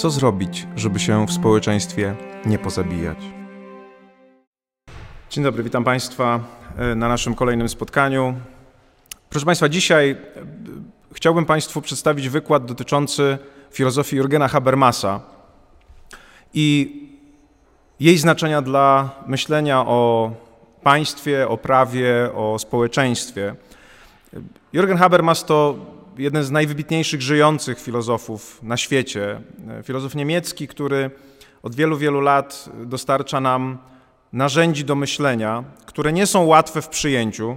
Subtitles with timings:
[0.00, 2.14] Co zrobić, żeby się w społeczeństwie
[2.46, 3.18] nie pozabijać?
[5.30, 6.40] Dzień dobry, witam Państwa
[6.76, 8.34] e, na naszym kolejnym spotkaniu.
[9.30, 10.16] Proszę Państwa, dzisiaj e,
[11.12, 13.38] chciałbym Państwu przedstawić wykład dotyczący
[13.70, 15.20] filozofii Jurgena Habermasa
[16.54, 16.96] i
[18.00, 20.32] jej znaczenia dla myślenia o
[20.82, 23.54] państwie, o prawie, o społeczeństwie.
[24.74, 25.76] Jürgen Habermas to
[26.20, 29.40] jeden z najwybitniejszych żyjących filozofów na świecie.
[29.82, 31.10] Filozof niemiecki, który
[31.62, 33.78] od wielu, wielu lat dostarcza nam
[34.32, 37.56] narzędzi do myślenia, które nie są łatwe w przyjęciu.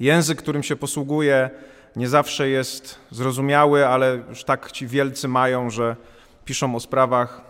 [0.00, 1.50] Język, którym się posługuje,
[1.96, 5.96] nie zawsze jest zrozumiały, ale już tak ci wielcy mają, że
[6.44, 7.42] piszą o sprawach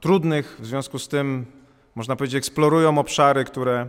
[0.00, 1.46] trudnych, w związku z tym,
[1.94, 3.88] można powiedzieć, eksplorują obszary, które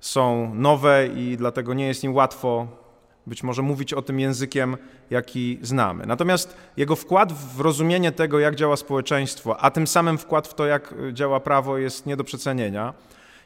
[0.00, 2.81] są nowe i dlatego nie jest im łatwo
[3.26, 4.76] być może mówić o tym językiem,
[5.10, 6.06] jaki znamy.
[6.06, 10.66] Natomiast jego wkład w rozumienie tego, jak działa społeczeństwo, a tym samym wkład w to,
[10.66, 12.94] jak działa prawo, jest nie do przecenienia.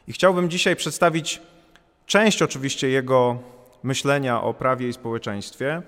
[0.07, 1.41] I chciałbym dzisiaj przedstawić
[2.05, 3.37] część oczywiście jego
[3.83, 5.81] myślenia o prawie i społeczeństwie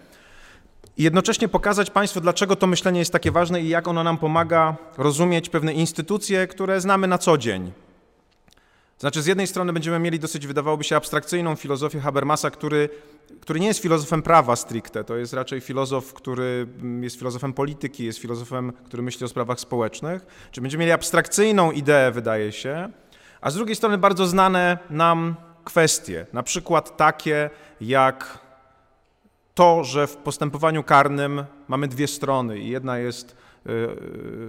[1.00, 4.76] i jednocześnie pokazać Państwu, dlaczego to myślenie jest takie ważne i jak ono nam pomaga
[4.98, 7.72] rozumieć pewne instytucje, które znamy na co dzień.
[9.00, 12.90] Znaczy, z jednej strony będziemy mieli dosyć, wydawałoby się, abstrakcyjną filozofię Habermasa, który,
[13.42, 16.68] który nie jest filozofem prawa stricte, to jest raczej filozof, który
[17.02, 20.26] jest filozofem polityki, jest filozofem, który myśli o sprawach społecznych.
[20.52, 22.90] Czy będziemy mieli abstrakcyjną ideę, wydaje się,
[23.42, 27.50] a z drugiej strony bardzo znane nam kwestie, na przykład takie
[27.82, 28.40] jak
[29.54, 33.36] to, że w postępowaniu karnym mamy dwie strony i jedna jest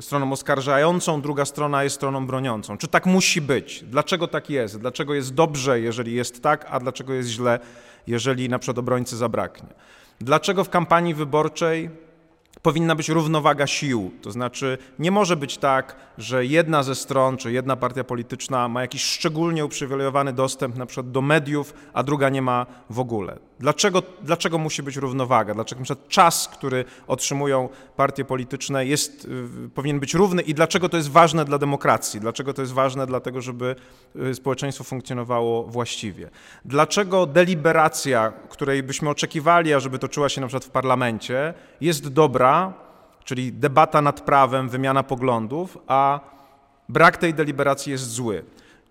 [0.00, 2.78] stroną oskarżającą, druga strona jest stroną broniącą.
[2.78, 3.84] Czy tak musi być?
[3.84, 4.78] Dlaczego tak jest?
[4.78, 7.58] Dlaczego jest dobrze, jeżeli jest tak, a dlaczego jest źle,
[8.06, 9.68] jeżeli na przykład obrońcy zabraknie?
[10.20, 11.90] Dlaczego w kampanii wyborczej
[12.62, 14.10] powinna być równowaga sił.
[14.22, 18.82] To znaczy, nie może być tak, że jedna ze stron, czy jedna partia polityczna ma
[18.82, 23.38] jakiś szczególnie uprzywilejowany dostęp na przykład do mediów, a druga nie ma w ogóle.
[23.60, 25.54] Dlaczego, dlaczego musi być równowaga?
[25.54, 29.24] Dlaczego na przykład czas, który otrzymują partie polityczne jest,
[29.66, 32.20] y, powinien być równy i dlaczego to jest ważne dla demokracji?
[32.20, 33.76] Dlaczego to jest ważne dlatego, żeby
[34.16, 36.30] y, społeczeństwo funkcjonowało właściwie?
[36.64, 42.49] Dlaczego deliberacja, której byśmy oczekiwali, ażeby toczyła się na przykład w parlamencie, jest dobra,
[43.24, 46.20] czyli debata nad prawem, wymiana poglądów, a
[46.88, 48.44] brak tej deliberacji jest zły?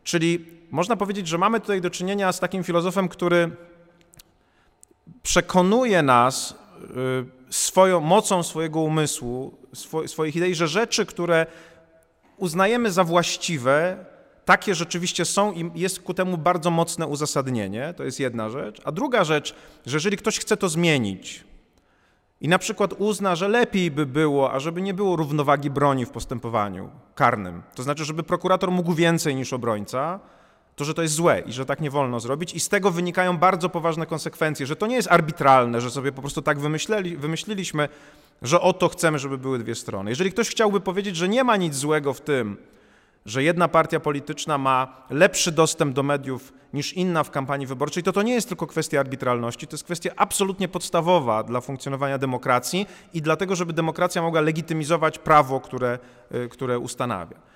[0.04, 3.52] Czyli można powiedzieć, że mamy tutaj do czynienia z takim filozofem, który
[5.24, 6.56] przekonuje nas
[7.52, 9.58] y, swoją mocą swojego umysłu,
[10.06, 11.46] swoich idei, że rzeczy, które
[12.38, 14.06] uznajemy za właściwe,
[14.46, 18.82] takie rzeczywiście są i jest ku temu bardzo mocne uzasadnienie, to jest jedna rzecz.
[18.84, 19.56] A druga rzecz,
[19.86, 21.44] że jeżeli ktoś chce to zmienić
[22.42, 26.90] i na przykład uzna, że lepiej by było, ażeby nie było równowagi broni w postępowaniu
[27.16, 30.20] karnym, to znaczy, żeby prokurator mógł więcej niż obrońca,
[30.76, 33.38] to, że to jest złe i że tak nie wolno zrobić, i z tego wynikają
[33.38, 37.90] bardzo poważne konsekwencje, że to nie jest arbitralne, że sobie po prostu tak wymyśleli, wymyśliliśmy,
[38.42, 40.10] że oto chcemy, żeby były dwie strony.
[40.10, 42.58] Jeżeli ktoś chciałby powiedzieć, że nie ma nic złego w tym,
[43.26, 48.12] że jedna partia polityczna ma lepszy dostęp do mediów niż inna w kampanii wyborczej, to
[48.12, 53.22] to nie jest tylko kwestia arbitralności, to jest kwestia absolutnie podstawowa dla funkcjonowania demokracji i
[53.22, 56.00] dlatego, żeby demokracja mogła legitymizować prawo, które,
[56.36, 57.50] y, które ustanawia.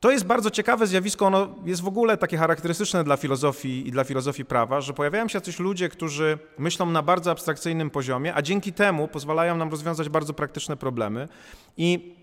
[0.00, 4.04] To jest bardzo ciekawe zjawisko, ono jest w ogóle takie charakterystyczne dla filozofii i dla
[4.04, 8.72] filozofii prawa, że pojawiają się jacyś ludzie, którzy myślą na bardzo abstrakcyjnym poziomie, a dzięki
[8.72, 11.28] temu pozwalają nam rozwiązać bardzo praktyczne problemy.
[11.76, 12.17] I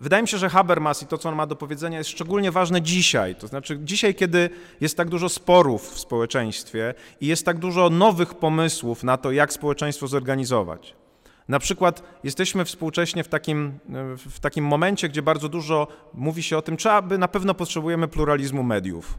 [0.00, 2.82] wydaje mi się, że Habermas i to, co on ma do powiedzenia, jest szczególnie ważne
[2.82, 3.34] dzisiaj.
[3.34, 4.50] To znaczy, dzisiaj, kiedy
[4.80, 9.52] jest tak dużo sporów w społeczeństwie i jest tak dużo nowych pomysłów na to, jak
[9.52, 10.94] społeczeństwo zorganizować.
[11.48, 13.78] Na przykład jesteśmy współcześnie w takim,
[14.30, 18.08] w takim momencie, gdzie bardzo dużo mówi się o tym, czy aby na pewno potrzebujemy
[18.08, 19.18] pluralizmu mediów.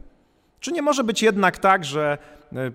[0.60, 2.18] Czy nie może być jednak tak, że
[2.52, 2.70] e,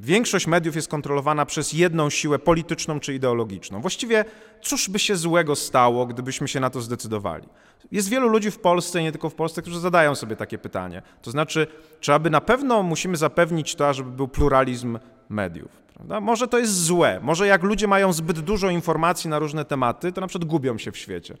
[0.00, 3.80] większość mediów jest kontrolowana przez jedną siłę polityczną czy ideologiczną?
[3.80, 4.24] Właściwie
[4.62, 7.48] cóż by się złego stało, gdybyśmy się na to zdecydowali?
[7.92, 11.02] Jest wielu ludzi w Polsce, nie tylko w Polsce, którzy zadają sobie takie pytanie.
[11.22, 11.66] To znaczy,
[12.00, 14.98] czy aby na pewno musimy zapewnić to, żeby był pluralizm
[15.28, 15.70] mediów?
[15.94, 16.20] Prawda?
[16.20, 20.20] Może to jest złe, może jak ludzie mają zbyt dużo informacji na różne tematy, to
[20.20, 21.36] na przykład gubią się w świecie.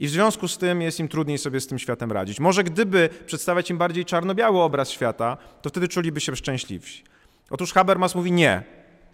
[0.00, 2.40] I w związku z tym jest im trudniej sobie z tym światem radzić.
[2.40, 7.04] Może gdyby przedstawiać im bardziej czarno-biały obraz świata, to wtedy czuliby się szczęśliwsi.
[7.50, 8.62] Otóż Habermas mówi nie.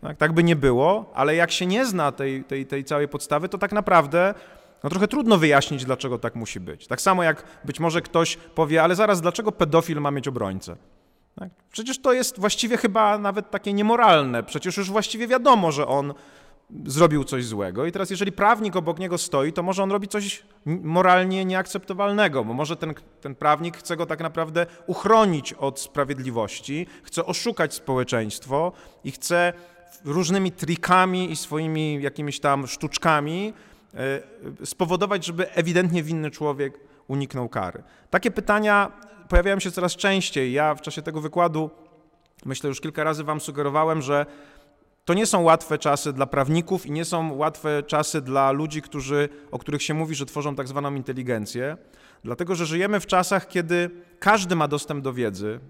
[0.01, 3.49] Tak, tak by nie było, ale jak się nie zna tej, tej, tej całej podstawy,
[3.49, 4.35] to tak naprawdę
[4.85, 6.87] no trochę trudno wyjaśnić, dlaczego tak musi być.
[6.87, 10.77] Tak samo jak być może ktoś powie, ale zaraz, dlaczego pedofil ma mieć obrońcę?
[11.39, 11.51] Tak?
[11.73, 14.43] Przecież to jest właściwie chyba nawet takie niemoralne.
[14.43, 16.15] Przecież już właściwie wiadomo, że on
[16.87, 17.87] zrobił coś złego.
[17.87, 22.55] I teraz, jeżeli prawnik obok niego stoi, to może on robi coś moralnie nieakceptowalnego, bo
[22.55, 28.73] może ten, ten prawnik chce go tak naprawdę uchronić od sprawiedliwości, chce oszukać społeczeństwo
[29.05, 29.53] i chce
[30.05, 33.53] różnymi trikami i swoimi jakimiś tam sztuczkami
[33.95, 37.83] e, spowodować, żeby ewidentnie winny człowiek uniknął kary.
[38.11, 38.93] Takie pytania
[39.29, 40.53] pojawiają się coraz częściej.
[40.53, 41.71] Ja w czasie tego wykładu,
[42.45, 44.27] myślę, już kilka razy Wam sugerowałem, że
[45.05, 49.29] to nie są łatwe czasy dla prawników i nie są łatwe czasy dla ludzi, którzy,
[49.51, 51.77] o których się mówi, że tworzą tak zwaną inteligencję,
[52.25, 55.61] dlatego że żyjemy w czasach, kiedy każdy ma dostęp do wiedzy,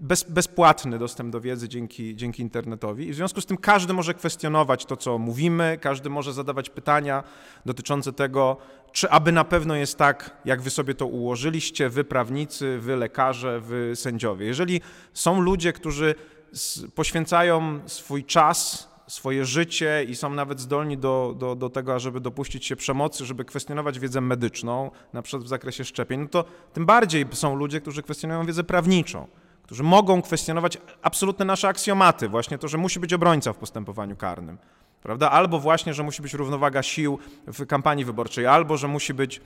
[0.00, 4.14] bez, bezpłatny dostęp do wiedzy dzięki, dzięki internetowi i w związku z tym każdy może
[4.14, 7.24] kwestionować to, co mówimy, każdy może zadawać pytania
[7.66, 8.56] dotyczące tego,
[8.92, 13.60] czy aby na pewno jest tak, jak wy sobie to ułożyliście, wy prawnicy, wy lekarze,
[13.60, 14.46] wy sędziowie.
[14.46, 14.80] Jeżeli
[15.12, 16.14] są ludzie, którzy
[16.94, 22.66] poświęcają swój czas, swoje życie i są nawet zdolni do, do, do tego, żeby dopuścić
[22.66, 27.26] się przemocy, żeby kwestionować wiedzę medyczną, na przykład w zakresie szczepień, no to tym bardziej
[27.32, 29.26] są ludzie, którzy kwestionują wiedzę prawniczą,
[29.62, 34.58] którzy mogą kwestionować absolutne nasze aksjomaty, właśnie to, że musi być obrońca w postępowaniu karnym.
[35.02, 35.30] Prawda?
[35.30, 39.40] Albo właśnie, że musi być równowaga sił w kampanii wyborczej, albo że musi być,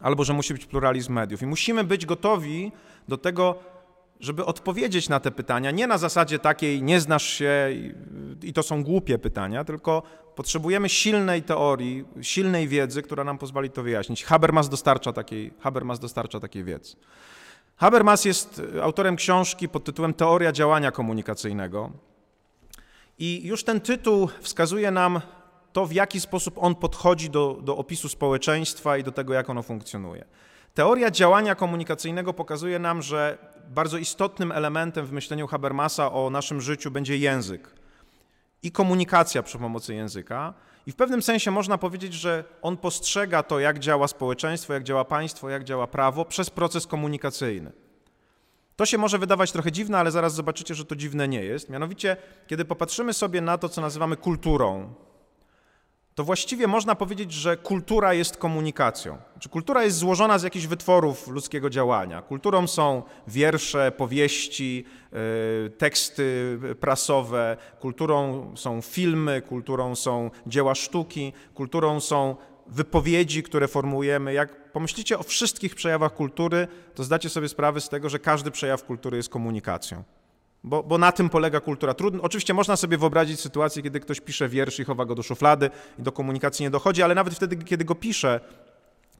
[0.00, 1.42] albo że musi być pluralizm mediów.
[1.42, 2.72] I musimy być gotowi
[3.08, 3.58] do tego,
[4.20, 7.68] żeby odpowiedzieć na te pytania, nie na zasadzie takiej nie znasz się
[8.42, 10.02] i to są głupie pytania, tylko
[10.34, 14.24] potrzebujemy silnej teorii, silnej wiedzy, która nam pozwoli to wyjaśnić.
[14.24, 16.96] Habermas dostarcza takiej, Habermas dostarcza takiej wiedzy.
[17.76, 21.90] Habermas jest autorem książki pod tytułem Teoria działania komunikacyjnego.
[23.18, 25.20] I już ten tytuł wskazuje nam
[25.72, 29.62] to, w jaki sposób on podchodzi do, do opisu społeczeństwa i do tego, jak ono
[29.62, 30.24] funkcjonuje.
[30.74, 36.90] Teoria działania komunikacyjnego pokazuje nam, że bardzo istotnym elementem w myśleniu Habermasa o naszym życiu
[36.90, 37.70] będzie język
[38.62, 40.54] i komunikacja przy pomocy języka.
[40.86, 45.04] I w pewnym sensie można powiedzieć, że on postrzega to, jak działa społeczeństwo, jak działa
[45.04, 47.72] państwo, jak działa prawo przez proces komunikacyjny.
[48.76, 51.70] To się może wydawać trochę dziwne, ale zaraz zobaczycie, że to dziwne nie jest.
[51.70, 52.16] Mianowicie,
[52.46, 54.94] kiedy popatrzymy sobie na to, co nazywamy kulturą,
[56.16, 59.18] to właściwie można powiedzieć, że kultura jest komunikacją.
[59.32, 62.22] Znaczy, kultura jest złożona z jakichś wytworów ludzkiego działania.
[62.22, 72.00] Kulturą są wiersze, powieści, e, teksty prasowe, kulturą są filmy, kulturą są dzieła sztuki, kulturą
[72.00, 72.36] są
[72.66, 74.32] wypowiedzi, które formułujemy.
[74.32, 78.84] Jak pomyślicie o wszystkich przejawach kultury, to zdacie sobie sprawę z tego, że każdy przejaw
[78.84, 80.04] kultury jest komunikacją.
[80.66, 81.94] Bo, bo, na tym polega kultura.
[81.94, 85.70] Trudno, oczywiście można sobie wyobrazić sytuację, kiedy ktoś pisze wiersz i chowa go do szuflady
[85.98, 88.40] i do komunikacji nie dochodzi, ale nawet wtedy, kiedy go pisze,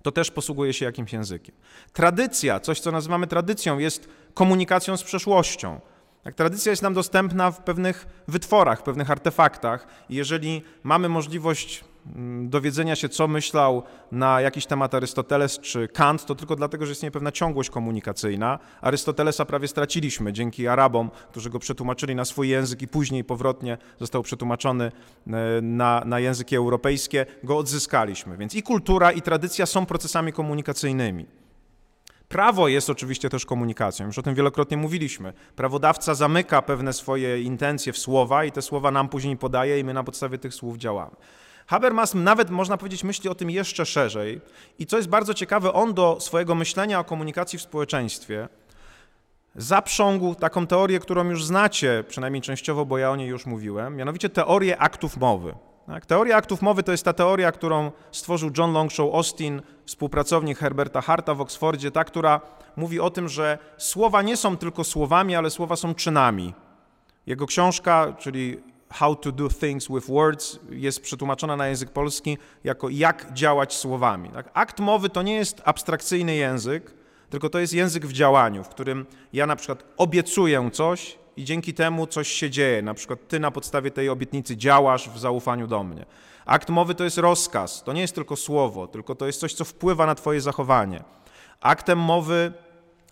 [0.02, 1.54] to też posługuje się jakimś językiem.
[1.92, 5.80] Tradycja, coś co nazywamy tradycją, jest komunikacją z przeszłością.
[6.26, 9.86] Tak, tradycja jest nam dostępna w pewnych wytworach, w pewnych artefaktach.
[10.08, 11.84] I jeżeli mamy możliwość
[12.16, 13.82] mm, dowiedzenia się, co myślał
[14.12, 18.58] na jakiś temat Arystoteles czy Kant, to tylko dlatego, że istnieje pewna ciągłość komunikacyjna.
[18.80, 24.22] Arystotelesa prawie straciliśmy dzięki Arabom, którzy go przetłumaczyli na swój język i później powrotnie został
[24.22, 24.84] przetłumaczony
[25.26, 25.30] e,
[25.62, 28.36] na, na języki europejskie, go odzyskaliśmy.
[28.36, 31.26] Więc i kultura, i tradycja są procesami komunikacyjnymi.
[32.28, 35.32] Prawo jest oczywiście też komunikacją, już o tym wielokrotnie mówiliśmy.
[35.56, 39.94] Prawodawca zamyka pewne swoje intencje w słowa i te słowa nam później podaje i my
[39.94, 41.16] na podstawie tych słów działamy.
[41.66, 44.40] Habermas nawet, można powiedzieć, myśli o tym jeszcze szerzej
[44.78, 48.48] i co jest bardzo ciekawe, on do swojego myślenia o komunikacji w społeczeństwie
[49.56, 54.28] zaprzągł taką teorię, którą już znacie, przynajmniej częściowo, bo ja o niej już mówiłem, mianowicie
[54.28, 55.54] teorię aktów mowy.
[55.86, 56.06] Tak?
[56.06, 61.34] Teoria aktów mowy to jest ta teoria, którą stworzył John Longshaw Austin, współpracownik Herberta Harta
[61.34, 62.40] w Oksfordzie, ta, która
[62.76, 66.54] mówi o tym, że słowa nie są tylko słowami, ale słowa są czynami.
[67.26, 68.56] Jego książka, czyli
[68.90, 74.28] How to do things with words, jest przetłumaczona na język polski jako jak działać słowami.
[74.28, 74.50] Tak?
[74.54, 76.94] Akt mowy to nie jest abstrakcyjny język,
[77.30, 81.74] tylko to jest język w działaniu, w którym ja na przykład obiecuję coś i dzięki
[81.74, 82.82] temu coś się dzieje.
[82.82, 86.06] Na przykład ty na podstawie tej obietnicy działasz w zaufaniu do mnie.
[86.46, 89.64] Akt mowy to jest rozkaz, to nie jest tylko słowo, tylko to jest coś, co
[89.64, 91.04] wpływa na twoje zachowanie.
[91.60, 92.52] Aktem mowy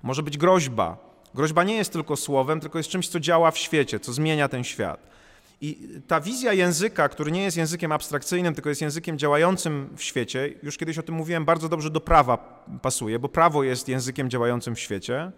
[0.02, 0.97] może być groźba.
[1.35, 4.64] Groźba nie jest tylko słowem, tylko jest czymś, co działa w świecie, co zmienia ten
[4.64, 5.14] świat.
[5.61, 10.54] I ta wizja języka, który nie jest językiem abstrakcyjnym, tylko jest językiem działającym w świecie,
[10.62, 14.75] już kiedyś o tym mówiłem, bardzo dobrze do prawa pasuje, bo prawo jest językiem działającym
[14.75, 15.33] w świecie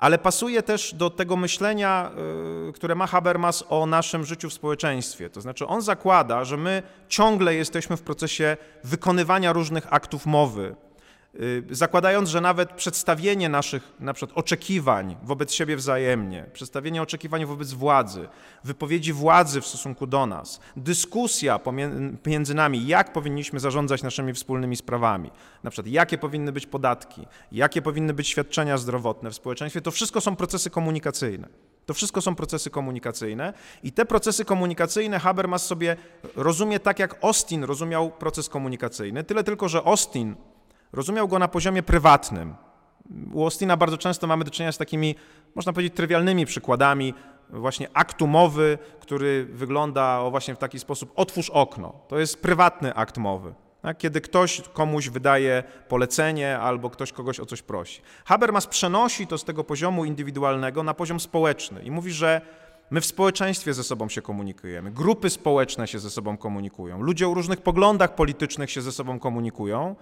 [0.00, 2.10] ale pasuje też do tego myślenia,
[2.68, 5.30] y, które ma Habermas o naszym życiu w społeczeństwie.
[5.30, 10.76] To znaczy, on zakłada, że my ciągle jesteśmy w procesie wykonywania różnych aktów mowy,
[11.70, 18.28] zakładając, że nawet przedstawienie naszych na przykład oczekiwań wobec siebie wzajemnie, przedstawienie oczekiwań wobec władzy,
[18.64, 21.58] wypowiedzi władzy w stosunku do nas, dyskusja
[22.22, 25.30] pomiędzy nami, jak powinniśmy zarządzać naszymi wspólnymi sprawami,
[25.62, 30.20] na przykład jakie powinny być podatki, jakie powinny być świadczenia zdrowotne w społeczeństwie, to wszystko
[30.20, 31.48] są procesy komunikacyjne.
[31.86, 35.96] To wszystko są procesy komunikacyjne i te procesy komunikacyjne Habermas sobie
[36.36, 40.36] rozumie tak, jak Austin rozumiał proces komunikacyjny, tyle tylko, że Austin
[40.92, 42.54] Rozumiał go na poziomie prywatnym.
[43.32, 45.14] U Austina bardzo często mamy do czynienia z takimi,
[45.54, 47.14] można powiedzieć, trywialnymi przykładami
[47.50, 51.92] właśnie aktu mowy, który wygląda właśnie w taki sposób otwórz okno.
[52.08, 53.54] To jest prywatny akt mowy.
[53.82, 53.98] Tak?
[53.98, 58.00] Kiedy ktoś komuś wydaje polecenie albo ktoś kogoś o coś prosi.
[58.24, 62.40] Habermas przenosi to z tego poziomu indywidualnego na poziom społeczny i mówi, że
[62.90, 67.34] my w społeczeństwie ze sobą się komunikujemy, grupy społeczne się ze sobą komunikują, ludzie o
[67.34, 69.96] różnych poglądach politycznych się ze sobą komunikują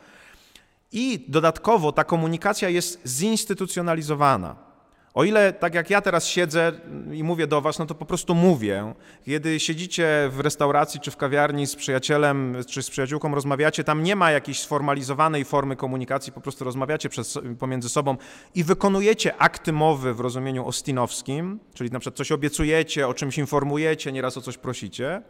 [0.93, 4.69] i dodatkowo ta komunikacja jest zinstytucjonalizowana.
[5.15, 6.73] O ile, tak jak ja teraz siedzę
[7.13, 8.95] i mówię do Was, no to po prostu mówię.
[9.25, 14.17] Kiedy siedzicie w restauracji czy w kawiarni z przyjacielem czy z przyjaciółką, rozmawiacie, tam nie
[14.17, 18.17] ma jakiejś sformalizowanej formy komunikacji, po prostu rozmawiacie przez, pomiędzy sobą
[18.55, 24.13] i wykonujecie akty mowy w rozumieniu ostinowskim, czyli na przykład coś obiecujecie, o czymś informujecie,
[24.13, 25.23] nieraz o coś prosicie,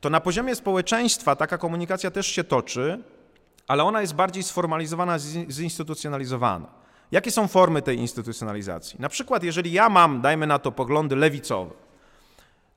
[0.00, 3.02] to na poziomie społeczeństwa taka komunikacja też się toczy,
[3.68, 5.18] ale ona jest bardziej sformalizowana,
[5.48, 6.66] zinstytucjonalizowana.
[7.12, 9.00] Jakie są formy tej instytucjonalizacji?
[9.00, 11.74] Na przykład, jeżeli ja mam, dajmy na to, poglądy lewicowe,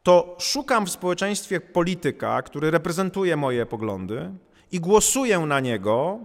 [0.03, 4.31] to szukam w społeczeństwie polityka, który reprezentuje moje poglądy
[4.71, 6.19] i głosuję na niego,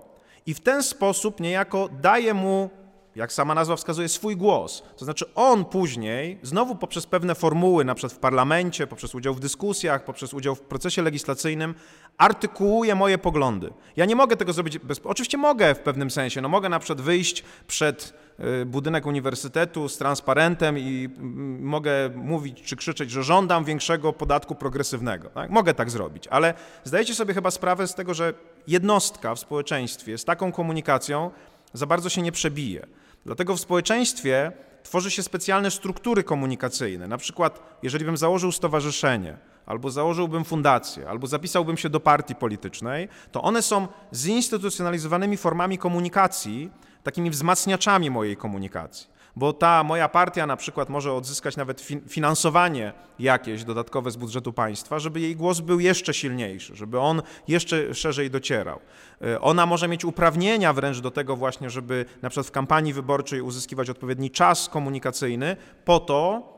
[0.46, 2.70] i w ten sposób niejako daję mu
[3.16, 4.82] jak sama nazwa wskazuje, swój głos.
[4.96, 9.40] To znaczy on później, znowu poprzez pewne formuły, na przykład w parlamencie, poprzez udział w
[9.40, 11.74] dyskusjach, poprzez udział w procesie legislacyjnym,
[12.18, 13.72] artykułuje moje poglądy.
[13.96, 15.00] Ja nie mogę tego zrobić bez...
[15.04, 16.40] Oczywiście mogę w pewnym sensie.
[16.40, 18.14] No mogę na przykład wyjść przed
[18.62, 24.54] y, budynek uniwersytetu z transparentem i mm, mogę mówić czy krzyczeć, że żądam większego podatku
[24.54, 25.28] progresywnego.
[25.28, 25.50] Tak?
[25.50, 26.54] Mogę tak zrobić, ale
[26.84, 28.34] zdajecie sobie chyba sprawę z tego, że
[28.66, 31.30] jednostka w społeczeństwie z taką komunikacją
[31.74, 32.86] za bardzo się nie przebije.
[33.24, 34.52] Dlatego w społeczeństwie
[34.82, 37.08] tworzy się specjalne struktury komunikacyjne.
[37.08, 39.36] Na przykład, jeżeli bym założył stowarzyszenie,
[39.66, 46.70] albo założyłbym fundację, albo zapisałbym się do partii politycznej, to one są zinstytucjonalizowanymi formami komunikacji,
[47.02, 53.64] takimi wzmacniaczami mojej komunikacji bo ta moja partia na przykład może odzyskać nawet finansowanie jakieś
[53.64, 58.80] dodatkowe z budżetu państwa, żeby jej głos był jeszcze silniejszy, żeby on jeszcze szerzej docierał.
[59.22, 63.40] E, ona może mieć uprawnienia wręcz do tego właśnie, żeby na przykład w kampanii wyborczej
[63.40, 66.52] uzyskiwać odpowiedni czas komunikacyjny po to,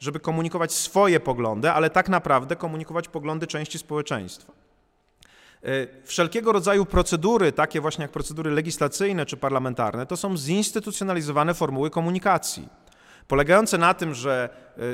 [0.00, 4.67] żeby komunikować swoje poglądy, ale tak naprawdę komunikować poglądy części społeczeństwa.
[5.64, 11.90] E, wszelkiego rodzaju procedury, takie właśnie jak procedury legislacyjne czy parlamentarne, to są zinstytucjonalizowane formuły
[11.90, 12.68] komunikacji,
[13.28, 14.48] polegające na tym, że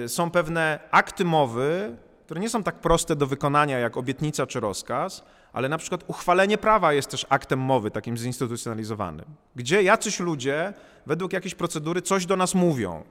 [0.04, 4.60] e, są pewne akty mowy, które nie są tak proste do wykonania jak obietnica czy
[4.60, 9.24] rozkaz, ale na przykład uchwalenie prawa jest też aktem mowy, takim zinstytucjonalizowanym,
[9.56, 10.72] gdzie jacyś ludzie
[11.06, 13.04] według jakiejś procedury coś do nas mówią.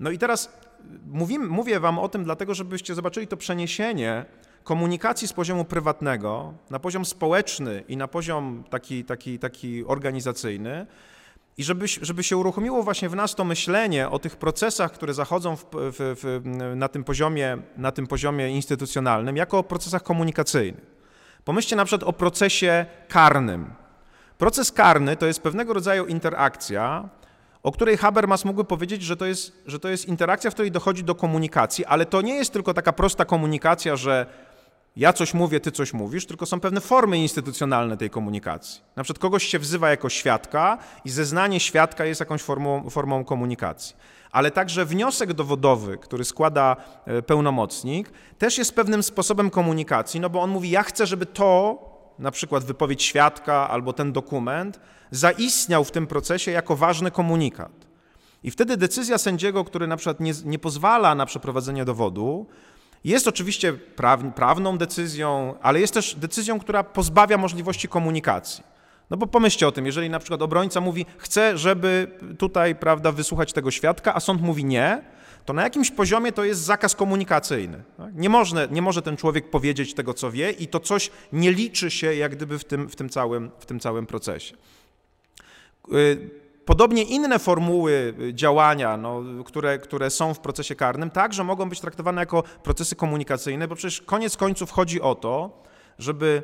[0.00, 0.58] No i teraz
[1.06, 4.24] mówimy, mówię wam o tym dlatego, żebyście zobaczyli to przeniesienie
[4.68, 10.86] komunikacji z poziomu prywatnego na poziom społeczny i na poziom taki, taki, taki organizacyjny,
[11.58, 15.56] i żeby, żeby się uruchomiło właśnie w nas to myślenie o tych procesach, które zachodzą
[15.56, 16.40] w, w, w,
[16.76, 20.86] na, tym poziomie, na tym poziomie instytucjonalnym, jako o procesach komunikacyjnych.
[21.44, 23.70] Pomyślcie na przykład o procesie karnym.
[24.38, 27.08] Proces karny to jest pewnego rodzaju interakcja,
[27.62, 31.04] o której Habermas mógłby powiedzieć, że to, jest, że to jest interakcja, w której dochodzi
[31.04, 34.26] do komunikacji, ale to nie jest tylko taka prosta komunikacja, że
[34.98, 38.80] ja coś mówię, ty coś mówisz, tylko są pewne formy instytucjonalne tej komunikacji.
[38.96, 43.96] Na przykład kogoś się wzywa jako świadka i zeznanie świadka jest jakąś formą, formą komunikacji.
[44.32, 50.42] Ale także wniosek dowodowy, który składa e, pełnomocnik, też jest pewnym sposobem komunikacji, no bo
[50.42, 51.78] on mówi, ja chcę, żeby to,
[52.18, 57.72] na przykład wypowiedź świadka albo ten dokument, zaistniał w tym procesie jako ważny komunikat.
[58.42, 62.46] I wtedy decyzja sędziego, który na przykład nie, nie pozwala na przeprowadzenie dowodu,
[63.04, 63.72] jest oczywiście
[64.34, 68.64] prawną decyzją, ale jest też decyzją, która pozbawia możliwości komunikacji.
[69.10, 73.52] No bo pomyślcie o tym, jeżeli na przykład obrońca mówi, chce, żeby tutaj, prawda, wysłuchać
[73.52, 75.02] tego świadka, a sąd mówi nie,
[75.44, 77.82] to na jakimś poziomie to jest zakaz komunikacyjny.
[77.96, 78.14] Tak?
[78.14, 81.90] Nie, można, nie może ten człowiek powiedzieć tego, co wie i to coś nie liczy
[81.90, 84.56] się jak gdyby w tym, w tym, całym, w tym całym procesie.
[86.68, 91.80] Podobnie inne formuły y, działania, no, które, które są w procesie karnym, także mogą być
[91.80, 95.62] traktowane jako procesy komunikacyjne, bo przecież koniec końców chodzi o to,
[95.98, 96.42] żeby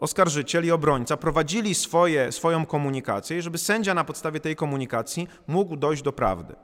[0.00, 5.76] oskarżyciel i obrońca prowadzili swoje, swoją komunikację i żeby sędzia na podstawie tej komunikacji mógł
[5.76, 6.54] dojść do prawdy.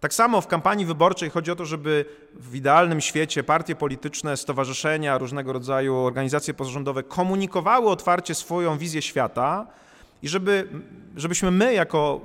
[0.00, 2.04] Tak samo w kampanii wyborczej chodzi o to, żeby
[2.34, 9.66] w idealnym świecie partie polityczne, stowarzyszenia, różnego rodzaju organizacje pozarządowe komunikowały otwarcie swoją wizję świata
[10.22, 10.68] i żeby,
[11.16, 12.20] żebyśmy my jako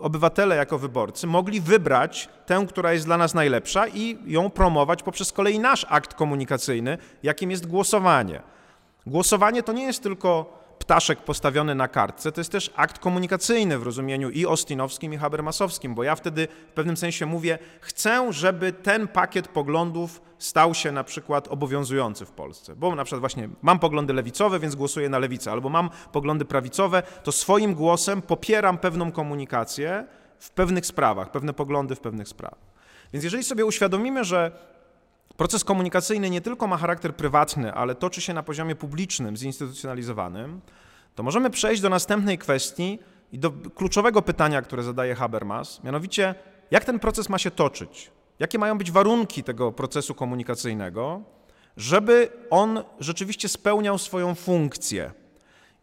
[0.00, 5.32] obywatele, jako wyborcy mogli wybrać tę, która jest dla nas najlepsza i ją promować poprzez
[5.32, 8.42] kolei nasz akt komunikacyjny, jakim jest głosowanie.
[9.06, 13.82] Głosowanie to nie jest tylko ptaszek postawiony na kartce, to jest też akt komunikacyjny w
[13.82, 19.08] rozumieniu i ostinowskim, i habermasowskim, bo ja wtedy w pewnym sensie mówię, chcę, żeby ten
[19.08, 22.76] pakiet poglądów stał się na przykład obowiązujący w Polsce.
[22.76, 27.02] Bo na przykład właśnie mam poglądy lewicowe, więc głosuję na lewicę, albo mam poglądy prawicowe,
[27.22, 30.06] to swoim głosem popieram pewną komunikację
[30.38, 32.68] w pewnych sprawach, pewne poglądy w pewnych sprawach.
[33.12, 34.52] Więc jeżeli sobie uświadomimy, że
[35.38, 40.60] Proces komunikacyjny nie tylko ma charakter prywatny, ale toczy się na poziomie publicznym, zinstytucjonalizowanym,
[41.14, 42.98] to możemy przejść do następnej kwestii
[43.32, 46.34] i do kluczowego pytania, które zadaje Habermas, mianowicie
[46.70, 51.22] jak ten proces ma się toczyć, jakie mają być warunki tego procesu komunikacyjnego,
[51.76, 55.12] żeby on rzeczywiście spełniał swoją funkcję.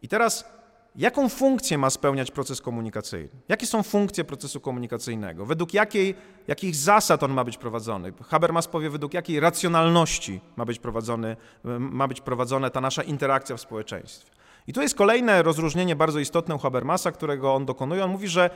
[0.02, 0.55] I teraz
[0.96, 3.28] Jaką funkcję ma spełniać proces komunikacyjny?
[3.48, 5.46] Jakie są funkcje procesu komunikacyjnego?
[5.46, 6.14] Według jakiej,
[6.48, 8.12] jakich zasad on ma być prowadzony?
[8.28, 11.36] Habermas powie, według jakiej racjonalności ma być, prowadzony,
[11.78, 14.30] ma być prowadzona ta nasza interakcja w społeczeństwie.
[14.66, 18.04] I tu jest kolejne rozróżnienie bardzo istotne u Habermasa, którego on dokonuje.
[18.04, 18.50] On mówi, że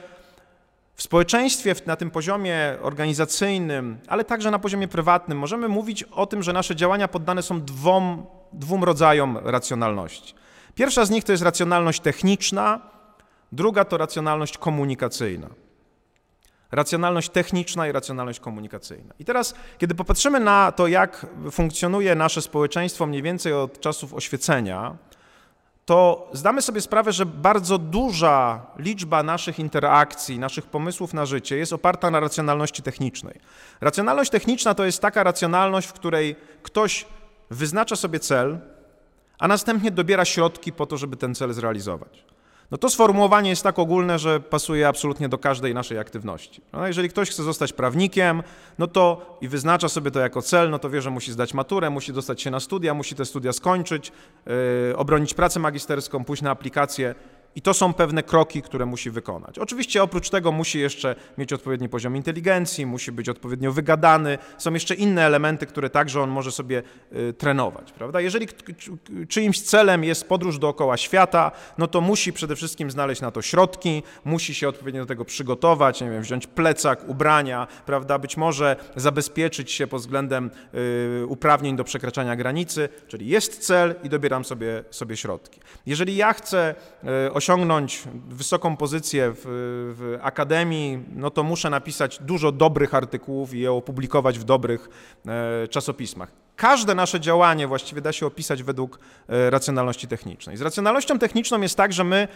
[0.95, 6.43] w społeczeństwie na tym poziomie organizacyjnym, ale także na poziomie prywatnym, możemy mówić o tym,
[6.43, 10.35] że nasze działania poddane są dwom, dwóm rodzajom racjonalności.
[10.81, 12.81] Pierwsza z nich to jest racjonalność techniczna,
[13.53, 15.49] druga to racjonalność komunikacyjna.
[16.73, 19.15] Racjonalność techniczna i racjonalność komunikacyjna.
[19.19, 24.97] I teraz, kiedy popatrzymy na to, jak funkcjonuje nasze społeczeństwo mniej więcej od czasów oświecenia,
[25.85, 31.73] to zdamy sobie sprawę, że bardzo duża liczba naszych interakcji, naszych pomysłów na życie jest
[31.73, 33.41] oparta na racjonalności technicznej.
[33.81, 37.07] Racjonalność techniczna to jest taka racjonalność, w której ktoś
[37.51, 38.59] wyznacza sobie cel,
[39.41, 42.25] a następnie dobiera środki po to, żeby ten cel zrealizować.
[42.71, 46.63] No to sformułowanie jest tak ogólne, że pasuje absolutnie do każdej naszej aktywności.
[46.73, 48.43] No jeżeli ktoś chce zostać prawnikiem,
[48.79, 51.91] no to i wyznacza sobie to jako cel, no to wie, że musi zdać maturę,
[51.91, 54.13] musi dostać się na studia, musi te studia skończyć,
[54.47, 57.15] yy, obronić pracę magisterską, pójść na aplikację
[57.57, 59.59] i to są pewne kroki, które musi wykonać.
[59.59, 64.39] Oczywiście oprócz tego musi jeszcze mieć odpowiedni poziom inteligencji, musi być odpowiednio wygadany.
[64.59, 66.83] Są jeszcze inne elementy, które także on może sobie
[67.13, 67.93] y, trenować.
[67.93, 68.21] Prawda?
[68.21, 68.49] Jeżeli
[69.29, 74.03] czyimś celem jest podróż dookoła świata, no to musi przede wszystkim znaleźć na to środki,
[74.25, 78.19] musi się odpowiednio do tego przygotować, nie wiem, wziąć plecak, ubrania, prawda?
[78.19, 80.51] być może zabezpieczyć się pod względem
[81.23, 85.61] y, uprawnień do przekraczania granicy, czyli jest cel i dobieram sobie, sobie środki.
[85.87, 86.75] Jeżeli ja chcę
[87.27, 93.61] y, osiągnąć wysoką pozycję w, w, akademii, no to muszę napisać dużo dobrych artykułów i
[93.61, 94.89] je opublikować w dobrych
[95.27, 96.33] e, czasopismach.
[96.57, 98.99] Każde nasze działanie właściwie da się opisać według
[99.29, 100.57] e, racjonalności technicznej.
[100.57, 102.29] Z racjonalnością techniczną jest tak, że my,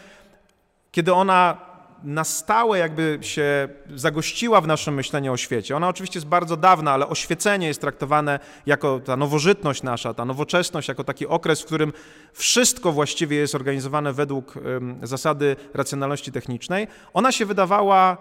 [0.92, 1.73] kiedy ona
[2.04, 5.76] na stałe jakby się zagościła w naszym myśleniu o świecie.
[5.76, 10.88] Ona oczywiście jest bardzo dawna, ale oświecenie jest traktowane jako ta nowożytność nasza, ta nowoczesność,
[10.88, 11.92] jako taki okres, w którym
[12.32, 14.54] wszystko właściwie jest organizowane według
[15.02, 16.86] zasady racjonalności technicznej.
[17.14, 18.16] Ona się wydawała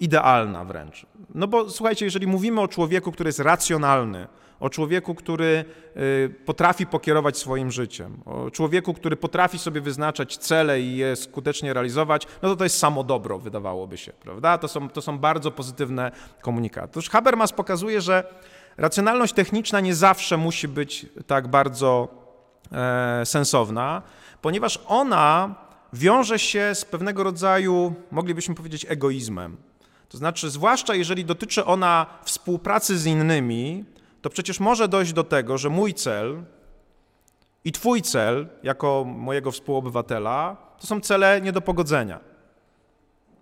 [0.00, 1.06] idealna wręcz.
[1.34, 4.26] No bo słuchajcie, jeżeli mówimy o człowieku, który jest racjonalny,
[4.60, 5.64] o człowieku, który
[5.96, 11.72] y, potrafi pokierować swoim życiem, o człowieku, który potrafi sobie wyznaczać cele i je skutecznie
[11.72, 14.58] realizować, no to to jest samo dobro, wydawałoby się, prawda?
[14.58, 16.86] To są, to są bardzo pozytywne komunikaty.
[16.90, 18.34] Otóż Habermas pokazuje, że
[18.76, 22.08] racjonalność techniczna nie zawsze musi być tak bardzo
[22.72, 24.02] e, sensowna,
[24.42, 25.54] ponieważ ona
[25.92, 29.56] wiąże się z pewnego rodzaju, moglibyśmy powiedzieć, egoizmem.
[30.08, 33.84] To znaczy, zwłaszcza jeżeli dotyczy ona współpracy z innymi,
[34.26, 36.42] to przecież może dojść do tego, że mój cel
[37.64, 42.20] i Twój cel, jako mojego współobywatela, to są cele nie do pogodzenia.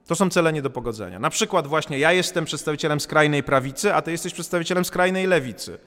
[0.06, 1.18] To są cele nie do pogodzenia.
[1.18, 5.78] Na przykład, właśnie ja jestem przedstawicielem skrajnej prawicy, a Ty jesteś przedstawicielem skrajnej lewicy.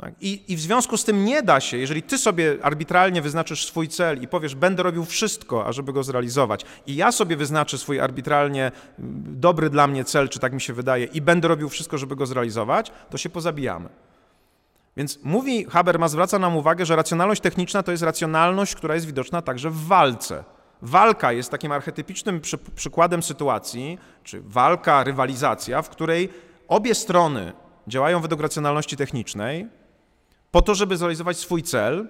[0.00, 0.14] Tak?
[0.20, 3.88] I, I, w związku z tym nie da się, jeżeli ty sobie arbitralnie wyznaczysz swój
[3.88, 8.72] cel i powiesz, będę robił wszystko, ażeby go zrealizować, i ja sobie wyznaczę swój arbitralnie
[8.98, 12.16] mm, dobry dla mnie cel, czy tak mi się wydaje, i będę robił wszystko, żeby
[12.16, 13.88] go zrealizować, to się pozabijamy.
[14.96, 19.42] Więc mówi Habermas, zwraca nam uwagę, że racjonalność techniczna to jest racjonalność, która jest widoczna
[19.42, 20.44] także w walce.
[20.82, 26.28] Walka jest takim archetypicznym przy, przykładem sytuacji, czy walka, rywalizacja, w której
[26.68, 27.52] obie strony
[27.88, 29.68] działają według racjonalności technicznej
[30.50, 32.08] po to, żeby zrealizować swój cel,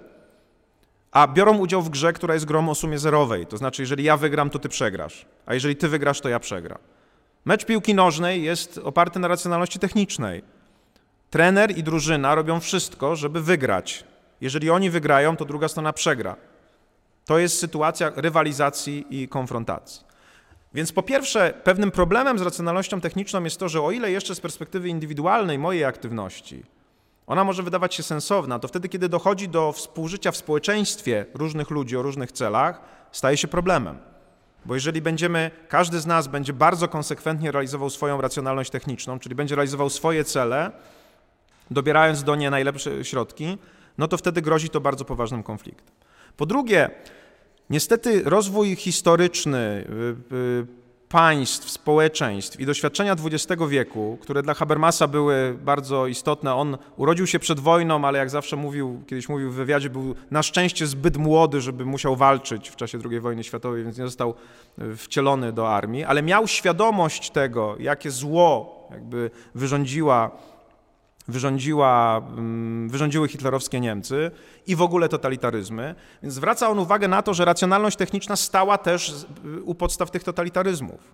[1.11, 3.47] a biorą udział w grze, która jest grą o sumie zerowej.
[3.47, 6.77] To znaczy, jeżeli ja wygram, to ty przegrasz, a jeżeli ty wygrasz, to ja przegram.
[7.45, 10.43] Mecz piłki nożnej jest oparty na racjonalności technicznej.
[11.35, 14.03] Trener i drużyna robią wszystko, żeby wygrać.
[14.41, 16.35] Jeżeli oni wygrają, to druga strona przegra.
[17.25, 20.03] To jest sytuacja rywalizacji i konfrontacji.
[20.73, 24.39] Więc po pierwsze, pewnym problemem z racjonalnością techniczną jest to, że o ile jeszcze z
[24.39, 26.63] perspektywy indywidualnej mojej aktywności
[27.27, 31.97] ona może wydawać się sensowna, to wtedy, kiedy dochodzi do współżycia w społeczeństwie różnych ludzi
[31.97, 33.97] o różnych celach, staje się problemem.
[34.65, 39.55] Bo jeżeli będziemy, każdy z nas będzie bardzo konsekwentnie realizował swoją racjonalność techniczną, czyli będzie
[39.55, 40.71] realizował swoje cele,
[41.71, 43.57] dobierając do nie najlepsze środki,
[43.97, 45.95] no to wtedy grozi to bardzo poważnym konfliktem.
[46.37, 46.89] Po drugie,
[47.69, 49.87] niestety rozwój historyczny
[50.31, 56.55] y, y, państw, społeczeństw i doświadczenia XX wieku, które dla Habermasa były bardzo istotne.
[56.55, 60.43] On urodził się przed wojną, ale jak zawsze mówił, kiedyś mówił w wywiadzie, był na
[60.43, 64.33] szczęście zbyt młody, żeby musiał walczyć w czasie II wojny światowej, więc nie został
[64.79, 70.31] y, wcielony do armii, ale miał świadomość tego, jakie zło jakby wyrządziła
[71.27, 74.31] wyrządziła, mm, wyrządziły hitlerowskie Niemcy
[74.67, 75.95] i w ogóle totalitaryzmy.
[76.23, 79.13] Więc zwraca on uwagę na to, że racjonalność techniczna stała też
[79.63, 81.13] u podstaw tych totalitaryzmów.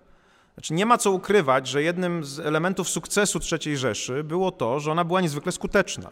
[0.54, 4.92] Znaczy nie ma co ukrywać, że jednym z elementów sukcesu III Rzeszy było to, że
[4.92, 6.10] ona była niezwykle skuteczna.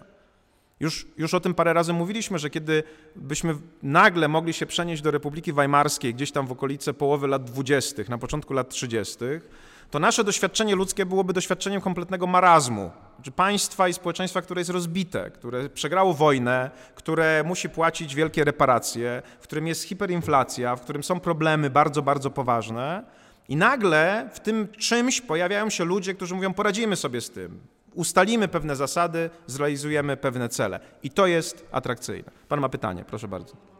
[0.80, 2.82] Już, już o tym parę razy mówiliśmy, że kiedy
[3.16, 8.08] byśmy nagle mogli się przenieść do Republiki Weimarskiej, gdzieś tam w okolice połowy lat dwudziestych,
[8.08, 9.48] na początku lat trzydziestych,
[9.90, 12.90] to nasze doświadczenie ludzkie byłoby doświadczeniem kompletnego marazmu.
[13.14, 19.22] Znaczy państwa i społeczeństwa, które jest rozbite, które przegrało wojnę, które musi płacić wielkie reparacje,
[19.40, 23.04] w którym jest hiperinflacja, w którym są problemy bardzo, bardzo poważne.
[23.48, 27.60] I nagle w tym czymś pojawiają się ludzie, którzy mówią: poradzimy sobie z tym,
[27.94, 30.80] ustalimy pewne zasady, zrealizujemy pewne cele.
[31.02, 32.30] I to jest atrakcyjne.
[32.48, 33.79] Pan ma pytanie, proszę bardzo.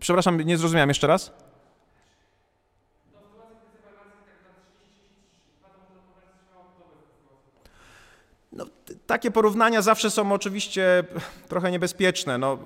[0.00, 1.32] Przepraszam, nie zrozumiałem jeszcze raz.
[8.52, 8.66] No,
[9.06, 11.04] takie porównania zawsze są oczywiście
[11.48, 12.38] trochę niebezpieczne.
[12.38, 12.58] No,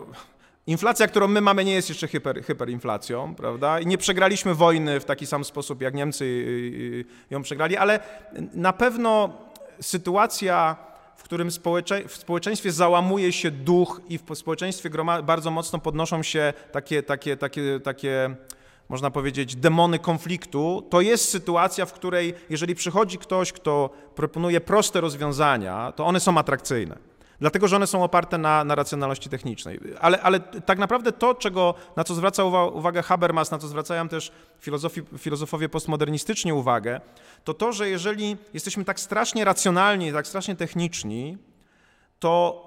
[0.67, 2.09] inflacja, którą my mamy, nie jest jeszcze
[2.43, 3.81] hyperinflacją, prawda?
[3.81, 8.01] I nie przegraliśmy wojny w taki sam sposób, jak Niemcy y, y, ją przegrali, ale
[8.55, 9.33] na pewno
[9.81, 10.77] sytuacja
[11.17, 14.91] w którym społecze w społeczeństwie załamuje się duch i w społeczeństwie
[15.23, 18.37] bardzo mocno podnoszą się takie, takie, takie, takie,
[18.89, 25.01] można powiedzieć, demony konfliktu, to jest sytuacja, w której jeżeli przychodzi ktoś, kto proponuje proste
[25.01, 27.14] rozwiązania, to one są atrakcyjne.
[27.45, 29.81] Dlatego, że one są oparte na, na racjonalności technicznej.
[30.01, 34.33] Ale, ale tak naprawdę to, czego, na co zwraca uwagę Habermas, na co zwracają też
[34.61, 37.01] filozofi, filozofowie postmodernistyczni uwagę,
[37.45, 41.39] to to, że jeżeli jesteśmy tak strasznie racjonalni, tak strasznie techniczni,
[42.19, 42.63] to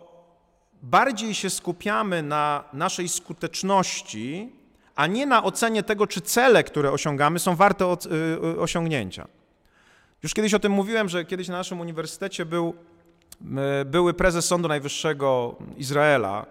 [0.83, 4.51] bardziej się skupiamy na naszej skuteczności,
[4.95, 7.97] a nie na ocenie tego, czy cele, które osiągamy, są warte y,
[8.45, 9.27] y, osiągnięcia.
[10.23, 12.73] Już kiedyś o tym mówiłem, że kiedyś na naszym uniwersytecie był
[13.85, 16.45] były prezes Sądu Najwyższego Izraela,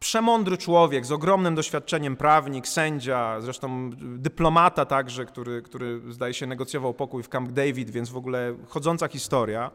[0.00, 6.94] przemądry człowiek z ogromnym doświadczeniem, prawnik, sędzia, zresztą dyplomata także, który, który zdaje się negocjował
[6.94, 9.70] pokój w Camp David, więc w ogóle chodząca historia.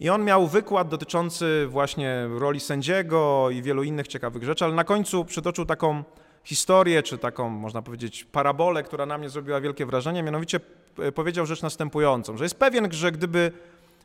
[0.00, 4.84] I on miał wykład dotyczący właśnie roli sędziego i wielu innych ciekawych rzeczy, ale na
[4.84, 6.04] końcu przytoczył taką
[6.44, 10.22] historię, czy taką, można powiedzieć, parabolę, która na mnie zrobiła wielkie wrażenie.
[10.22, 10.60] Mianowicie
[10.98, 13.52] e, powiedział rzecz następującą, że jest pewien, że gdyby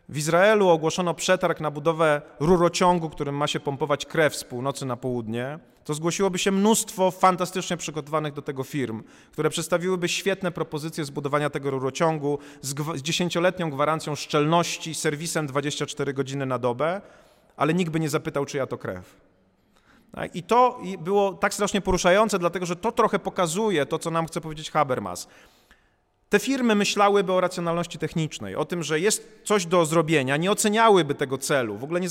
[0.10, 4.98] w Izraelu ogłoszono przetarg na budowę rurociągu, którym ma się pompować krew z północy na
[4.98, 5.60] południe.
[5.84, 11.72] To zgłosiłoby się mnóstwo fantastycznie przygotowanych do tego firm, które przedstawiłyby świetne propozycje zbudowania tego
[11.72, 17.02] rurociągu z dziesięcioletnią gwarancją szczelności, serwisem 24 godziny na dobę,
[17.58, 19.16] ale nikt by nie zapytał, czyja to krew.
[20.34, 24.42] I to było tak strasznie poruszające, dlatego że to trochę pokazuje to, co nam chce
[24.42, 25.28] powiedzieć Habermas.
[26.34, 31.16] Te firmy myślałyby o racjonalności technicznej, o tym, że jest coś do zrobienia, nie oceniałyby
[31.16, 32.08] tego celu, w ogóle nie,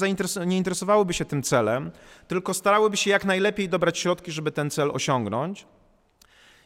[0.47, 1.91] nie interesowałyby się tym celem,
[2.29, 5.67] tylko starałyby się jak najlepiej dobrać środki, żeby ten cel osiągnąć.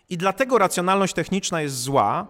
[0.08, 2.26] I dlatego racjonalność techniczna jest zła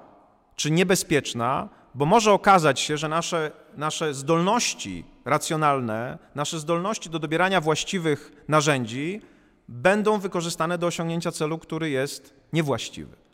[0.57, 7.61] czy niebezpieczna, bo może okazać się, że nasze, nasze zdolności racjonalne, nasze zdolności do dobierania
[7.61, 9.21] właściwych narzędzi
[9.69, 13.26] będą wykorzystane do osiągnięcia celu, który jest niewłaściwy.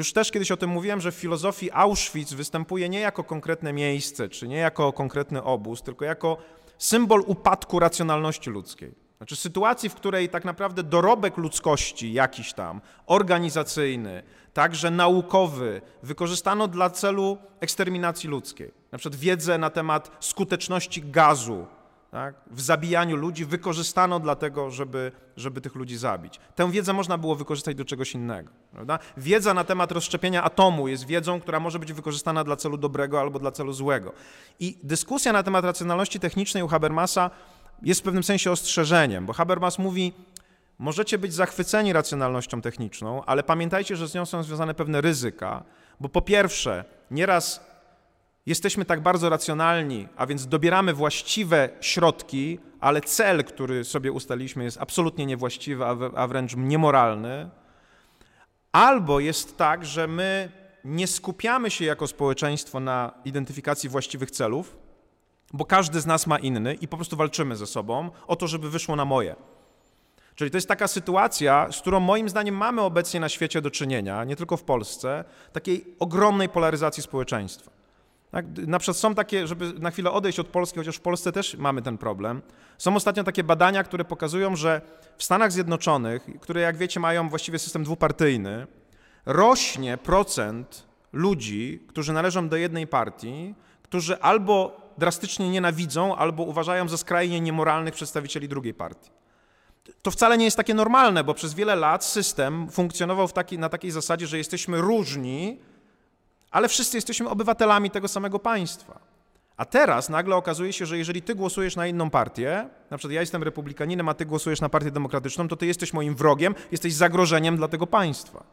[0.00, 4.28] Już też kiedyś o tym mówiłem, że w filozofii Auschwitz występuje nie jako konkretne miejsce,
[4.28, 6.36] czy nie jako konkretny obóz, tylko jako
[6.78, 8.94] symbol upadku racjonalności ludzkiej.
[9.16, 16.90] Znaczy sytuacji, w której tak naprawdę dorobek ludzkości jakiś tam, organizacyjny, także naukowy, wykorzystano dla
[16.90, 18.72] celu eksterminacji ludzkiej.
[18.92, 21.66] Na przykład wiedzę na temat skuteczności gazu
[22.10, 26.40] tak, w zabijaniu ludzi wykorzystano dlatego, żeby, żeby tych ludzi zabić.
[26.54, 28.50] Tę wiedzę można było wykorzystać do czegoś innego.
[28.72, 28.98] Prawda?
[29.16, 33.38] Wiedza na temat rozszczepienia atomu jest wiedzą, która może być wykorzystana dla celu dobrego albo
[33.38, 34.12] dla celu złego.
[34.60, 37.30] I dyskusja na temat racjonalności technicznej u Habermasa
[37.82, 40.12] jest w pewnym sensie ostrzeżeniem, bo Habermas mówi,
[40.78, 45.62] możecie być zachwyceni racjonalnością techniczną, ale pamiętajcie, że z nią są związane pewne ryzyka,
[46.00, 47.69] bo po pierwsze, nieraz
[48.46, 54.78] jesteśmy tak bardzo racjonalni, a więc dobieramy właściwe środki, ale cel, który sobie ustaliliśmy, jest
[54.80, 55.84] absolutnie niewłaściwy,
[56.16, 57.50] a wręcz niemoralny.
[58.72, 60.52] Albo jest tak, że my
[60.84, 64.76] nie skupiamy się jako społeczeństwo na identyfikacji właściwych celów,
[65.52, 68.70] bo każdy z nas ma inny i po prostu walczymy ze sobą o to, żeby
[68.70, 69.36] wyszło na moje.
[70.34, 74.24] Czyli to jest taka sytuacja, z którą moim zdaniem mamy obecnie na świecie do czynienia,
[74.24, 77.79] nie tylko w Polsce, takiej ogromnej polaryzacji społeczeństwa.
[78.30, 78.46] Tak?
[78.66, 81.82] Na przykład są takie, żeby na chwilę odejść od Polski, chociaż w Polsce też mamy
[81.82, 82.42] ten problem.
[82.78, 84.80] Są ostatnio takie badania, które pokazują, że
[85.16, 88.66] w Stanach Zjednoczonych, które jak wiecie mają właściwie system dwupartyjny,
[89.26, 96.96] rośnie procent ludzi, którzy należą do jednej partii, którzy albo drastycznie nienawidzą, albo uważają za
[96.96, 99.10] skrajnie niemoralnych przedstawicieli drugiej partii.
[100.02, 103.90] To wcale nie jest takie normalne, bo przez wiele lat system funkcjonował taki, na takiej
[103.90, 105.60] zasadzie, że jesteśmy różni,
[106.50, 109.00] ale wszyscy jesteśmy obywatelami tego samego państwa.
[109.56, 113.20] A teraz nagle okazuje się, że jeżeli ty głosujesz na inną partię, na przykład ja
[113.20, 117.56] jestem republikaninem, a ty głosujesz na partię demokratyczną, to ty jesteś moim wrogiem, jesteś zagrożeniem
[117.56, 118.44] dla tego państwa.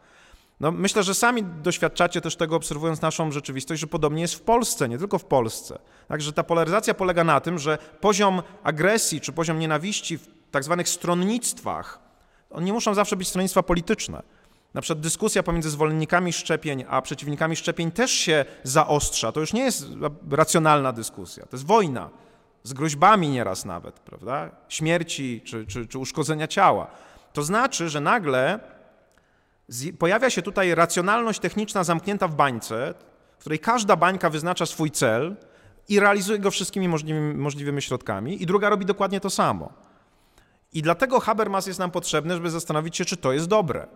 [0.60, 4.90] No, myślę, że sami doświadczacie też tego, obserwując naszą rzeczywistość, że podobnie jest w Polsce,
[4.90, 5.80] nie tylko w Polsce.
[6.08, 10.90] Także ta polaryzacja polega na tym, że poziom agresji czy poziom nienawiści w tak zwanych
[10.90, 12.00] stronnictwach,
[12.50, 14.24] on nie muszą zawsze być stronnictwa polityczne.
[14.78, 19.32] Na przykład dyskusja pomiędzy zwolennikami szczepień a przeciwnikami szczepień też się zaostrza.
[19.32, 19.86] To już nie jest
[20.32, 22.10] racjonalna dyskusja, to jest wojna
[22.64, 24.50] z groźbami nieraz nawet, prawda?
[24.70, 26.88] Śmierci czy, czy, czy uszkodzenia ciała.
[27.34, 28.60] To znaczy, że nagle
[30.00, 32.94] pojawia się tutaj racjonalność techniczna zamknięta w bańce,
[33.38, 35.36] w której każda bańka wyznacza swój cel
[35.90, 39.74] i realizuje go wszystkimi możliwymi, możliwymi środkami, i druga robi dokładnie to samo.
[40.74, 43.88] I dlatego Habermas jest nam potrzebny, żeby zastanowić się, czy to jest dobre.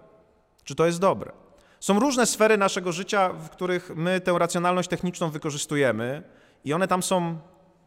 [0.71, 1.31] Czy to jest dobre?
[1.79, 6.23] Są różne sfery naszego życia, w których my tę racjonalność techniczną wykorzystujemy,
[6.65, 7.37] i one tam są,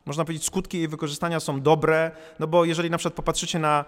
[0.06, 3.84] można powiedzieć, skutki jej wykorzystania są dobre, no bo jeżeli na przykład popatrzycie na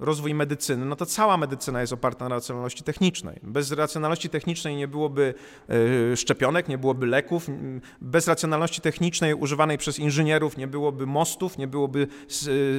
[0.00, 3.40] rozwój medycyny, no to cała medycyna jest oparta na racjonalności technicznej.
[3.42, 5.34] Bez racjonalności technicznej nie byłoby
[6.12, 7.46] e, szczepionek, nie byłoby leków,
[8.00, 12.06] bez racjonalności technicznej używanej przez inżynierów nie byłoby mostów, nie byłoby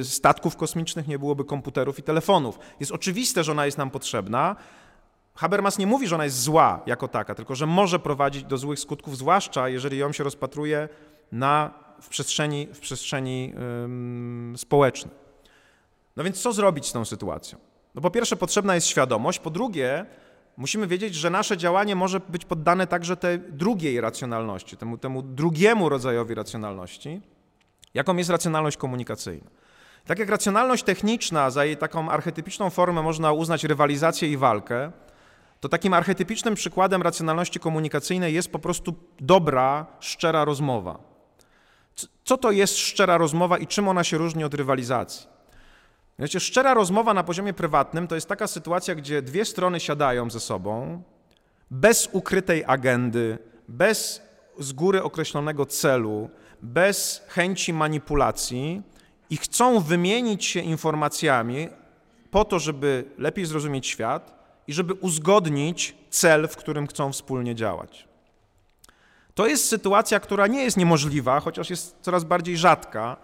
[0.00, 2.58] e, statków kosmicznych, nie byłoby komputerów i telefonów.
[2.80, 4.56] Jest oczywiste, że ona jest nam potrzebna.
[5.34, 8.78] Habermas nie mówi, że ona jest zła jako taka, tylko że może prowadzić do złych
[8.78, 10.88] skutków, zwłaszcza jeżeli ją się rozpatruje
[11.32, 13.54] na, w przestrzeni, w przestrzeni
[14.56, 15.14] społecznej.
[16.16, 17.58] No więc co zrobić z tą sytuacją?
[17.94, 20.06] No po pierwsze potrzebna jest świadomość, po drugie
[20.56, 25.88] musimy wiedzieć, że nasze działanie może być poddane także tej drugiej racjonalności, temu, temu drugiemu
[25.88, 27.20] rodzajowi racjonalności,
[27.94, 29.50] jaką jest racjonalność komunikacyjna.
[30.06, 34.92] Tak jak racjonalność techniczna, za jej taką archetypiczną formę można uznać rywalizację i walkę,
[35.62, 40.98] to takim archetypicznym przykładem racjonalności komunikacyjnej jest po prostu dobra, szczera rozmowa.
[42.24, 45.26] Co to jest szczera rozmowa i czym ona się różni od rywalizacji?
[46.18, 50.40] Wiecie, szczera rozmowa na poziomie prywatnym to jest taka sytuacja, gdzie dwie strony siadają ze
[50.40, 51.02] sobą
[51.70, 54.22] bez ukrytej agendy, bez
[54.58, 56.30] z góry określonego celu,
[56.62, 58.82] bez chęci manipulacji
[59.30, 61.68] i chcą wymienić się informacjami
[62.30, 68.08] po to, żeby lepiej zrozumieć świat i żeby uzgodnić cel, w którym chcą wspólnie działać.
[69.34, 73.16] To jest sytuacja, która nie jest niemożliwa, chociaż jest coraz bardziej rzadka,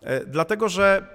[0.00, 1.06] e, dlatego że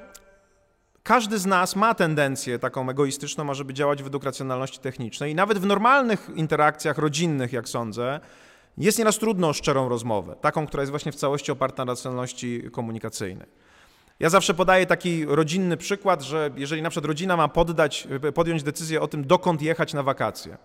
[1.04, 5.66] każdy z nas ma tendencję taką egoistyczną, żeby działać według racjonalności technicznej i nawet w
[5.66, 8.20] normalnych interakcjach rodzinnych, jak sądzę,
[8.78, 12.64] jest nieraz trudno o szczerą rozmowę, taką, która jest właśnie w całości oparta na racjonalności
[12.72, 13.48] komunikacyjnej.
[14.20, 19.02] Ja zawsze podaję taki rodzinny przykład, że jeżeli na przykład rodzina ma poddać, podjąć decyzję
[19.02, 20.58] o tym, dokąd jechać na wakacje,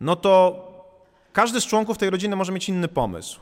[0.00, 0.66] no to
[1.32, 3.40] każdy z członków tej rodziny może mieć inny pomysł.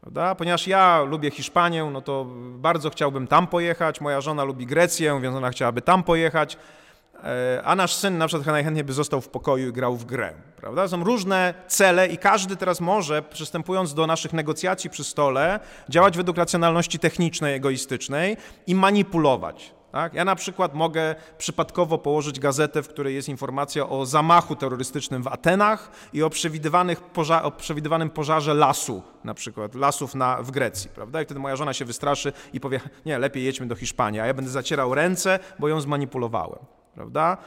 [0.00, 0.34] Prawda?
[0.34, 5.36] Ponieważ ja lubię Hiszpanię, no to bardzo chciałbym tam pojechać, moja żona lubi Grecję, więc
[5.36, 6.56] ona chciałaby tam pojechać,
[7.64, 10.32] a nasz syn na przykład najchętniej by został w pokoju i grał w grę.
[10.56, 10.88] Prawda?
[10.88, 16.36] Są różne cele i każdy teraz może, przystępując do naszych negocjacji przy stole, działać według
[16.36, 19.74] racjonalności technicznej, egoistycznej i manipulować.
[19.92, 20.14] Tak?
[20.14, 25.28] Ja na przykład mogę przypadkowo położyć gazetę, w której jest informacja o zamachu terrorystycznym w
[25.28, 30.90] Atenach i o, przewidywanych poża o przewidywanym pożarze lasu, na przykład lasów na, w Grecji.
[30.94, 31.22] Prawda?
[31.22, 34.34] I wtedy moja żona się wystraszy i powie, nie, lepiej jedźmy do Hiszpanii, a ja
[34.34, 36.58] będę zacierał ręce, bo ją zmanipulowałem.
[36.94, 37.38] Prawda?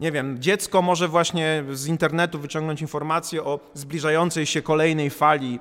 [0.00, 5.60] nie wiem, dziecko może właśnie z internetu wyciągnąć informacje o zbliżającej się kolejnej fali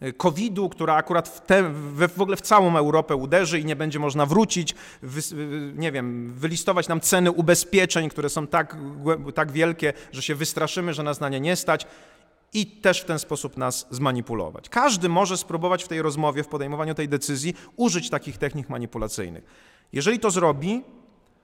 [0.00, 1.62] e, COVID-u, która akurat w, te,
[2.08, 5.20] w, ogóle w całą Europę uderzy i nie będzie można wrócić, wy,
[5.74, 8.76] nie wiem, wylistować nam ceny ubezpieczeń, które są tak,
[9.34, 11.86] tak wielkie, że się wystraszymy, że nas na nie nie stać
[12.52, 14.68] i też w ten sposób nas zmanipulować.
[14.68, 19.44] Każdy może spróbować w tej rozmowie, w podejmowaniu tej decyzji użyć takich technik manipulacyjnych.
[19.92, 20.82] Jeżeli to zrobi,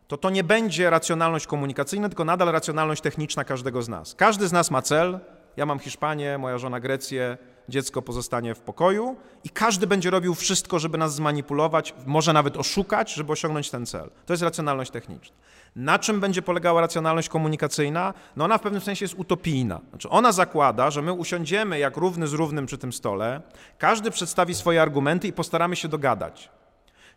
[0.09, 4.15] to to nie będzie racjonalność komunikacyjna, tylko nadal racjonalność techniczna każdego z nas.
[4.15, 5.19] Każdy z nas ma cel.
[5.57, 7.39] Ja mam Hiszpanię, moja żona Grecję,
[7.69, 13.15] dziecko pozostanie w pokoju i każdy będzie robił wszystko, żeby nas zmanipulować, może nawet oszukać,
[13.15, 14.11] żeby osiągnąć ten cel.
[14.27, 15.37] To jest racjonalność techniczna.
[15.77, 18.15] Na czym będzie polegała racjonalność komunikacyjna?
[18.37, 19.81] No ona w pewnym sensie jest utopijna.
[19.91, 23.41] Znaczy ona zakłada, że my usiądziemy jak równy z równym przy tym stole,
[23.79, 26.51] każdy przedstawi swoje argumenty i postaramy się dogadać.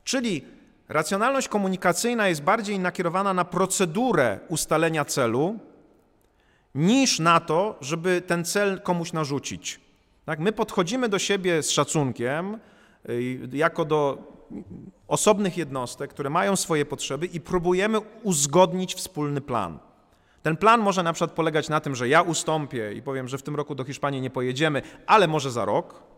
[0.04, 0.46] Czyli
[0.90, 5.60] Racjonalność komunikacyjna jest bardziej nakierowana na procedurę ustalenia celu,
[6.76, 9.80] niż na to, żeby ten cel komuś narzucić.
[10.26, 10.40] Tak?
[10.40, 12.60] My podchodzimy do siebie z szacunkiem,
[13.10, 14.18] y, jako do
[15.08, 19.80] osobnych jednostek, które mają swoje potrzeby i próbujemy uzgodnić wspólny plan.
[20.44, 23.44] Ten plan może na przykład polegać na tym, że ja ustąpię i powiem, że w
[23.44, 26.09] tym roku do Hiszpanii nie pojedziemy, ale może za rok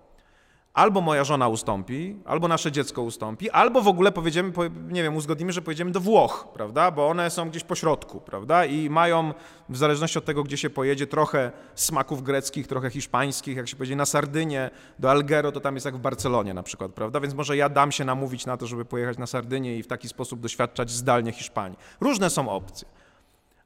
[0.73, 4.51] albo moja żona ustąpi, albo nasze dziecko ustąpi, albo w ogóle powiedziemy,
[4.89, 8.65] nie wiem, uzgodnimy, że pojedziemy do Włoch, prawda, bo one są gdzieś po środku, prawda,
[8.65, 9.33] i mają,
[9.69, 13.95] w zależności od tego, gdzie się pojedzie, trochę smaków greckich, trochę hiszpańskich, jak się pojedzie
[13.95, 17.57] na Sardynię, do Algero, to tam jest jak w Barcelonie na przykład, prawda, więc może
[17.57, 20.91] ja dam się namówić na to, żeby pojechać na Sardynię i w taki sposób doświadczać
[20.91, 21.77] zdalnie Hiszpanii.
[22.01, 22.87] Różne są opcje.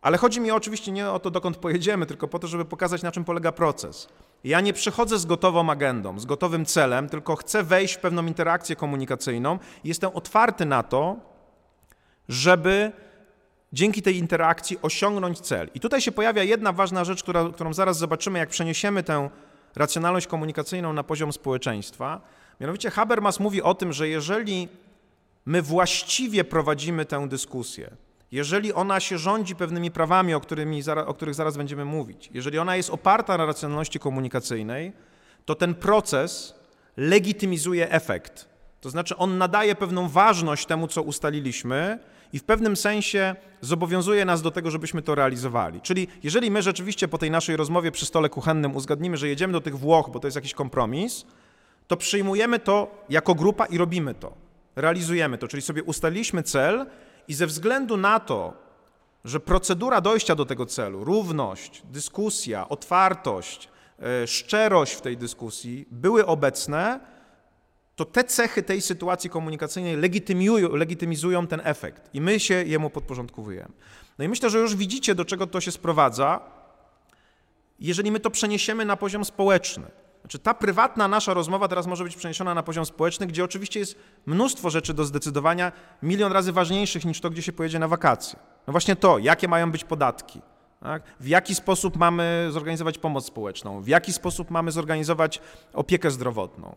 [0.02, 3.12] Ale chodzi mi oczywiście nie o to, dokąd pojedziemy, tylko po to, żeby pokazać, na
[3.12, 4.08] czym polega proces.
[4.46, 8.76] Ja nie przychodzę z gotową agendą, z gotowym celem, tylko chcę wejść w pewną interakcję
[8.76, 11.16] komunikacyjną i jestem otwarty na to,
[12.30, 12.92] żeby
[13.74, 15.70] dzięki tej interakcji osiągnąć cel.
[15.74, 19.30] I tutaj się pojawia jedna ważna rzecz, która, którą zaraz zobaczymy, jak przeniesiemy tę
[19.76, 22.22] racjonalność komunikacyjną na poziom społeczeństwa.
[22.60, 24.70] Mianowicie Habermas mówi o tym, że jeżeli
[25.46, 27.92] my właściwie prowadzimy tę dyskusję,
[28.36, 32.76] jeżeli ona się rządzi pewnymi prawami, o, którymi, o których zaraz będziemy mówić, jeżeli ona
[32.76, 34.94] jest oparta na racjonalności komunikacyjnej,
[35.46, 36.56] to ten proces
[36.98, 38.50] legitymizuje efekt.
[38.82, 42.00] To znaczy, on nadaje pewną ważność temu, co ustaliliśmy,
[42.34, 45.82] i w pewnym sensie zobowiązuje nas do tego, żebyśmy to realizowali.
[45.82, 49.62] Czyli jeżeli my rzeczywiście po tej naszej rozmowie przy stole kuchennym uzgadnimy, że jedziemy do
[49.62, 51.26] tych Włoch, bo to jest jakiś kompromis,
[51.88, 54.34] to przyjmujemy to jako grupa i robimy to.
[54.76, 56.86] Realizujemy to, czyli sobie ustaliliśmy cel
[57.28, 58.54] i ze względu na to,
[59.26, 66.26] że procedura dojścia do tego celu, równość, dyskusja, otwartość, e, szczerość w tej dyskusji były
[66.26, 67.00] obecne,
[67.96, 73.74] to te cechy tej sytuacji komunikacyjnej legitymizują, legitymizują ten efekt i my się jemu podporządkowujemy.
[74.18, 76.40] No i myślę, że już widzicie, do czego to się sprowadza,
[77.80, 79.86] jeżeli my to przeniesiemy na poziom społeczny.
[80.26, 83.96] Znaczy, ta prywatna nasza rozmowa teraz może być przeniesiona na poziom społeczny, gdzie oczywiście jest
[84.26, 85.72] mnóstwo rzeczy do zdecydowania,
[86.04, 88.40] milion razy ważniejszych niż to, gdzie się pojedzie na wakacje.
[88.68, 90.42] No właśnie to, jakie mają być podatki,
[90.84, 91.04] tak?
[91.20, 95.42] w jaki sposób mamy zorganizować pomoc społeczną, w jaki sposób mamy zorganizować
[95.74, 96.76] opiekę zdrowotną, e,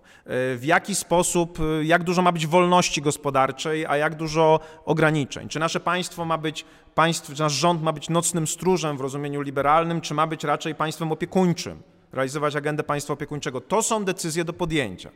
[0.56, 5.48] w jaki sposób, e, jak dużo ma być wolności gospodarczej, a jak dużo ograniczeń.
[5.48, 9.40] Czy nasze państwo ma być, państw, czy nasz rząd ma być nocnym stróżem w rozumieniu
[9.40, 11.82] liberalnym, czy ma być raczej państwem opiekuńczym
[12.12, 13.60] realizować agendę państwa opiekuńczego.
[13.60, 15.10] To są decyzje do podjęcia.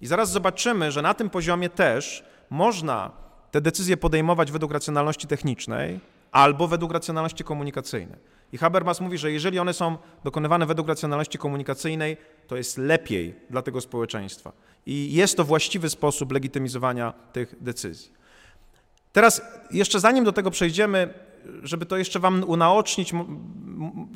[0.00, 3.10] I zaraz zobaczymy, że na tym poziomie też można
[3.50, 6.00] te decyzje podejmować według racjonalności technicznej
[6.32, 8.18] albo według racjonalności komunikacyjnej.
[8.52, 13.62] I Habermas mówi, że jeżeli one są dokonywane według racjonalności komunikacyjnej, to jest lepiej dla
[13.62, 14.52] tego społeczeństwa.
[14.86, 18.12] I jest to właściwy sposób legitymizowania tych decyzji.
[19.12, 21.14] Teraz, jeszcze zanim do tego przejdziemy,
[21.62, 23.12] żeby to jeszcze wam unaocznić,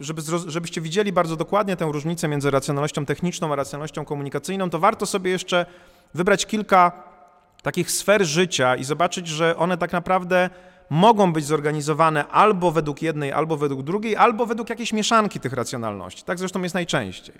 [0.00, 5.06] żeby, żebyście widzieli bardzo dokładnie tę różnicę między racjonalnością techniczną a racjonalnością komunikacyjną, to warto
[5.06, 5.66] sobie jeszcze
[6.14, 6.92] wybrać kilka
[7.62, 10.50] takich sfer życia i zobaczyć, że one tak naprawdę
[10.90, 16.24] mogą być zorganizowane albo według jednej, albo według drugiej, albo według jakiejś mieszanki tych racjonalności.
[16.24, 17.34] Tak zresztą jest najczęściej.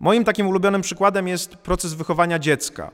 [0.00, 2.90] Moim takim ulubionym przykładem jest proces wychowania dziecka.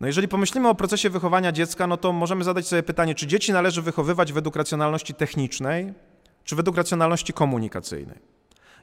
[0.00, 3.52] No jeżeli pomyślimy o procesie wychowania dziecka, no to możemy zadać sobie pytanie, czy dzieci
[3.52, 5.92] należy wychowywać według racjonalności technicznej,
[6.44, 8.18] czy według racjonalności komunikacyjnej?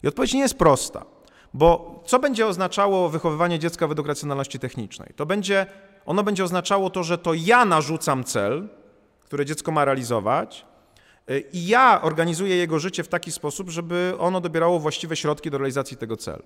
[0.04, 1.06] I odpowiedź nie jest prosta,
[1.54, 5.14] bo co będzie oznaczało wychowywanie dziecka według racjonalności technicznej?
[5.16, 5.66] To będzie,
[6.06, 8.70] ono będzie oznaczało to, że to ja narzucam cel,
[9.22, 10.66] które dziecko ma realizować.
[11.30, 15.58] Y, I ja organizuję jego życie w taki sposób, żeby ono dobierało właściwe środki do
[15.58, 16.44] realizacji tego celu.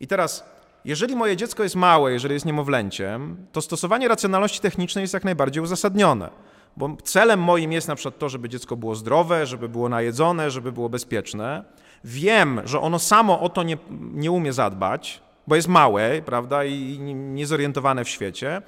[0.00, 0.44] I teraz,
[0.84, 5.62] jeżeli moje dziecko jest małe, jeżeli jest niemowlęciem, to stosowanie racjonalności technicznej jest jak najbardziej
[5.62, 6.30] uzasadnione.
[6.76, 10.72] Bo celem moim jest na przykład to, żeby dziecko było zdrowe, żeby było najedzone, żeby
[10.72, 11.64] było bezpieczne.
[12.04, 16.98] Wiem, że ono samo o to nie, nie umie zadbać, bo jest małe, prawda, i
[17.14, 18.62] niezorientowane w świecie.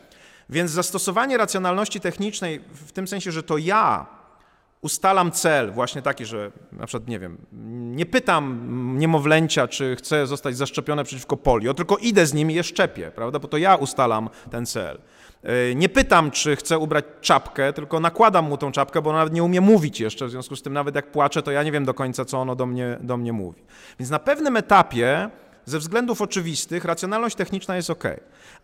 [0.50, 4.06] Więc zastosowanie racjonalności technicznej w tym sensie, że to ja
[4.81, 7.39] ustalam cel właśnie taki, że na przykład, nie wiem,
[7.97, 8.61] nie pytam
[8.99, 13.39] niemowlęcia, czy chce zostać zaszczepione przeciwko polio, tylko idę z nimi i je szczepię, prawda,
[13.39, 14.99] bo to ja ustalam ten cel.
[15.43, 19.33] E, nie pytam, czy chce ubrać czapkę, tylko nakładam mu tą czapkę, bo on nawet
[19.33, 21.85] nie umie mówić jeszcze, w związku z tym nawet jak płacze, to ja nie wiem
[21.85, 23.62] do końca, co ono do mnie, do mnie mówi.
[23.99, 25.31] Więc na pewnym etapie
[25.64, 28.05] ze względów oczywistych racjonalność techniczna jest ok.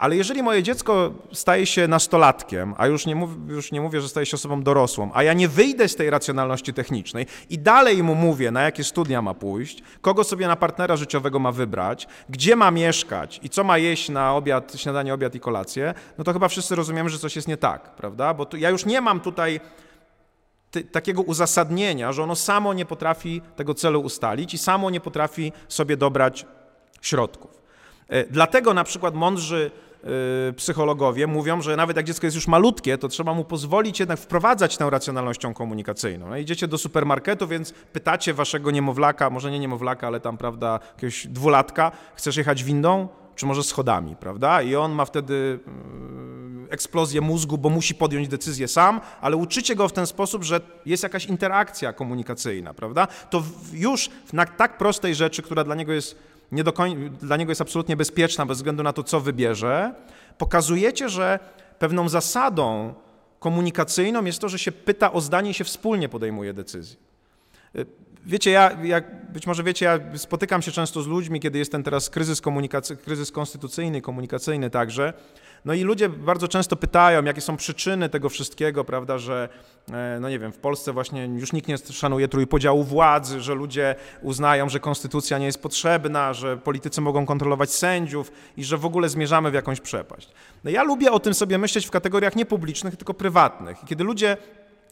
[0.03, 4.09] Ale jeżeli moje dziecko staje się nastolatkiem, a już nie, mów, już nie mówię, że
[4.09, 8.14] staje się osobą dorosłą, a ja nie wyjdę z tej racjonalności technicznej i dalej mu
[8.14, 12.70] mówię, na jakie studia ma pójść, kogo sobie na partnera życiowego ma wybrać, gdzie ma
[12.70, 16.74] mieszkać i co ma jeść na obiad, śniadanie, obiad i kolację, no to chyba wszyscy
[16.74, 18.34] rozumiemy, że coś jest nie tak, prawda?
[18.34, 19.61] Bo tu, ja już nie mam tutaj
[20.70, 25.53] ty, takiego uzasadnienia, że ono samo nie potrafi tego celu ustalić i samo nie potrafi
[25.68, 26.46] sobie dobrać
[27.03, 27.62] środków.
[28.09, 29.70] E, dlatego na przykład mądrzy
[30.57, 34.76] psychologowie mówią, że nawet jak dziecko jest już malutkie, to trzeba mu pozwolić jednak wprowadzać
[34.76, 36.28] tę racjonalnością komunikacyjną.
[36.28, 41.26] No, idziecie do supermarketu, więc pytacie waszego niemowlaka, może nie niemowlaka, ale tam, prawda, jakiegoś
[41.26, 44.62] dwulatka, chcesz jechać windą, czy może schodami, prawda?
[44.62, 45.59] I on ma wtedy
[46.68, 50.61] e, eksplozję mózgu, bo musi podjąć decyzję sam, ale uczycie go w ten sposób, że
[50.86, 53.09] jest jakaś interakcja komunikacyjna, prawda?
[53.30, 53.42] To
[53.72, 56.18] już na tak prostej rzeczy, która dla niego jest
[56.53, 57.11] nie do koń...
[57.11, 59.94] dla niego jest absolutnie bezpieczna bez względu na to, co wybierze,
[60.38, 61.38] pokazujecie, że
[61.78, 62.94] pewną zasadą
[63.38, 66.96] komunikacyjną jest to, że się pyta o zdanie i się wspólnie podejmuje decyzję.
[68.26, 71.82] Wiecie, ja, jak być może wiecie, ja spotykam się często z ludźmi, kiedy jest ten
[71.82, 72.96] teraz kryzys, komunikacy...
[72.96, 75.12] kryzys konstytucyjny, komunikacyjny także,
[75.65, 79.49] no i ludzie bardzo często pytają, jakie są przyczyny tego wszystkiego, prawda, że
[79.93, 83.95] e, no nie wiem, w Polsce właśnie już nikt nie szanuje trójpodziału władzy, że ludzie
[84.23, 89.09] uznają, że konstytucja nie jest potrzebna, że politycy mogą kontrolować sędziów i że w ogóle
[89.09, 90.29] zmierzamy w jakąś przepaść.
[90.65, 93.83] No ja lubię o tym sobie myśleć w kategoriach nie publicznych, tylko prywatnych.
[93.83, 94.37] I kiedy ludzie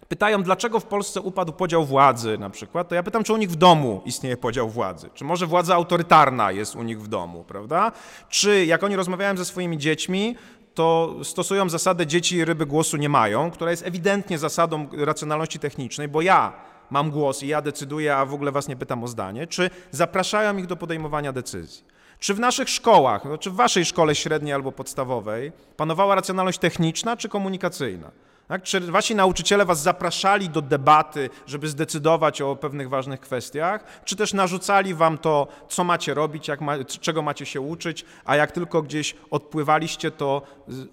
[0.09, 3.51] pytają, dlaczego w Polsce upadł podział władzy na przykład, to ja pytam, czy u nich
[3.51, 7.93] w domu istnieje podział władzy, czy może władza autorytarna jest u nich w domu, prawda?
[8.29, 10.37] Czy jak oni rozmawiają ze swoimi dziećmi,
[10.81, 16.23] to stosują zasadę dzieci ryby głosu nie mają, która jest ewidentnie zasadą racjonalności technicznej, bo
[16.23, 16.53] ja
[16.91, 20.57] mam głos i ja decyduję, a w ogóle was nie pytam o zdanie, czy zapraszają
[20.57, 21.85] ich do podejmowania decyzji.
[22.19, 27.17] Czy w naszych szkołach, no, czy w waszej szkole średniej albo podstawowej panowała racjonalność techniczna
[27.17, 28.11] czy komunikacyjna?
[28.51, 28.63] Tak?
[28.63, 34.33] Czy wasi nauczyciele was zapraszali do debaty, żeby zdecydować o pewnych ważnych kwestiach, czy też
[34.33, 39.17] narzucali wam to, co macie robić, ma, czego macie się uczyć, a jak tylko gdzieś
[39.31, 40.43] odpływaliście, to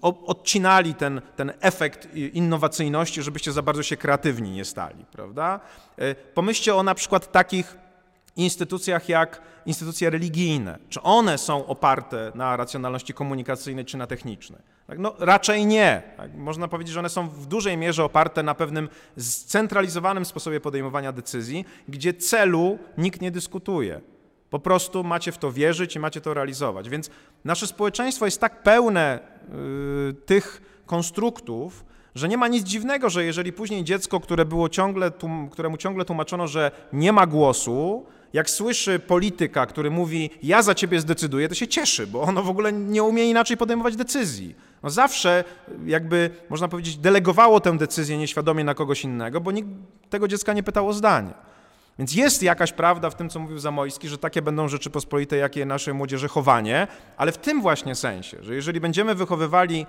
[0.02, 5.60] odcinali ten, ten efekt innowacyjności, żebyście za bardzo się kreatywni nie stali, prawda?
[5.96, 7.76] E, pomyślcie o na przykład takich
[8.36, 10.78] instytucjach jak instytucje religijne.
[10.88, 14.77] Czy one są oparte na racjonalności komunikacyjnej czy na technicznej?
[14.88, 16.02] Tak, no, raczej nie.
[16.16, 21.12] Tak, można powiedzieć, że one są w dużej mierze oparte na pewnym scentralizowanym sposobie podejmowania
[21.12, 24.00] decyzji, gdzie celu nikt nie dyskutuje.
[24.50, 26.88] Po prostu macie w to wierzyć i macie to realizować.
[26.88, 27.10] Więc
[27.44, 29.20] nasze społeczeństwo jest tak pełne
[30.10, 31.84] y, tych konstruktów,
[32.14, 35.12] że nie ma nic dziwnego, że jeżeli później dziecko, które było ciągle,
[35.50, 41.00] któremu ciągle tłumaczono, że nie ma głosu, jak słyszy polityka, który mówi, ja za ciebie
[41.00, 44.67] zdecyduję, to się cieszy, bo ono w ogóle nie umie inaczej podejmować decyzji.
[44.82, 45.44] No zawsze
[45.86, 49.68] jakby, można powiedzieć, delegowało tę decyzję nieświadomie na kogoś innego, bo nikt
[50.10, 51.30] tego dziecka nie pytał o zdanie.
[51.98, 55.94] Więc jest jakaś prawda w tym, co mówił Zamojski, że takie będą Rzeczypospolite, jakie naszej
[55.94, 59.86] młodzieży chowanie, ale w tym właśnie sensie, że jeżeli będziemy wychowywali,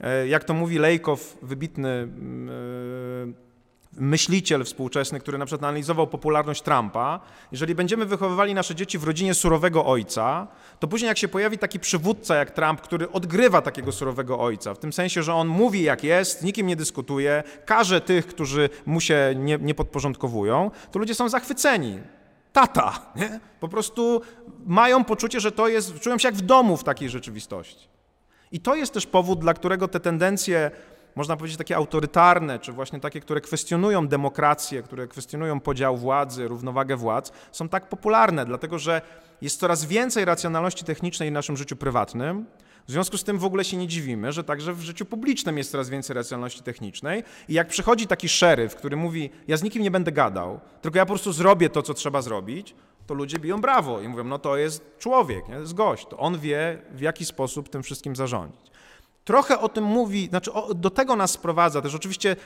[0.00, 2.48] e, jak to mówi Lejkow, wybitny mm,
[3.40, 3.43] e,
[3.96, 7.20] myśliciel współczesny, który na przykład analizował popularność Trumpa,
[7.52, 10.46] jeżeli będziemy wychowywali nasze dzieci w rodzinie surowego ojca,
[10.78, 14.78] to później jak się pojawi taki przywódca jak Trump, który odgrywa takiego surowego ojca, w
[14.78, 19.34] tym sensie, że on mówi jak jest, nikim nie dyskutuje, każe tych, którzy mu się
[19.36, 22.00] nie, nie podporządkowują, to ludzie są zachwyceni.
[22.52, 23.40] Tata, nie?
[23.60, 24.20] Po prostu
[24.66, 27.88] mają poczucie, że to jest, czują się jak w domu w takiej rzeczywistości.
[28.52, 30.70] I to jest też powód, dla którego te tendencje
[31.16, 36.96] można powiedzieć, takie autorytarne, czy właśnie takie, które kwestionują demokrację, które kwestionują podział władzy, równowagę
[36.96, 39.02] władz, są tak popularne, dlatego że
[39.40, 42.46] jest coraz więcej racjonalności technicznej w naszym życiu prywatnym,
[42.88, 45.70] W związku z tym w ogóle się nie dziwimy, że także w życiu publicznym jest
[45.70, 49.90] coraz więcej racjonalności technicznej i jak przychodzi taki szeryf, który mówi, ja z nikim nie
[49.90, 52.74] będę gadał, tylko ja po prostu zrobię to, co trzeba zrobić,
[53.06, 55.54] to ludzie biją brawo i mówią, no to jest człowiek, nie?
[55.54, 58.73] to jest gość, to on wie, w jaki sposób tym wszystkim zarządzić.
[59.24, 62.36] Trochę o tym mówi, znaczy o, do tego nas sprowadza też oczywiście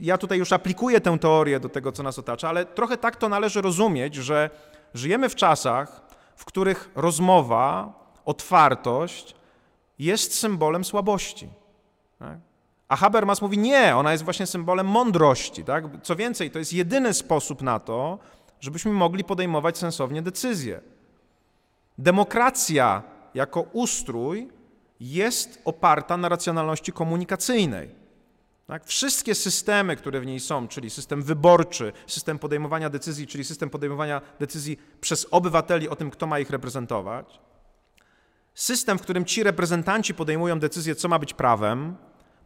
[0.00, 3.28] ja tutaj już aplikuję tę teorię do tego, co nas otacza, ale trochę tak to
[3.28, 4.50] należy rozumieć, że
[4.94, 6.02] żyjemy w czasach,
[6.36, 7.92] w których rozmowa,
[8.24, 9.34] otwartość
[9.98, 11.48] jest symbolem słabości.
[12.18, 12.38] Tak?
[12.88, 15.64] A Habermas mówi nie, ona jest właśnie symbolem mądrości.
[15.64, 15.84] Tak?
[16.02, 18.18] Co więcej, to jest jedyny sposób na to,
[18.60, 20.80] żebyśmy mogli podejmować sensownie decyzje.
[21.98, 23.02] Demokracja
[23.34, 24.48] jako ustrój
[25.00, 27.90] jest oparta na racjonalności komunikacyjnej.
[28.66, 28.84] Tak?
[28.84, 34.20] Wszystkie systemy, które w niej są, czyli system wyborczy, system podejmowania decyzji, czyli system podejmowania
[34.40, 37.40] decyzji przez obywateli o tym, kto ma ich reprezentować,
[38.54, 41.96] system, w którym ci reprezentanci podejmują decyzję, co ma być prawem,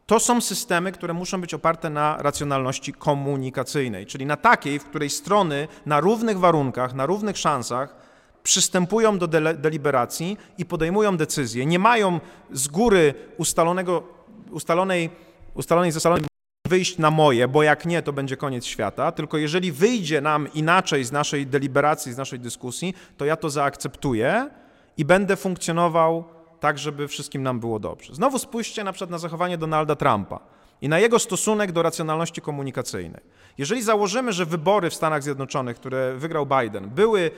[0.06, 5.10] to są systemy, które muszą być oparte na racjonalności komunikacyjnej, czyli na takiej, w której
[5.10, 7.96] strony na równych warunkach, na równych szansach
[8.42, 12.20] przystępują do deliberacji i podejmują decyzje, nie mają
[12.52, 14.02] z góry ustalonego,
[14.50, 15.10] ustalonej,
[15.54, 16.24] ustalonej zasady
[16.68, 21.04] wyjść na moje, bo jak nie, to będzie koniec świata, tylko jeżeli wyjdzie nam inaczej
[21.04, 24.50] z naszej deliberacji, z naszej dyskusji, to ja to zaakceptuję
[24.96, 26.24] i będę funkcjonował
[26.60, 28.14] tak, żeby wszystkim nam było dobrze.
[28.14, 30.40] Znowu spójrzcie na przykład na zachowanie Donalda Trumpa
[30.82, 33.20] i na jego stosunek do racjonalności komunikacyjnej.
[33.58, 37.30] Jeżeli założymy, że wybory w Stanach Zjednoczonych, które wygrał Biden, były,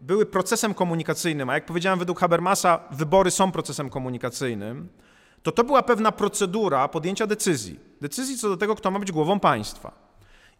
[0.00, 4.88] były procesem komunikacyjnym, a jak powiedziałem według Habermasa, wybory są procesem komunikacyjnym,
[5.42, 7.80] to to była pewna procedura podjęcia decyzji.
[8.00, 9.92] Decyzji co do tego, kto ma być głową państwa.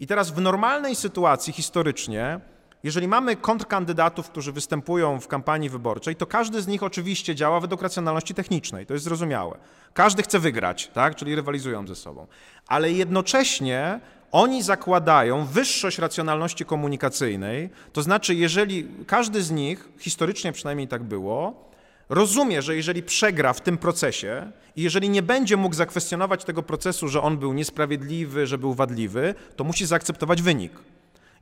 [0.00, 2.40] I teraz w normalnej sytuacji historycznie
[2.86, 7.82] jeżeli mamy kontrkandydatów, którzy występują w kampanii wyborczej, to każdy z nich oczywiście działa według
[7.82, 9.58] racjonalności technicznej, to jest zrozumiałe.
[9.92, 11.14] Każdy chce wygrać, tak?
[11.14, 12.26] czyli rywalizują ze sobą.
[12.66, 14.00] Ale jednocześnie
[14.32, 21.66] oni zakładają wyższość racjonalności komunikacyjnej, to znaczy, jeżeli każdy z nich, historycznie przynajmniej tak było,
[22.08, 27.08] rozumie, że jeżeli przegra w tym procesie i jeżeli nie będzie mógł zakwestionować tego procesu,
[27.08, 30.72] że on był niesprawiedliwy, że był wadliwy, to musi zaakceptować wynik.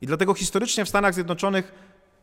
[0.01, 1.73] I dlatego historycznie w Stanach Zjednoczonych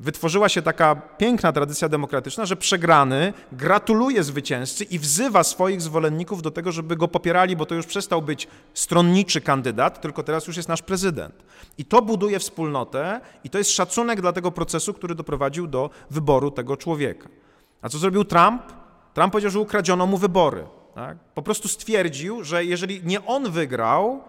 [0.02, 6.50] wytworzyła się taka piękna tradycja demokratyczna, że przegrany gratuluje zwycięzcy i wzywa swoich zwolenników do
[6.50, 10.68] tego, żeby go popierali, bo to już przestał być stronniczy kandydat, tylko teraz już jest
[10.68, 11.34] nasz prezydent.
[11.78, 16.50] I to buduje wspólnotę i to jest szacunek dla tego procesu, który doprowadził do wyboru
[16.50, 17.28] tego człowieka.
[17.82, 18.62] A co zrobił Trump?
[19.14, 20.66] Trump powiedział, że ukradziono mu wybory.
[20.94, 21.18] Tak?
[21.34, 24.22] Po prostu stwierdził, że jeżeli nie on wygrał,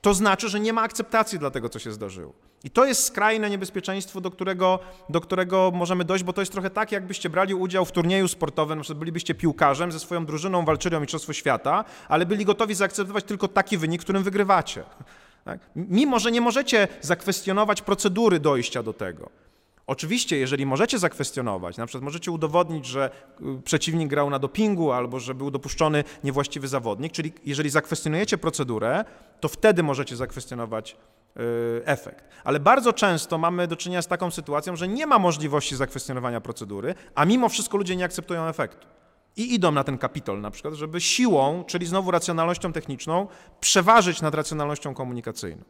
[0.00, 2.32] to znaczy, że nie ma akceptacji dla tego, co się zdarzyło.
[2.64, 6.70] I to jest skrajne niebezpieczeństwo, do którego, do którego możemy dojść, bo to jest trochę
[6.70, 11.00] tak, jakbyście brali udział w turnieju sportowym, na bylibyście piłkarzem, ze swoją drużyną walczyli o
[11.00, 14.84] Mistrzostwo Świata, ale byli gotowi zaakceptować tylko taki wynik, którym wygrywacie.
[15.44, 15.60] Tak?
[15.76, 19.30] Mimo, że nie możecie zakwestionować procedury dojścia do tego.
[19.86, 23.10] Oczywiście, jeżeli możecie zakwestionować, na przykład możecie udowodnić, że
[23.40, 29.04] y, przeciwnik grał na dopingu albo że był dopuszczony niewłaściwy zawodnik, czyli jeżeli zakwestionujecie procedurę,
[29.40, 30.96] to wtedy możecie zakwestionować
[31.84, 32.24] efekt.
[32.44, 36.94] Ale bardzo często mamy do czynienia z taką sytuacją, że nie ma możliwości zakwestionowania procedury,
[37.14, 38.86] a mimo wszystko ludzie nie akceptują efektu.
[39.36, 43.26] I idą na ten kapitol na przykład, żeby siłą, czyli znowu racjonalnością techniczną,
[43.60, 45.64] przeważyć nad racjonalnością komunikacyjną.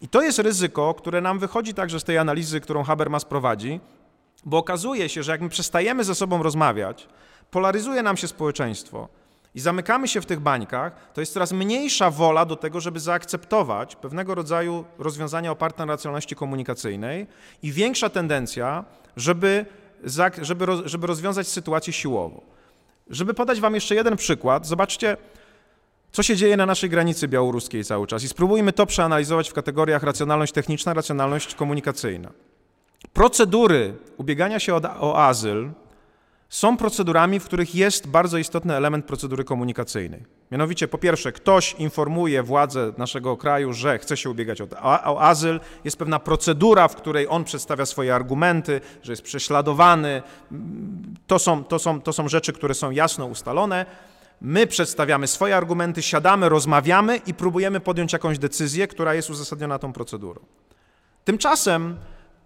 [0.00, 3.80] I to jest ryzyko, które nam wychodzi także z tej analizy, którą Habermas prowadzi,
[4.44, 7.08] bo okazuje się, że jak my przestajemy ze sobą rozmawiać,
[7.50, 9.08] polaryzuje nam się społeczeństwo
[9.54, 13.96] i zamykamy się w tych bańkach, to jest coraz mniejsza wola do tego, żeby zaakceptować
[13.96, 17.26] pewnego rodzaju rozwiązania oparte na racjonalności komunikacyjnej
[17.62, 18.84] i większa tendencja,
[19.16, 19.66] żeby,
[20.42, 22.42] żeby, żeby rozwiązać sytuację siłowo.
[23.10, 25.16] Żeby podać Wam jeszcze jeden przykład, zobaczcie,
[26.12, 30.02] co się dzieje na naszej granicy białoruskiej cały czas i spróbujmy to przeanalizować w kategoriach
[30.02, 32.30] racjonalność techniczna, racjonalność komunikacyjna.
[33.12, 35.70] Procedury ubiegania się o, o azyl
[36.48, 40.24] są procedurami, w których jest bardzo istotny element procedury komunikacyjnej.
[40.50, 45.60] Mianowicie, po pierwsze, ktoś informuje władze naszego kraju, że chce się ubiegać o, o, azyl,
[45.84, 50.22] jest pewna procedura, w której on przedstawia swoje argumenty, że jest prześladowany.
[51.26, 53.86] To są, to są, to są rzeczy, które są jasno ustalone.
[54.40, 59.92] My przedstawiamy swoje argumenty, siadamy, rozmawiamy i próbujemy podjąć jakąś decyzję, która jest uzasadniona tą
[59.92, 60.40] procedurą.
[61.24, 61.96] Tymczasem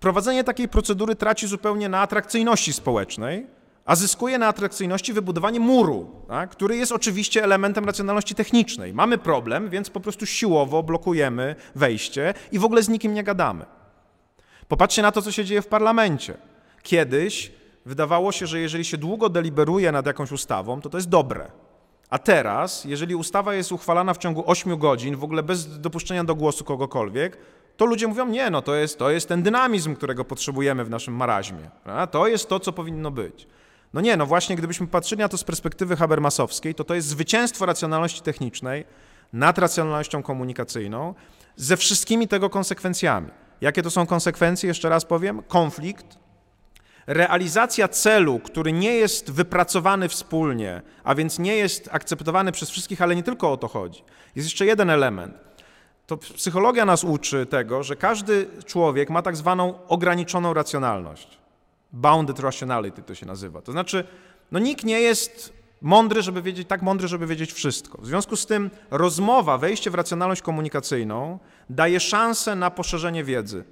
[0.01, 3.47] prowadzenie takiej procedury traci zupełnie na atrakcyjności społecznej,
[3.85, 8.95] a zyskuje na atrakcyjności wybudowanie muru, tak, który jest oczywiście elementem racjonalności technicznej.
[8.95, 13.65] Mamy problem, więc po prostu siłowo blokujemy wejście i w ogóle z nikim nie gadamy.
[14.69, 16.35] Popatrzcie na to, co się dzieje w parlamencie.
[16.83, 17.53] Kiedyś
[17.87, 21.51] wydawało się, że jeżeli się długo deliberuje nad jakąś ustawą, to to jest dobre.
[22.11, 26.35] A teraz, jeżeli ustawa jest uchwalana w ciągu 8 godzin, w ogóle bez dopuszczenia do
[26.35, 27.39] głosu kogokolwiek,
[27.77, 31.15] to ludzie mówią, nie, no to jest, to jest ten dynamizm, którego potrzebujemy w naszym
[31.15, 31.71] maraźmie.
[31.85, 32.07] Prawda?
[32.07, 33.47] To jest to, co powinno być.
[33.95, 37.67] No nie, no właśnie, gdybyśmy patrzyli na to z perspektywy habermasowskiej, to to jest zwycięstwo
[37.67, 38.85] racjonalności technicznej
[39.33, 41.15] nad racjonalnością komunikacyjną
[41.57, 43.29] ze wszystkimi tego konsekwencjami.
[43.61, 44.69] Jakie to są konsekwencje?
[44.69, 45.43] Jeszcze raz powiem.
[45.49, 46.19] Konflikt,
[47.07, 53.17] realizacja celu, który nie jest wypracowany wspólnie, a więc nie jest akceptowany przez wszystkich, ale
[53.17, 54.05] nie tylko o to chodzi.
[54.37, 55.35] Jest jeszcze jeden element.
[56.07, 61.42] To psychologia nas uczy tego, że każdy człowiek ma tak zwaną ograniczoną racjonalność.
[61.93, 63.63] Bounded rationality to się nazywa.
[63.63, 64.05] To znaczy,
[64.53, 68.03] no nikt nie jest mądry, żeby wiedzieć, tak mądry, żeby wiedzieć wszystko.
[68.03, 71.39] W związku z tym rozmowa, wejście w racjonalność komunikacyjną
[71.71, 73.65] daje szansę na poszerzenie wiedzy.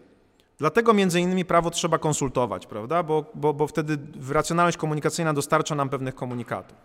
[0.59, 3.03] Dlatego między innymi prawo trzeba konsultować, prawda?
[3.03, 3.99] Bo, bo, bo wtedy
[4.31, 6.79] racjonalność komunikacyjna dostarcza nam pewnych komunikatów.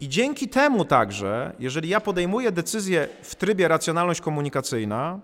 [0.00, 5.20] I dzięki temu także, jeżeli ja podejmuję decyzję w trybie racjonalność komunikacyjna,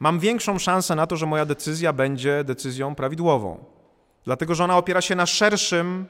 [0.00, 3.75] mam większą szansę na to, że moja decyzja będzie decyzją prawidłową.
[4.26, 6.06] Dlatego, że ona opiera się na szerszym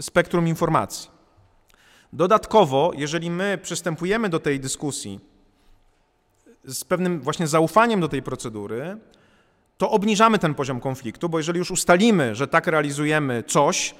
[0.00, 1.10] spektrum informacji.
[2.12, 5.20] Dodatkowo, jeżeli my przystępujemy do tej dyskusji
[6.64, 8.96] z pewnym właśnie zaufaniem do tej procedury,
[9.78, 13.94] to obniżamy ten poziom konfliktu, bo jeżeli już ustalimy, że tak realizujemy coś,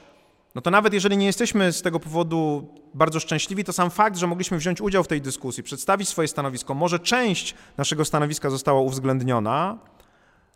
[0.55, 4.27] no to nawet jeżeli nie jesteśmy z tego powodu bardzo szczęśliwi, to sam fakt, że
[4.27, 9.79] mogliśmy wziąć udział w tej dyskusji, przedstawić swoje stanowisko, może część naszego stanowiska została uwzględniona,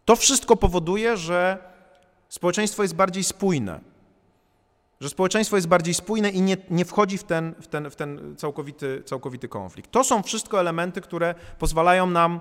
[0.04, 1.58] to wszystko powoduje, że
[2.28, 3.80] społeczeństwo jest bardziej spójne.
[5.00, 8.36] Że społeczeństwo jest bardziej spójne i nie, nie wchodzi w ten, w ten, w ten
[8.36, 9.90] całkowity, całkowity konflikt.
[9.90, 12.40] To są wszystko elementy, które pozwalają nam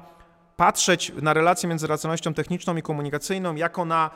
[0.57, 4.09] patrzeć na relację między racjonalnością techniczną i komunikacyjną jako na,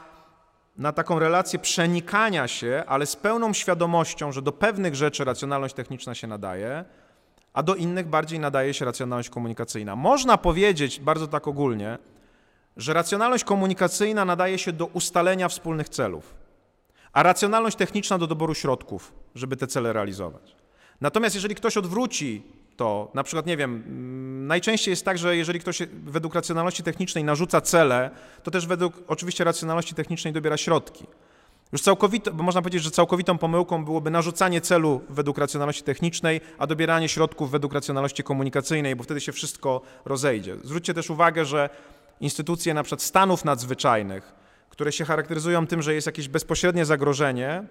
[0.78, 6.16] na taką relację przenikania się, ale z pełną świadomością, że do pewnych rzeczy racjonalność techniczna
[6.16, 6.86] się nadaje,
[7.54, 9.96] a do innych bardziej nadaje się racjonalność komunikacyjna.
[9.96, 11.98] Można powiedzieć bardzo tak ogólnie,
[12.80, 16.36] że racjonalność komunikacyjna nadaje się do ustalenia wspólnych celów,
[17.14, 20.56] a racjonalność techniczna do doboru środków, żeby te cele realizować.
[21.02, 22.44] Natomiast jeżeli ktoś odwróci
[22.78, 27.24] to na przykład, nie wiem, mm, najczęściej jest tak, że jeżeli ktoś według racjonalności technicznej
[27.24, 28.10] narzuca cele,
[28.44, 31.06] to też według oczywiście racjonalności technicznej dobiera środki.
[31.72, 36.68] Już całkowito, bo można powiedzieć, że całkowitą pomyłką byłoby narzucanie celu według racjonalności technicznej, a
[36.68, 40.56] dobieranie środków według racjonalności komunikacyjnej, bo wtedy się wszystko rozejdzie.
[40.64, 41.70] Zwróćcie też uwagę, że
[42.22, 44.34] instytucje na przykład stanów nadzwyczajnych,
[44.70, 47.64] które się charakteryzują tym, że jest jakieś bezpośrednie zagrożenie,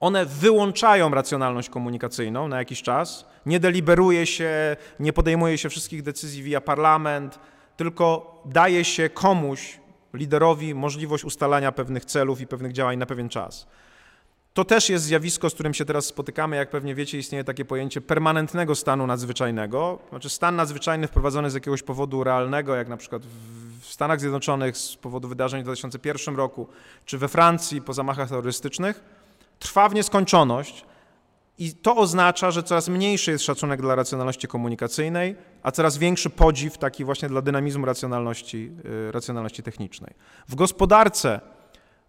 [0.00, 6.42] one wyłączają racjonalność komunikacyjną na jakiś czas, nie deliberuje się, nie podejmuje się wszystkich decyzji
[6.42, 7.38] via parlament,
[7.76, 9.80] tylko daje się komuś,
[10.14, 13.66] liderowi, możliwość ustalania pewnych celów i pewnych działań na pewien czas.
[14.54, 16.56] To też jest zjawisko, z którym się teraz spotykamy.
[16.56, 19.98] Jak pewnie wiecie, istnieje takie pojęcie permanentnego stanu nadzwyczajnego.
[20.08, 23.22] Znaczy stan nadzwyczajny wprowadzony z jakiegoś powodu realnego, jak na przykład
[23.80, 26.68] w Stanach Zjednoczonych z powodu wydarzeń w 2001 roku,
[27.04, 29.04] czy we Francji po zamachach terrorystycznych
[29.58, 30.84] trwa w nieskończoność
[31.58, 36.78] i to oznacza, że coraz mniejszy jest szacunek dla racjonalności komunikacyjnej, a coraz większy podziw
[36.78, 38.72] taki właśnie dla dynamizmu racjonalności,
[39.08, 40.14] y, racjonalności technicznej.
[40.48, 41.40] W gospodarce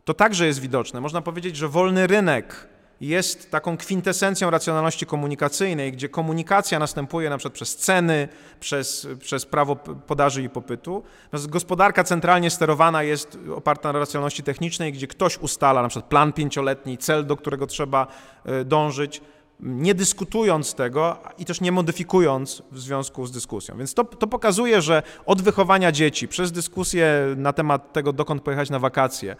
[0.05, 1.01] to także jest widoczne.
[1.01, 2.67] Można powiedzieć, że wolny rynek
[3.01, 8.27] jest taką kwintesencją racjonalności komunikacyjnej, gdzie komunikacja następuje na przykład przez ceny,
[8.59, 11.03] przez, przez prawo podaży i popytu.
[11.33, 16.97] Gospodarka centralnie sterowana jest oparta na racjonalności technicznej, gdzie ktoś ustala na przykład plan pięcioletni,
[16.97, 18.07] cel, do którego trzeba
[18.45, 19.21] e, dążyć,
[19.61, 23.77] nie dyskutując tego i też nie modyfikując w związku z dyskusją.
[23.77, 28.69] Więc to, to pokazuje, że od wychowania dzieci, przez dyskusję na temat tego, dokąd pojechać
[28.69, 29.35] na wakacje,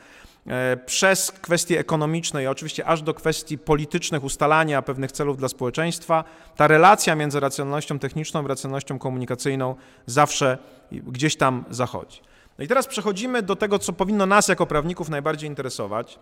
[0.85, 6.23] przez kwestie ekonomiczne i oczywiście aż do kwestii politycznych, ustalania pewnych celów dla społeczeństwa,
[6.55, 9.75] ta relacja między racjonalnością techniczną i racjonalnością komunikacyjną
[10.05, 10.57] zawsze
[10.91, 12.21] gdzieś tam zachodzi.
[12.57, 16.19] No i teraz przechodzimy do tego, co powinno nas jako prawników najbardziej interesować.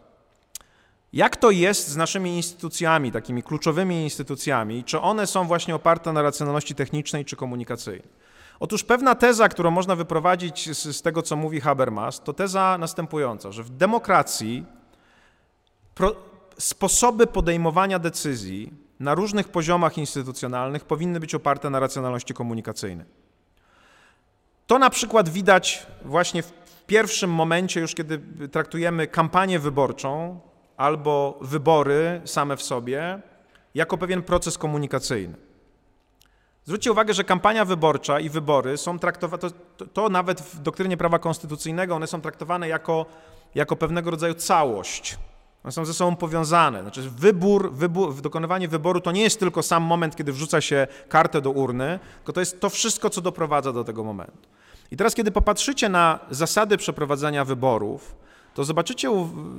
[1.13, 4.83] Jak to jest z naszymi instytucjami, takimi kluczowymi instytucjami?
[4.83, 8.28] Czy one są właśnie oparte na racjonalności technicznej czy komunikacyjnej?
[8.59, 13.51] Otóż pewna teza, którą można wyprowadzić z, z tego, co mówi Habermas, to teza następująca,
[13.51, 14.65] że w demokracji
[15.95, 16.15] pro,
[16.57, 23.05] sposoby podejmowania decyzji na różnych poziomach instytucjonalnych powinny być oparte na racjonalności komunikacyjnej.
[24.67, 26.53] To na przykład widać właśnie w
[26.87, 28.19] pierwszym momencie, już kiedy
[28.51, 30.39] traktujemy kampanię wyborczą
[30.77, 33.21] albo wybory same w sobie,
[33.75, 35.48] jako pewien proces komunikacyjny.
[36.69, 39.41] Zwróćcie uwagę, że kampania wyborcza i wybory są traktowane,
[39.77, 43.05] to, to, nawet w doktrynie prawa konstytucyjnego, one są traktowane jako,
[43.55, 45.17] jako pewnego rodzaju całość.
[45.63, 46.81] One są ze sobą powiązane.
[46.81, 51.41] Znaczy wybór, wybór, dokonywanie wyboru to nie jest tylko sam moment, kiedy wrzuca się kartę
[51.41, 54.47] do urny, tylko to jest to wszystko, co doprowadza do tego momentu.
[54.91, 58.15] I teraz, kiedy popatrzycie na zasady przeprowadzania wyborów,
[58.53, 59.11] to zobaczycie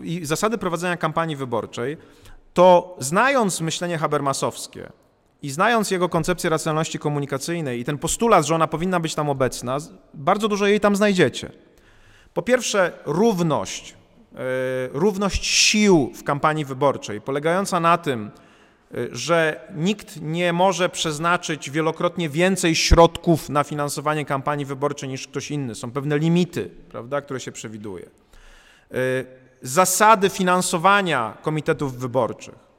[0.02, 1.96] i zasady prowadzenia kampanii wyborczej,
[2.54, 4.92] to znając myślenie habermasowskie
[5.42, 9.78] i znając jego koncepcję racjonalności komunikacyjnej i ten postulat, że ona powinna być tam obecna,
[10.14, 11.52] bardzo dużo jej tam znajdziecie.
[12.34, 13.94] Po pierwsze, równość,
[14.34, 14.36] e,
[14.92, 18.30] równość sił w kampanii wyborczej, polegająca na tym,
[18.94, 25.50] e, że nikt nie może przeznaczyć wielokrotnie więcej środków na finansowanie kampanii wyborczej niż ktoś
[25.50, 25.74] inny.
[25.74, 28.04] Są pewne limity, prawda, które się przewiduje.
[28.04, 28.96] E,
[29.62, 32.69] zasady finansowania komitetów wyborczych,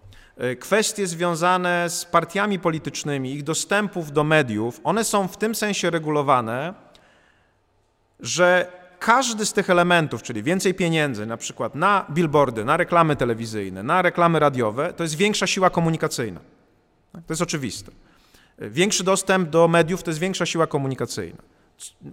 [0.59, 6.73] kwestie związane z partiami politycznymi, ich dostępów do mediów, one są w tym sensie regulowane,
[8.19, 13.83] że każdy z tych elementów, czyli więcej pieniędzy na przykład na billboardy, na reklamy telewizyjne,
[13.83, 16.39] na reklamy radiowe, to jest większa siła komunikacyjna.
[17.11, 17.25] Tak?
[17.25, 17.91] To jest oczywiste.
[18.59, 21.41] Większy dostęp do mediów to jest większa siła komunikacyjna.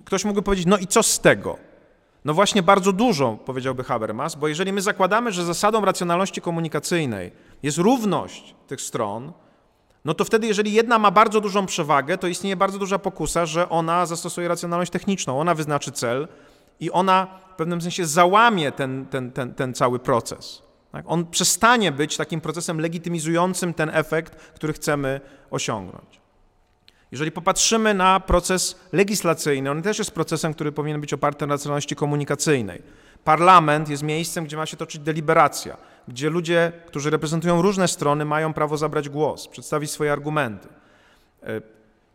[0.05, 1.59] Ktoś mógłby powiedzieć, no i co z tego?
[2.25, 7.33] No właśnie bardzo dużo, powiedziałby Habermas, bo jeżeli my zakładamy, że zasadą racjonalności komunikacyjnej
[7.63, 9.33] jest równość tych stron,
[10.05, 13.69] no to wtedy, jeżeli jedna ma bardzo dużą przewagę, to istnieje bardzo duża pokusa, że
[13.69, 16.29] ona zastosuje racjonalność techniczną, ona wyznaczy cel,
[16.81, 20.63] i ona w pewnym sensie załamie ten, ten, ten, ten cały proces.
[20.93, 21.05] Tak?
[21.09, 26.21] On przestanie być takim procesem legitymizującym ten efekt, który chcemy osiągnąć.
[27.13, 31.97] Jeżeli popatrzymy na proces legislacyjny, on też jest procesem, który powinien być oparty na racjonalności
[31.97, 32.83] komunikacyjnej.
[33.25, 35.77] Parlament jest miejscem, gdzie ma się toczyć deliberacja,
[36.09, 40.69] gdzie ludzie, którzy reprezentują różne strony, mają prawo zabrać głos, przedstawić swoje argumenty.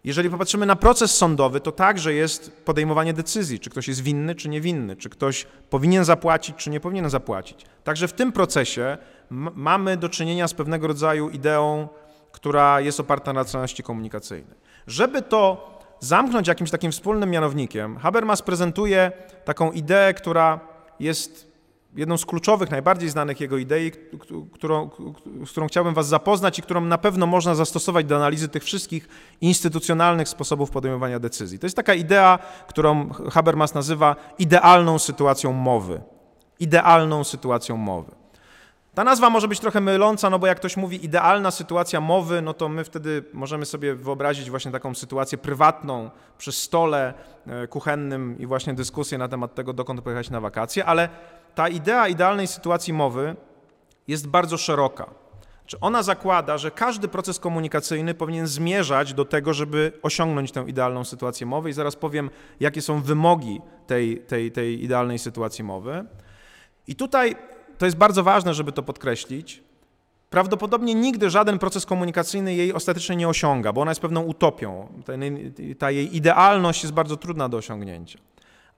[0.03, 4.49] Jeżeli popatrzymy na proces sądowy, to także jest podejmowanie decyzji, czy ktoś jest winny, czy
[4.49, 7.65] niewinny, czy ktoś powinien zapłacić, czy nie powinien zapłacić.
[7.83, 8.97] Także w tym procesie
[9.55, 11.87] mamy do czynienia z pewnego rodzaju ideą,
[12.31, 14.57] która jest oparta na racjonalności komunikacyjnej.
[14.87, 19.11] Żeby to zamknąć jakimś takim wspólnym mianownikiem, Habermas prezentuje
[19.45, 20.59] taką ideę, która
[20.99, 21.52] jest
[21.95, 23.91] jedną z kluczowych, najbardziej znanych jego idei,
[24.53, 24.89] którą,
[25.45, 29.07] z którą chciałbym Was zapoznać i którą na pewno można zastosować do analizy tych wszystkich
[29.41, 31.59] instytucjonalnych sposobów podejmowania decyzji.
[31.59, 36.01] To jest taka idea, którą Habermas nazywa idealną sytuacją mowy.
[36.59, 38.11] Idealną sytuacją mowy.
[38.93, 42.53] Ta nazwa może być trochę myląca, no bo jak ktoś mówi idealna sytuacja mowy, no
[42.53, 47.13] to my wtedy możemy sobie wyobrazić właśnie taką sytuację prywatną przy stole
[47.47, 51.09] e, kuchennym i właśnie dyskusję na temat tego, dokąd pojechać na wakacje, ale
[51.55, 53.35] ta idea idealnej sytuacji mowy
[54.07, 55.23] jest bardzo szeroka.
[55.65, 61.03] Czy ona zakłada, że każdy proces komunikacyjny powinien zmierzać do tego, żeby osiągnąć tę idealną
[61.03, 62.29] sytuację mowy i zaraz powiem,
[62.59, 66.05] jakie są wymogi tej, tej, tej idealnej sytuacji mowy.
[66.87, 67.35] I tutaj
[67.77, 69.63] to jest bardzo ważne, żeby to podkreślić.
[70.29, 74.87] Prawdopodobnie nigdy żaden proces komunikacyjny jej ostatecznie nie osiąga, bo ona jest pewną utopią.
[75.79, 78.19] Ta jej idealność jest bardzo trudna do osiągnięcia.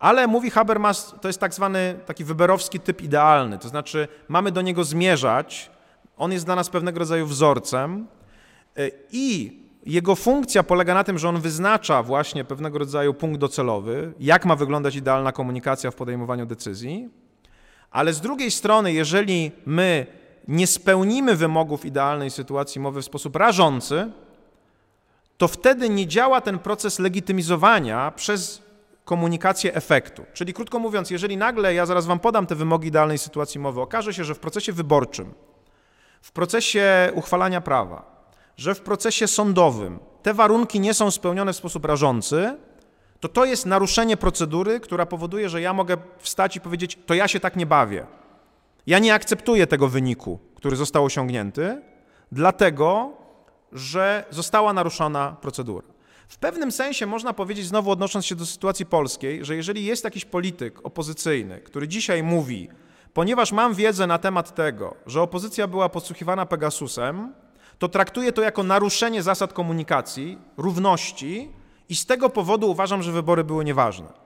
[0.06, 4.62] Ale mówi Habermas, to jest tak zwany taki wyberowski typ idealny, to znaczy mamy do
[4.62, 5.72] niego zmierzać,
[6.18, 8.08] on jest dla nas pewnego rodzaju wzorcem.
[9.12, 14.45] I jego funkcja polega na tym, że on wyznacza właśnie pewnego rodzaju punkt docelowy, jak
[14.45, 17.10] ma wyglądać idealna komunikacja w podejmowaniu decyzji,
[17.91, 20.06] ale z drugiej strony, jeżeli my
[20.47, 24.12] nie spełnimy wymogów idealnej sytuacji mowy w sposób rażący,
[25.38, 28.64] to wtedy nie działa ten proces legitymizowania przez
[29.06, 30.26] komunikację efektu.
[30.34, 34.14] Czyli krótko mówiąc, jeżeli nagle, ja zaraz Wam podam te wymogi idealnej sytuacji mowy, okaże
[34.14, 35.34] się, że w procesie wyborczym,
[36.22, 38.26] w procesie uchwalania prawa,
[38.58, 42.58] że w procesie sądowym te warunki nie są spełnione w sposób rażący,
[43.20, 47.28] to to jest naruszenie procedury, która powoduje, że ja mogę wstać i powiedzieć: To ja
[47.28, 48.06] się tak nie bawię.
[48.88, 51.82] Ja nie akceptuję tego wyniku, który został osiągnięty,
[52.32, 53.12] dlatego
[53.72, 55.95] że została naruszona procedura.
[56.28, 60.26] W pewnym sensie można powiedzieć, znowu odnosząc się do sytuacji polskiej, że jeżeli jest jakiś
[60.26, 62.69] polityk opozycyjny, który dzisiaj mówi,
[63.13, 67.34] ponieważ mam wiedzę na temat tego, że opozycja była podsłuchiwana Pegasusem,
[67.80, 71.49] to traktuję to jako naruszenie zasad komunikacji, równości
[71.89, 74.26] i z tego powodu uważam, że wybory były nieważne.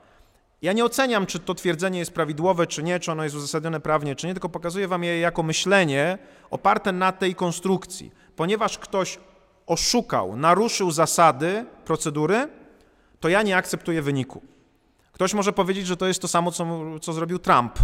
[0.61, 4.15] Ja nie oceniam, czy to twierdzenie jest prawidłowe, czy nie, czy ono jest uzasadnione prawnie,
[4.15, 6.17] czy nie, tylko pokazuję wam je jako myślenie
[6.49, 8.11] oparte na tej konstrukcji.
[8.35, 9.19] Ponieważ ktoś
[9.69, 12.47] oszukał, naruszył zasady procedury,
[13.19, 14.41] to ja nie akceptuję wyniku.
[15.11, 16.65] Ktoś może powiedzieć, że to jest to samo, co,
[17.01, 17.79] co zrobił Trump.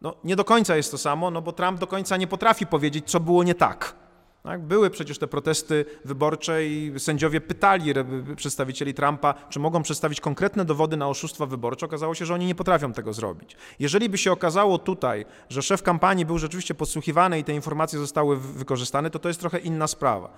[0.00, 3.10] No, nie do końca jest to samo, no bo Trump do końca nie potrafi powiedzieć,
[3.10, 3.94] co było nie tak.
[4.42, 4.62] Tak?
[4.62, 7.94] Były przecież te protesty wyborcze i sędziowie pytali
[8.36, 11.86] przedstawicieli Trumpa, czy mogą przedstawić konkretne dowody na oszustwa wyborcze.
[11.86, 13.56] Okazało się, że oni nie potrafią tego zrobić.
[13.78, 18.36] Jeżeli by się okazało tutaj, że szef kampanii był rzeczywiście podsłuchiwany i te informacje zostały
[18.36, 20.30] wykorzystane, to to jest trochę inna sprawa.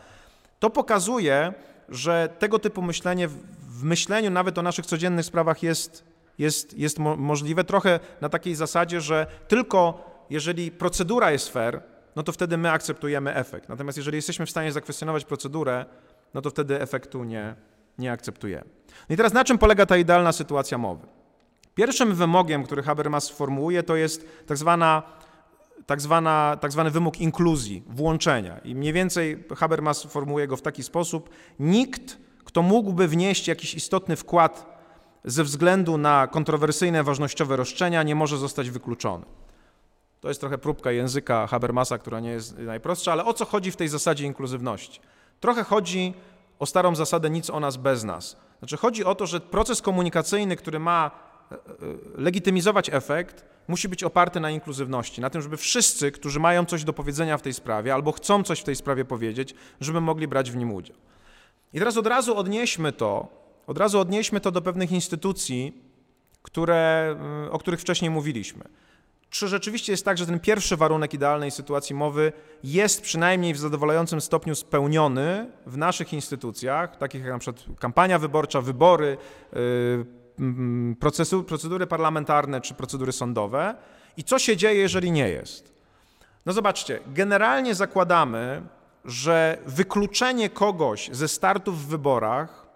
[0.58, 1.52] To pokazuje,
[1.88, 6.04] że tego typu myślenie w myśleniu nawet o naszych codziennych sprawach jest,
[6.38, 11.82] jest, jest mo możliwe trochę na takiej zasadzie, że tylko jeżeli procedura jest fair,
[12.16, 13.68] no to wtedy my akceptujemy efekt.
[13.68, 15.84] Natomiast jeżeli jesteśmy w stanie zakwestionować procedurę,
[16.34, 17.54] no to wtedy efektu nie,
[17.98, 18.70] nie akceptujemy.
[19.08, 21.06] No i teraz na czym polega ta idealna sytuacja mowy?
[21.74, 25.02] Pierwszym wymogiem, który Habermas formułuje, to jest tak zwana
[25.86, 28.58] tak, zwana, tak zwany wymóg inkluzji, włączenia.
[28.58, 34.16] I mniej więcej Habermas formułuje go w taki sposób: nikt, kto mógłby wnieść jakiś istotny
[34.16, 34.76] wkład
[35.24, 39.24] ze względu na kontrowersyjne, ważnościowe roszczenia, nie może zostać wykluczony.
[40.20, 43.76] To jest trochę próbka języka Habermasa, która nie jest najprostsza, ale o co chodzi w
[43.76, 45.00] tej zasadzie inkluzywności?
[45.40, 46.14] Trochę chodzi
[46.58, 48.36] o starą zasadę nic o nas bez nas.
[48.58, 51.10] Znaczy chodzi o to, że proces komunikacyjny, który ma
[51.50, 51.58] e, e,
[52.14, 56.92] legitymizować efekt, musi być oparty na inkluzywności, na tym, żeby wszyscy, którzy mają coś do
[56.92, 60.56] powiedzenia w tej sprawie albo chcą coś w tej sprawie powiedzieć, żeby mogli brać w
[60.56, 60.96] nim udział.
[61.72, 63.28] I teraz od razu odnieśmy to,
[63.66, 65.82] od razu odnieśmy to do pewnych instytucji,
[66.42, 67.16] które,
[67.50, 68.64] o których wcześniej mówiliśmy.
[69.30, 72.32] Czy rzeczywiście jest tak, że ten pierwszy warunek idealnej sytuacji mowy
[72.64, 78.60] jest przynajmniej w zadowalającym stopniu spełniony w naszych instytucjach, takich jak na przykład kampania wyborcza,
[78.60, 79.16] wybory,
[79.52, 80.06] yy,
[81.00, 83.74] procesu, procedury parlamentarne czy procedury sądowe?
[84.16, 85.72] I co się dzieje, jeżeli nie jest?
[86.46, 88.62] No zobaczcie, generalnie zakładamy,
[89.04, 92.66] że wykluczenie kogoś ze startu w wyborach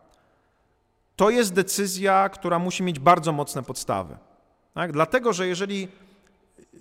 [1.17, 4.17] to jest decyzja, która musi mieć bardzo mocne podstawy.
[4.75, 4.93] Tak?
[4.93, 5.89] Dlatego, że jeżeli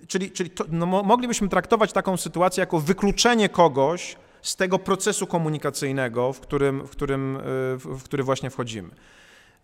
[0.06, 6.32] czyli, czyli to, no, moglibyśmy traktować taką sytuację jako wykluczenie kogoś z tego procesu komunikacyjnego,
[6.32, 7.40] w którym, w którym, y,
[7.76, 8.90] w który właśnie wchodzimy.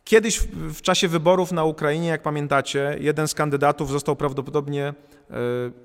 [0.07, 4.95] Kiedyś w, w, czasie wyborów na Ukrainie, jak pamiętacie, jeden z kandydatów został prawdopodobnie
[5.31, 5.35] y,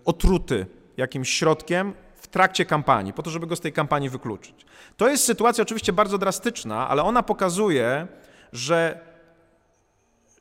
[0.06, 0.66] otruty
[0.98, 4.66] jakimś środkiem w trakcie kampanii, po to, żeby go z tej kampanii wykluczyć.
[4.98, 8.08] To jest sytuacja oczywiście bardzo drastyczna, ale ona pokazuje,
[8.54, 9.12] że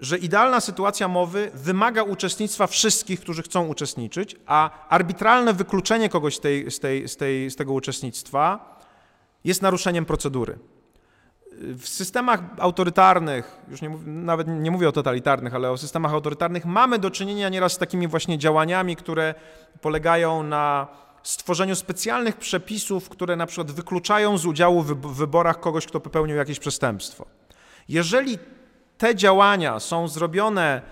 [0.00, 6.40] że idealna sytuacja mowy wymaga uczestnictwa wszystkich, którzy chcą uczestniczyć, a arbitralne wykluczenie kogoś z,
[6.40, 8.76] tej, z, tej, z, tej, z tego uczestnictwa
[9.44, 10.58] jest naruszeniem procedury.
[11.52, 16.98] W systemach autorytarnych, już nie, nawet nie mówię o totalitarnych, ale o systemach autorytarnych, mamy
[16.98, 19.34] do czynienia nieraz z takimi właśnie działaniami, które
[19.80, 20.88] polegają na
[21.22, 26.58] stworzeniu specjalnych przepisów, które na przykład wykluczają z udziału w wyborach kogoś, kto popełnił jakieś
[26.58, 27.26] przestępstwo.
[27.88, 28.38] Jeżeli
[28.98, 30.82] te działania są zrobione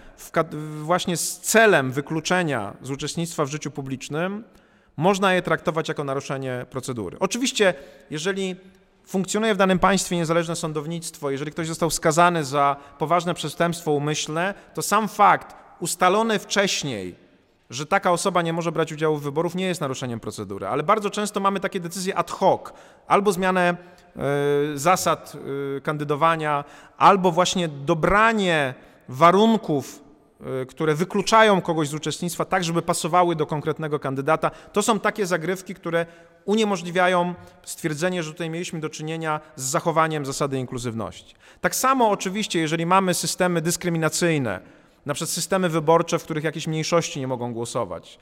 [0.82, 4.44] właśnie z celem wykluczenia z uczestnictwa w życiu publicznym,
[4.96, 7.16] można je traktować jako naruszenie procedury.
[7.20, 7.74] Oczywiście,
[8.10, 8.56] jeżeli
[9.08, 14.82] funkcjonuje w danym państwie niezależne sądownictwo, jeżeli ktoś został skazany za poważne przestępstwo umyślne, to
[14.82, 17.14] sam fakt ustalony wcześniej,
[17.70, 20.66] że taka osoba nie może brać udziału w wyborów, nie jest naruszeniem procedury.
[20.66, 22.72] Ale bardzo często mamy takie decyzje ad hoc,
[23.06, 23.76] albo zmianę
[24.18, 25.32] E, zasad
[25.76, 26.64] e, kandydowania,
[26.98, 28.74] albo właśnie dobranie
[29.08, 30.02] warunków,
[30.68, 34.50] które wykluczają kogoś z uczestnictwa, tak żeby pasowały do konkretnego kandydata.
[34.72, 36.06] To są takie zagrywki, które
[36.44, 37.34] uniemożliwiają
[37.64, 41.34] stwierdzenie, że tutaj mieliśmy do czynienia z zachowaniem zasady inkluzywności.
[41.60, 44.60] Tak samo oczywiście, jeżeli mamy systemy dyskryminacyjne,
[45.06, 48.18] na przykład systemy wyborcze, w których jakieś mniejszości nie mogą głosować.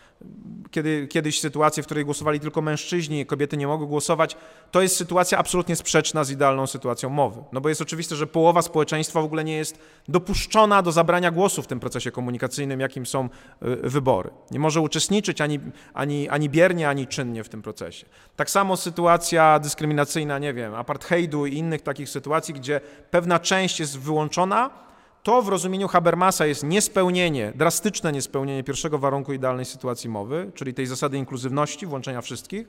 [0.71, 4.37] Kiedy, kiedyś sytuacje, w której głosowali tylko mężczyźni, kobiety nie mogły głosować,
[4.71, 7.45] to jest sytuacja absolutnie sprzeczna z idealną sytuacją mowy.
[7.53, 11.63] No bo jest oczywiste, że połowa społeczeństwa w ogóle nie jest dopuszczona do zabrania głosu
[11.63, 14.31] w tym procesie komunikacyjnym, jakim są y, wybory.
[14.51, 15.61] Nie może uczestniczyć ani,
[15.95, 18.07] ani, ani biernie, ani czynnie w tym procesie.
[18.37, 23.99] Tak samo sytuacja dyskryminacyjna, nie wiem, apartheidu i innych takich sytuacji, gdzie pewna część jest
[23.99, 24.86] wyłączona,
[25.27, 30.87] to w rozumieniu Habermasa jest niespełnienie, drastyczne niespełnienie pierwszego warunku idealnej sytuacji mowy, czyli tej
[30.87, 32.69] zasady inkluzywności, włączenia wszystkich.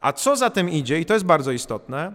[0.00, 2.12] A co za tym idzie, i to jest bardzo istotne,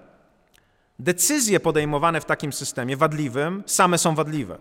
[0.99, 4.57] decyzje podejmowane w takim systemie wadliwym same są wadliwe.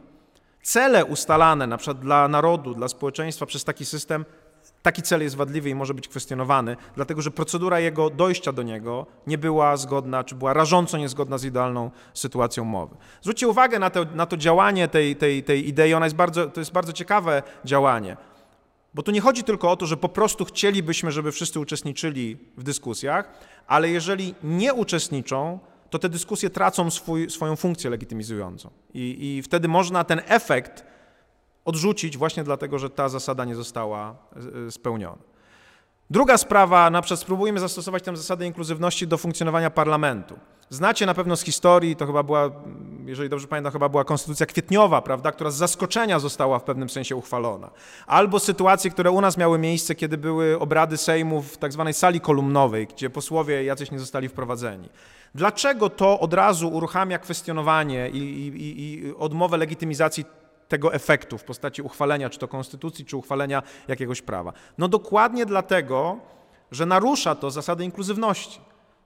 [0.62, 4.25] Cele ustalane na przykład dla narodu, dla społeczeństwa przez taki system
[4.83, 9.07] taki cel jest wadliwy i może być kwestionowany, dlatego że procedura jego dojścia do niego
[9.26, 12.97] nie była zgodna, czy była rażąco niezgodna z idealną sytuacją mowy.
[13.22, 16.61] Zwróćcie uwagę na to, na to działanie tej, tej, tej idei, ona jest bardzo, to
[16.61, 18.16] jest bardzo ciekawe działanie.
[18.95, 22.62] Bo tu nie chodzi tylko o to, że po prostu chcielibyśmy, żeby wszyscy uczestniczyli w
[22.62, 23.33] dyskusjach,
[23.66, 25.59] ale jeżeli nie uczestniczą,
[25.91, 28.70] to te dyskusje tracą swój, swoją funkcję legitymizującą.
[28.95, 30.85] I, I wtedy można ten efekt
[31.69, 34.14] odrzucić właśnie dlatego, że ta zasada nie została
[34.66, 35.23] e, spełniona.
[36.11, 40.39] Druga sprawa, na przykład spróbujmy zastosować tę zasadę inkluzywności do funkcjonowania parlamentu.
[40.71, 42.51] Znacie na pewno z historii, to chyba była,
[43.07, 47.16] jeżeli dobrze pamiętam, chyba była konstytucja kwietniowa, prawda, która z zaskoczenia została w pewnym sensie
[47.16, 47.71] uchwalona.
[48.07, 52.21] Albo sytuacje, które u nas miały miejsce, kiedy były obrady Sejmu w tak zwanej sali
[52.21, 54.89] kolumnowej, gdzie posłowie jacyś nie zostali wprowadzeni.
[55.35, 60.25] Dlaczego to od razu uruchamia kwestionowanie i, i, i odmowę legitymizacji
[60.69, 64.53] tego efektu w postaci uchwalenia czy to konstytucji, czy uchwalenia jakiegoś prawa?
[64.79, 66.19] No dokładnie dlatego,
[66.71, 68.61] że narusza to zasady inkluzywności.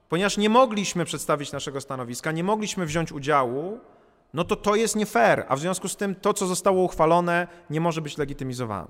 [0.09, 3.79] Ponieważ nie mogliśmy przedstawić naszego stanowiska, nie mogliśmy wziąć udziału,
[4.33, 7.47] no to to jest nie fair, a w związku z tym to, co zostało uchwalone,
[7.69, 8.87] nie może być legitymizowane.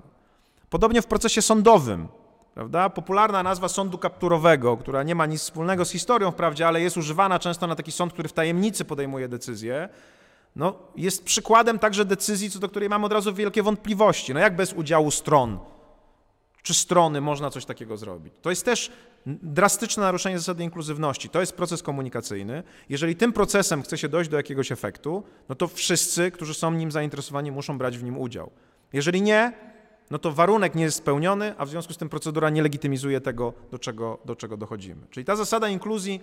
[0.70, 2.08] Podobnie w procesie sądowym.
[2.54, 2.90] Prawda?
[2.90, 7.38] Popularna nazwa sądu kapturowego, która nie ma nic wspólnego z historią wprawdzie, ale jest używana
[7.38, 9.88] często na taki sąd, który w tajemnicy podejmuje decyzje,
[10.56, 14.34] no, jest przykładem także decyzji, co do której mamy od razu wielkie wątpliwości.
[14.34, 15.58] No jak bez udziału stron
[16.64, 18.34] czy strony można coś takiego zrobić?
[18.42, 18.92] To jest też
[19.26, 21.28] drastyczne naruszenie zasady inkluzywności.
[21.28, 22.62] To jest proces komunikacyjny.
[22.88, 26.92] Jeżeli tym procesem chce się dojść do jakiegoś efektu, no to wszyscy, którzy są nim
[26.92, 28.50] zainteresowani, muszą brać w nim udział.
[28.92, 29.52] Jeżeli nie,
[30.10, 33.52] no to warunek nie jest spełniony, a w związku z tym procedura nie legitymizuje tego,
[33.70, 35.06] do czego, do czego dochodzimy.
[35.10, 36.20] Czyli ta zasada inkluzji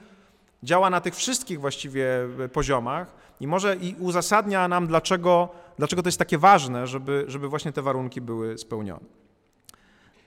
[0.64, 2.08] działa na tych wszystkich właściwie
[2.54, 7.72] poziomach i może i uzasadnia nam, dlaczego, dlaczego to jest takie ważne, żeby, żeby właśnie
[7.72, 9.06] te warunki były spełnione.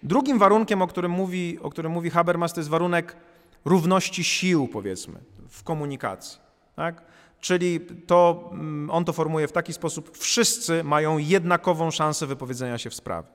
[0.03, 3.17] Drugim warunkiem, o którym mówi, o którym mówi Habermas, to jest warunek
[3.65, 6.39] równości sił, powiedzmy, w komunikacji.
[6.77, 7.03] Tak?
[7.41, 12.91] Czyli to, mm, on to formuje w taki sposób, wszyscy mają jednakową szansę wypowiedzenia się
[12.91, 13.29] w sprawie.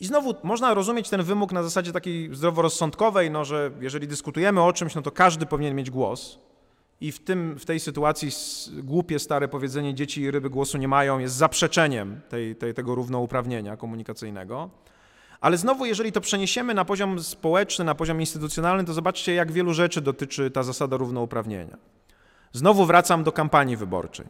[0.00, 4.72] I znowu można rozumieć ten wymóg na zasadzie takiej zdroworozsądkowej, no, że jeżeli dyskutujemy o
[4.72, 6.38] czymś, no to każdy powinien mieć głos.
[7.00, 8.30] I w, tym, w tej sytuacji
[8.82, 13.76] głupie stare powiedzenie dzieci i ryby głosu nie mają jest zaprzeczeniem tej, tej, tego równouprawnienia
[13.76, 14.70] komunikacyjnego.
[15.40, 19.74] Ale znowu, jeżeli to przeniesiemy na poziom społeczny, na poziom instytucjonalny, to zobaczcie, jak wielu
[19.74, 21.76] rzeczy dotyczy ta zasada równouprawnienia.
[22.52, 24.26] Znowu wracam do kampanii wyborczej.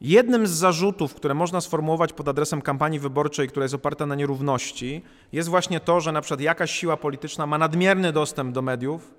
[0.00, 5.02] Jednym z zarzutów, które można sformułować pod adresem kampanii wyborczej, która jest oparta na nierówności,
[5.32, 9.14] jest właśnie to, że na przykład jakaś siła polityczna ma nadmierny dostęp do mediów,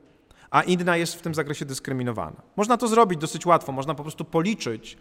[0.51, 2.41] a inna jest w tym zakresie dyskryminowana.
[2.55, 4.97] Można to zrobić dosyć łatwo, można po prostu policzyć,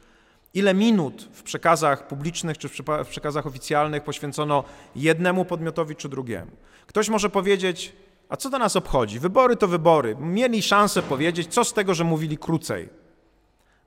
[0.54, 4.64] Ile minut w przekazach publicznych czy w przekazach oficjalnych poświęcono
[4.96, 6.50] jednemu podmiotowi czy drugiemu?
[6.86, 7.92] Ktoś może powiedzieć,
[8.28, 9.18] a co to nas obchodzi?
[9.18, 10.16] Wybory to wybory.
[10.20, 12.88] Mieli szansę powiedzieć, co z tego, że mówili krócej.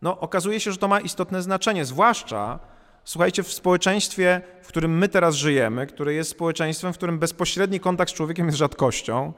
[0.02, 2.60] No, okazuje się, że to ma istotne znaczenie, zwłaszcza,
[3.04, 8.12] słuchajcie, w społeczeństwie, w którym my teraz żyjemy, które jest społeczeństwem, w którym bezpośredni kontakt
[8.12, 9.34] z człowiekiem jest rzadkością,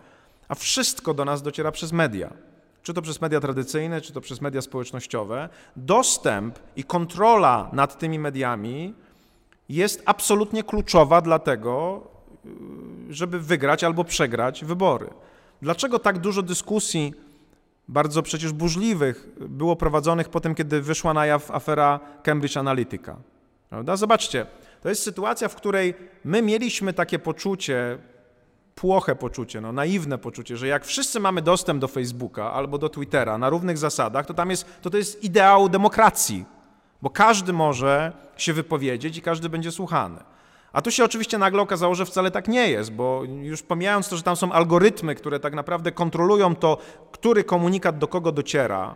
[0.48, 2.34] a wszystko do nas dociera przez media
[2.84, 8.20] czy to przez media tradycyjne, czy to przez media społecznościowe, dostęp i kontrola nad tymi
[8.20, 8.94] mediami
[9.70, 12.08] jest absolutnie kluczowa dla tego,
[13.10, 15.10] żeby wygrać albo przegrać wybory.
[15.62, 17.14] Dlaczego tak dużo dyskusji,
[17.88, 23.16] bardzo przecież burzliwych, było prowadzonych po tym, kiedy wyszła na jaw afera Cambridge Analytica?
[23.70, 23.96] Prawda?
[23.96, 24.46] Zobaczcie,
[24.82, 25.94] to jest sytuacja, w której
[26.26, 27.98] my mieliśmy takie poczucie,
[28.76, 33.38] płoche poczucie, no, naiwne poczucie, że jak wszyscy mamy dostęp do Facebooka albo do Twittera
[33.38, 36.46] na równych zasadach, to tam jest, to, to jest ideał demokracji,
[37.02, 40.20] bo każdy może się wypowiedzieć i każdy będzie słuchany.
[40.74, 44.18] A tu się oczywiście nagle okazało, że wcale tak nie jest, bo już pomijając to,
[44.18, 46.78] że tam są algorytmy, które tak naprawdę kontrolują to,
[47.12, 48.96] który komunikat do kogo dociera,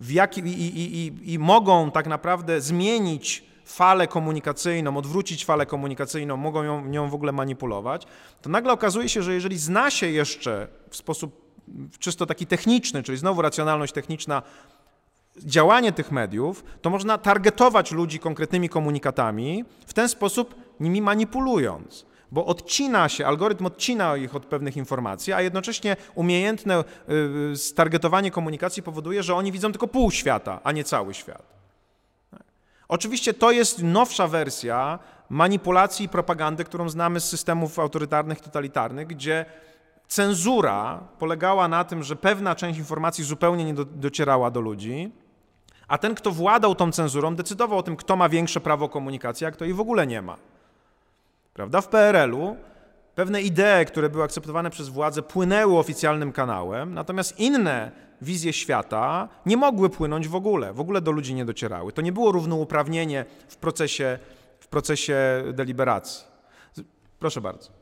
[0.00, 6.36] w jaki, i, i, i, i mogą tak naprawdę zmienić falę komunikacyjną, odwrócić falę komunikacyjną,
[6.36, 8.06] mogą ją, nią w ogóle manipulować,
[8.42, 11.46] to nagle okazuje się, że jeżeli zna się jeszcze w sposób
[11.98, 14.42] czysto taki techniczny, czyli znowu racjonalność techniczna,
[15.38, 22.06] działanie tych mediów, to można targetować ludzi konkretnymi komunikatami, w ten sposób nimi manipulując.
[22.32, 26.84] Bo odcina się, algorytm odcina ich od pewnych informacji, a jednocześnie umiejętne
[27.52, 31.42] y, stargetowanie komunikacji powoduje, że oni widzą tylko pół świata, a nie cały świat.
[32.88, 34.98] Oczywiście to jest nowsza wersja
[35.28, 39.44] manipulacji i propagandy, którą znamy z systemów autorytarnych, totalitarnych, gdzie
[40.08, 45.12] cenzura polegała na tym, że pewna część informacji zupełnie nie do, docierała do ludzi,
[45.88, 49.50] a ten, kto władał tą cenzurą, decydował o tym, kto ma większe prawo komunikacji, a
[49.50, 50.36] kto jej w ogóle nie ma.
[51.56, 51.80] Prawda?
[51.80, 52.56] W PRL-u
[53.14, 57.90] pewne idee, które były akceptowane przez władzę, płynęły oficjalnym kanałem, natomiast inne
[58.22, 61.92] wizje świata nie mogły płynąć w ogóle, w ogóle do ludzi nie docierały.
[61.92, 64.18] To nie było równouprawnienie w procesie,
[64.60, 65.16] w procesie
[65.52, 66.24] deliberacji.
[67.18, 67.75] Proszę bardzo.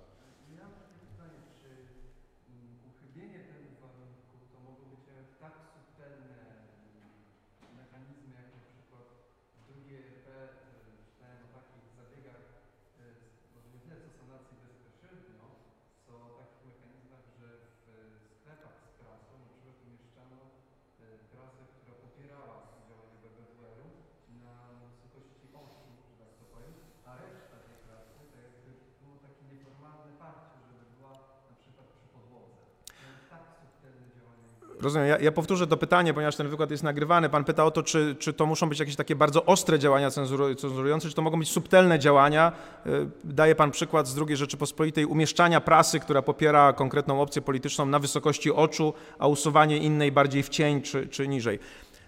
[34.85, 35.09] Rozumiem.
[35.09, 37.29] Ja, ja, powtórzę to pytanie, ponieważ ten wykład jest nagrywany.
[37.29, 41.09] Pan pyta o to, czy, czy to muszą być jakieś takie bardzo ostre działania cenzurujące,
[41.09, 42.53] czy to mogą być subtelne działania.
[42.87, 42.91] Y,
[43.25, 48.53] daje pan przykład z II Rzeczypospolitej umieszczania prasy, która popiera konkretną opcję polityczną na wysokości
[48.53, 51.59] oczu, a usuwanie innej bardziej w cień czy, czy niżej.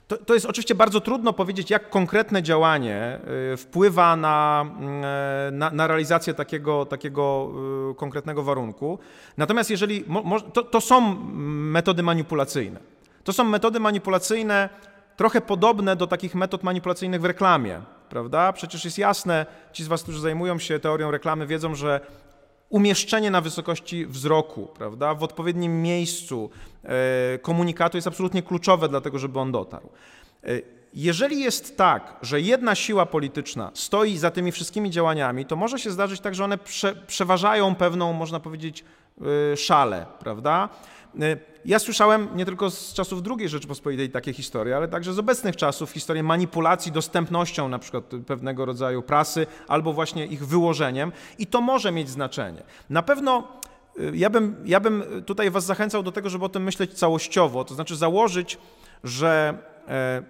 [0.08, 3.20] To, to, jest oczywiście bardzo trudno powiedzieć, jak konkretne działanie
[3.52, 4.66] y, wpływa na,
[5.48, 7.50] y, na, na realizację takiego, takiego
[7.90, 8.98] y, konkretnego warunku.
[9.36, 10.04] Natomiast jeżeli
[10.52, 12.80] to, to są metody manipulacyjne.
[13.24, 14.68] To są metody manipulacyjne
[15.16, 18.52] trochę podobne do takich metod manipulacyjnych w reklamie, prawda?
[18.52, 22.00] Przecież jest jasne, ci z Was, którzy zajmują się teorią reklamy, wiedzą, że
[22.68, 26.50] umieszczenie na wysokości wzroku, prawda, w odpowiednim miejscu
[26.84, 29.88] e, komunikatu jest absolutnie kluczowe dla tego, żeby on dotarł.
[30.44, 30.48] E,
[30.94, 35.90] jeżeli jest tak, że jedna siła polityczna stoi za tymi wszystkimi działaniami, to może się
[35.90, 38.84] zdarzyć tak, że one prze, przeważają pewną, można powiedzieć,
[39.52, 40.68] e, szalę, prawda?
[41.22, 45.56] Y, ja słyszałem nie tylko z czasów II Rzeczypospolitej takie historie, ale także z obecnych
[45.56, 51.60] czasów historie manipulacji dostępnością na przykład pewnego rodzaju prasy albo właśnie ich wyłożeniem i to
[51.60, 52.62] może mieć znaczenie.
[52.90, 53.48] Na pewno
[53.98, 57.64] y, ja bym, ja bym tutaj Was zachęcał do tego, żeby o tym myśleć całościowo,
[57.64, 58.58] to znaczy założyć,
[59.04, 59.58] że
[59.88, 60.22] e,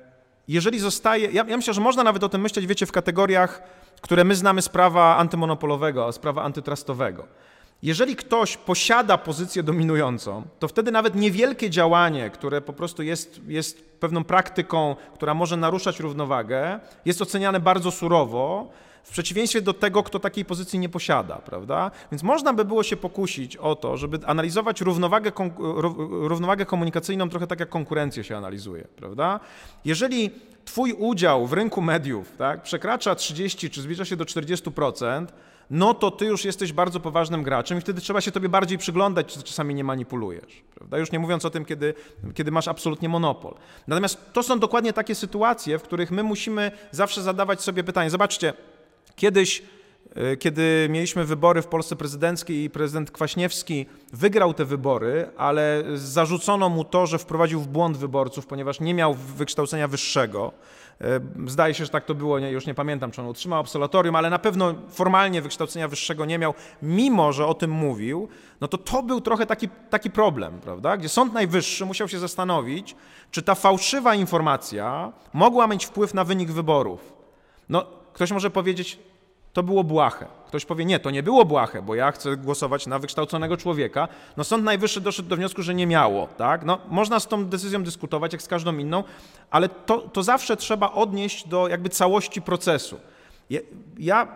[0.48, 3.62] jeżeli zostaje, ja, ja myślę, że można nawet o tym myśleć, wiecie, w kategoriach,
[4.00, 7.26] które my znamy z prawa antymonopolowego, z prawa antytrustowego.
[7.82, 13.84] Jeżeli ktoś posiada pozycję dominującą, to wtedy nawet niewielkie działanie, które po prostu jest, jest
[14.00, 18.70] pewną praktyką, która może naruszać równowagę, jest oceniane bardzo surowo,
[19.06, 21.90] w przeciwieństwie do tego, kto takiej pozycji nie posiada, prawda?
[22.12, 25.32] Więc można by było się pokusić o to, żeby analizować równowagę,
[26.08, 29.40] równowagę komunikacyjną trochę tak, jak konkurencję się analizuje, prawda?
[29.84, 30.30] Jeżeli
[30.64, 35.26] twój udział w rynku mediów tak, przekracza 30 czy zbliża się do 40%,
[35.70, 39.34] no to ty już jesteś bardzo poważnym graczem i wtedy trzeba się tobie bardziej przyglądać,
[39.34, 40.62] czy czasami nie manipulujesz.
[40.74, 40.98] Prawda?
[40.98, 41.94] Już nie mówiąc o tym, kiedy,
[42.34, 43.54] kiedy masz absolutnie monopol.
[43.86, 48.10] Natomiast to są dokładnie takie sytuacje, w których my musimy zawsze zadawać sobie pytanie.
[48.10, 48.52] Zobaczcie,
[49.16, 49.62] kiedyś
[50.14, 56.68] e, kiedy mieliśmy wybory w Polsce prezydenckie i prezydent Kwaśniewski wygrał te wybory, ale zarzucono
[56.68, 60.52] mu to, że wprowadził w błąd wyborców, ponieważ nie miał wykształcenia wyższego.
[61.00, 64.16] E, zdaje się, że tak to było, nie, już nie pamiętam, czy on otrzymał absolutorium,
[64.16, 68.28] ale na pewno formalnie wykształcenia wyższego nie miał, mimo że o tym mówił,
[68.60, 70.96] no to to był trochę taki, taki problem, prawda?
[70.96, 72.96] Gdzie Sąd Najwyższy musiał się zastanowić,
[73.30, 77.12] czy ta fałszywa informacja mogła mieć wpływ na wynik wyborów.
[77.68, 78.98] No, ktoś może powiedzieć,
[79.56, 80.26] to było błahe.
[80.46, 84.08] Ktoś powie, nie, to nie było błahe, bo ja chcę głosować na wykształconego człowieka.
[84.36, 86.64] No Sąd Najwyższy doszedł do wniosku, że nie miało, tak?
[86.64, 89.04] No, można z tą decyzją dyskutować, jak z każdą inną,
[89.50, 93.00] ale to, to zawsze trzeba odnieść do jakby całości procesu.
[93.98, 94.28] Ja,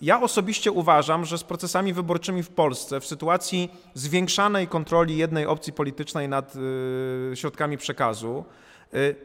[0.00, 5.72] ja osobiście uważam, że z procesami wyborczymi w Polsce w sytuacji zwiększanej kontroli jednej opcji
[5.72, 8.44] politycznej nad y, środkami przekazu,
[8.94, 9.16] y,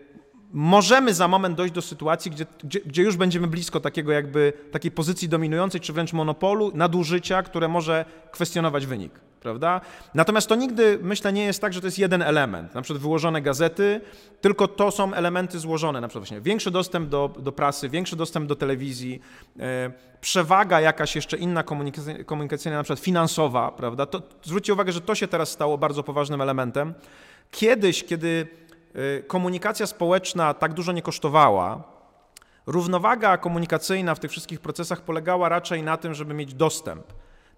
[0.54, 4.92] możemy za moment dojść do sytuacji, gdzie, gdzie, gdzie, już będziemy blisko takiego jakby takiej
[4.92, 9.82] pozycji dominującej, czy wręcz monopolu, nadużycia, które może kwestionować wynik, prawda?
[10.14, 13.42] Natomiast to nigdy, myślę, nie jest tak, że to jest jeden element, na przykład wyłożone
[13.42, 14.02] gazety,
[14.42, 18.48] tylko to są elementy złożone, na przykład właśnie większy dostęp do, do prasy, większy dostęp
[18.48, 19.22] do telewizji,
[19.60, 19.92] e,
[20.22, 24.06] przewaga jakaś jeszcze inna komunikacyjna, komunikacyjna, na przykład finansowa, prawda?
[24.06, 26.94] To, zwróćcie uwagę, że to się teraz stało bardzo poważnym elementem.
[27.52, 28.48] Kiedyś, kiedy
[29.28, 31.84] komunikacja społeczna tak dużo nie kosztowała,
[32.66, 37.04] równowaga komunikacyjna w tych wszystkich procesach polegała raczej na tym, żeby mieć dostęp.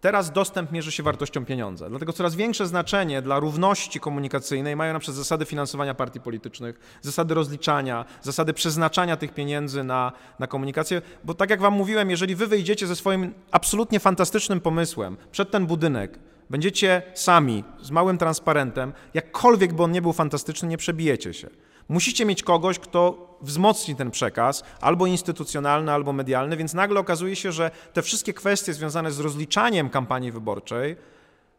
[0.01, 1.89] Teraz dostęp mierzy się wartością pieniądza.
[1.89, 7.33] Dlatego coraz większe znaczenie dla równości komunikacyjnej mają na przykład zasady finansowania partii politycznych, zasady
[7.33, 11.01] rozliczania, zasady przeznaczania tych pieniędzy na, na komunikację.
[11.23, 15.65] Bo tak jak Wam mówiłem, jeżeli Wy wyjdziecie ze swoim absolutnie fantastycznym pomysłem przed ten
[15.65, 16.19] budynek,
[16.49, 21.49] Będziecie sami, z małym transparentem, jakkolwiek by on nie był fantastyczny, nie przebijecie się.
[21.89, 27.51] Musicie mieć kogoś, kto wzmocni ten przekaz, albo instytucjonalny, albo medialny, więc nagle okazuje się,
[27.51, 30.95] że te wszystkie kwestie związane z rozliczaniem kampanii wyborczej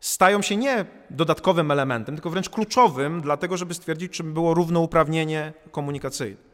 [0.00, 6.50] stają się nie dodatkowym elementem, tylko wręcz kluczowym, dlatego żeby stwierdzić, czy było równouprawnienie komunikacyjne.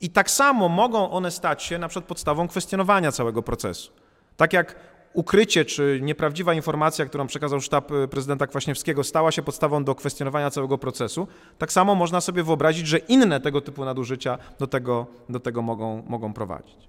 [0.00, 3.92] I tak samo mogą one stać się na przykład podstawą kwestionowania całego procesu.
[4.36, 4.76] Tak jak
[5.14, 10.50] ukrycie czy nieprawdziwa informacja, którą przekazał sztab y, prezydenta Kwaśniewskiego, stała się podstawą do kwestionowania
[10.50, 11.28] całego procesu,
[11.58, 16.02] tak samo można sobie wyobrazić, że inne tego typu nadużycia do tego, do tego mogą,
[16.06, 16.88] mogą prowadzić.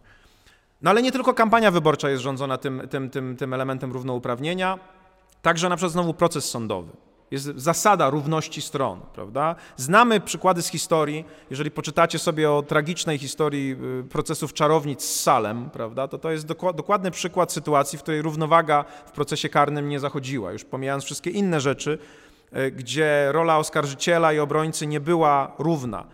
[0.81, 4.79] No ale nie tylko kampania wyborcza jest rządzona tym, tym, tym, tym elementem równouprawnienia,
[5.41, 6.91] także na przykład znowu proces sądowy.
[7.31, 9.55] Jest zasada równości stron, prawda?
[9.77, 11.25] Znamy przykłady z historii.
[11.49, 16.45] Jeżeli poczytacie sobie o tragicznej historii y, procesów czarownic z Salem, prawda, to to jest
[16.75, 20.51] dokładny przykład sytuacji, w której równowaga w procesie karnym nie zachodziła.
[20.51, 21.97] Już pomijając wszystkie inne rzeczy,
[22.71, 26.05] gdzie rola oskarżyciela i obrońcy nie była równa.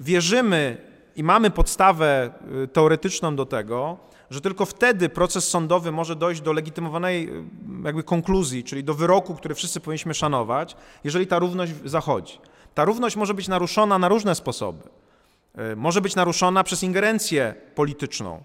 [0.00, 0.76] Wierzymy
[1.16, 2.30] i mamy podstawę
[2.72, 3.98] teoretyczną do tego,
[4.30, 7.32] że tylko wtedy proces sądowy może dojść do legitymowanej
[7.84, 12.38] jakby konkluzji, czyli do wyroku, który wszyscy powinniśmy szanować, jeżeli ta równość zachodzi.
[12.74, 14.82] Ta równość może być naruszona na różne sposoby.
[15.54, 18.42] E, może być naruszona przez ingerencję polityczną.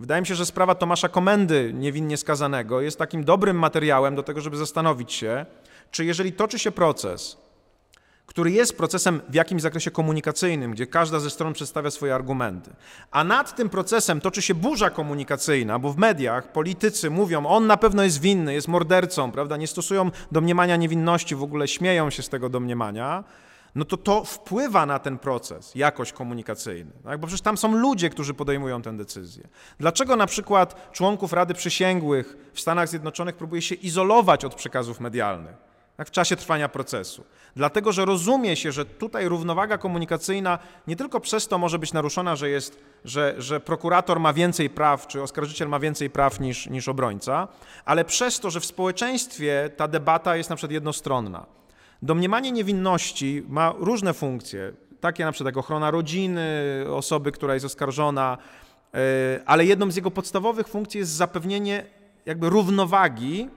[0.00, 4.40] Wydaje mi się, że sprawa Tomasza Komendy, niewinnie skazanego, jest takim dobrym materiałem do tego,
[4.40, 5.46] żeby zastanowić się,
[5.90, 7.43] czy jeżeli toczy się proces,
[8.26, 12.70] który jest procesem w jakimś zakresie komunikacyjnym, gdzie każda ze stron przedstawia swoje argumenty.
[13.10, 17.76] A nad tym procesem toczy się burza komunikacyjna, bo w mediach politycy mówią, on na
[17.76, 19.56] pewno jest winny, jest mordercą, prawda?
[19.56, 23.24] Nie stosują domniemania niewinności, w ogóle śmieją się z tego domniemania
[23.74, 26.92] no to to wpływa na ten proces, jakość komunikacyjny.
[27.04, 27.20] Tak?
[27.20, 29.48] Bo przecież tam są ludzie, którzy podejmują tę decyzję.
[29.78, 35.56] Dlaczego na przykład członków Rady Przysięgłych w Stanach Zjednoczonych próbuje się izolować od przekazów medialnych
[35.96, 36.08] tak?
[36.08, 37.24] w czasie trwania procesu?
[37.56, 42.36] Dlatego, że rozumie się, że tutaj równowaga komunikacyjna nie tylko przez to może być naruszona,
[42.36, 46.88] że, jest, że, że prokurator ma więcej praw, czy oskarżyciel ma więcej praw niż, niż
[46.88, 47.48] obrońca,
[47.84, 51.46] ale przez to, że w społeczeństwie ta debata jest na przykład jednostronna.
[52.02, 56.50] Domniemanie niewinności ma różne funkcje, takie na przykład jak ochrona rodziny,
[56.90, 58.38] osoby, która jest oskarżona,
[58.94, 58.98] e,
[59.46, 61.84] ale jedną z jego podstawowych funkcji jest zapewnienie
[62.26, 63.48] jakby równowagi,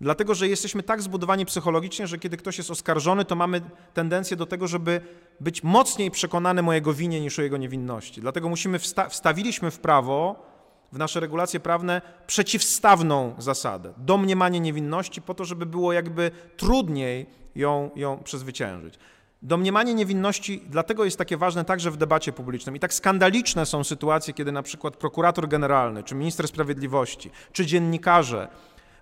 [0.00, 3.60] dlatego że jesteśmy tak zbudowani psychologicznie, że kiedy ktoś jest oskarżony, to mamy
[3.94, 5.00] tendencję do tego, żeby
[5.40, 8.20] być mocniej przekonanym o jego winie niż o jego niewinności.
[8.20, 10.46] Dlatego musimy wsta wstawiliśmy w prawo,
[10.92, 17.90] w nasze regulacje prawne przeciwstawną zasadę, domniemanie niewinności po to, żeby było jakby trudniej ją,
[17.96, 18.98] ją przezwyciężyć.
[19.42, 22.76] Domniemanie niewinności dlatego jest takie ważne także w debacie publicznej.
[22.76, 28.48] I tak skandaliczne są sytuacje, kiedy na przykład prokurator generalny, czy minister sprawiedliwości, czy dziennikarze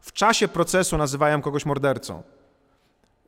[0.05, 2.23] w czasie procesu nazywają kogoś mordercą,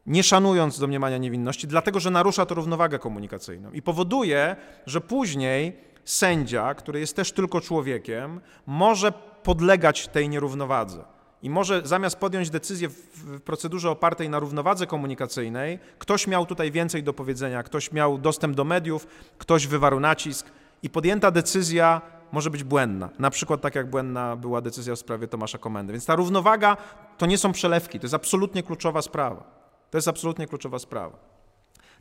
[0.07, 6.74] nie szanując domniemania niewinności, dlatego że narusza to równowagę komunikacyjną i powoduje, że później sędzia,
[6.74, 9.12] który jest też tylko człowiekiem, może
[9.43, 11.05] podlegać tej nierównowadze.
[11.43, 17.03] I może zamiast podjąć decyzję w procedurze opartej na równowadze komunikacyjnej, ktoś miał tutaj więcej
[17.03, 19.07] do powiedzenia, ktoś miał dostęp do mediów,
[19.39, 20.51] ktoś wywarł nacisk
[20.82, 23.09] i podjęta decyzja może być błędna.
[23.19, 25.93] Na przykład tak jak błędna była decyzja w sprawie Tomasza Komendy.
[25.93, 26.77] Więc ta równowaga
[27.19, 29.43] to nie są przelewki, to jest absolutnie kluczowa sprawa.
[29.90, 31.19] To jest absolutnie kluczowa sprawa.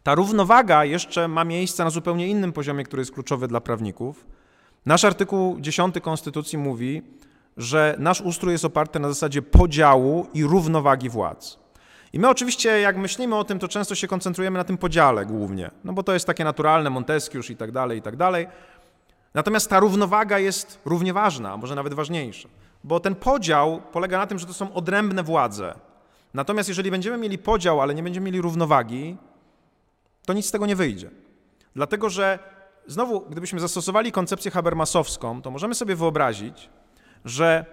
[0.03, 4.25] Ta równowaga jeszcze ma miejsce na zupełnie innym poziomie, który jest kluczowy dla prawników.
[4.85, 7.01] Nasz artykuł 10 Konstytucji mówi,
[7.57, 11.57] że nasz ustrój jest oparty na zasadzie podziału i równowagi władz.
[12.13, 15.71] I my oczywiście, jak myślimy o tym, to często się koncentrujemy na tym podziale głównie,
[15.83, 18.47] no bo to jest takie naturalne, Montesquieu i tak dalej, i tak dalej.
[19.35, 22.49] Natomiast ta równowaga jest równie ważna, a może nawet ważniejsza,
[22.83, 25.75] bo ten podział polega na tym, że to są odrębne władze.
[26.33, 29.17] Natomiast jeżeli będziemy mieli podział, ale nie będziemy mieli równowagi,
[30.25, 31.09] to nic z tego nie wyjdzie.
[31.75, 32.39] Dlatego, że
[32.87, 36.69] znowu, gdybyśmy zastosowali koncepcję habermasowską, to możemy sobie wyobrazić,
[37.25, 37.65] że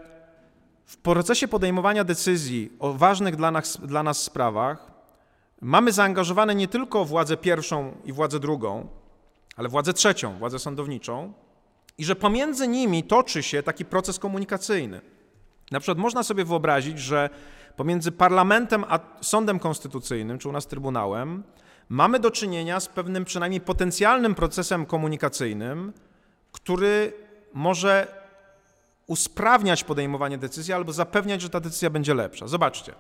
[0.87, 4.93] w procesie podejmowania decyzji o ważnych dla nas, dla nas sprawach
[5.61, 8.89] mamy zaangażowane nie tylko władzę pierwszą i władzę drugą,
[9.57, 11.33] ale władzę trzecią, władzę sądowniczą,
[12.03, 15.01] i że pomiędzy nimi toczy się taki proces komunikacyjny.
[15.71, 17.31] Na przykład można sobie wyobrazić, że
[17.77, 21.43] pomiędzy parlamentem a sądem konstytucyjnym, czy u nas trybunałem,
[21.89, 25.93] mamy do czynienia z pewnym przynajmniej potencjalnym procesem komunikacyjnym,
[26.53, 27.13] który
[27.55, 28.07] może
[29.07, 32.47] usprawniać podejmowanie decyzji albo zapewniać, że ta decyzja będzie lepsza.
[32.47, 32.95] Zobaczcie.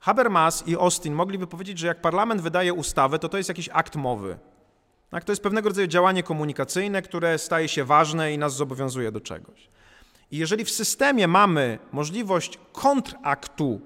[0.00, 3.96] Habermas i Austin mogliby powiedzieć, że jak parlament wydaje ustawę, to to jest jakiś akt
[3.96, 4.38] mowy.
[5.10, 5.24] Tak?
[5.24, 9.68] To jest pewnego rodzaju działanie komunikacyjne, które staje się ważne i nas zobowiązuje do czegoś.
[10.30, 13.80] I jeżeli w systemie mamy możliwość kontraktu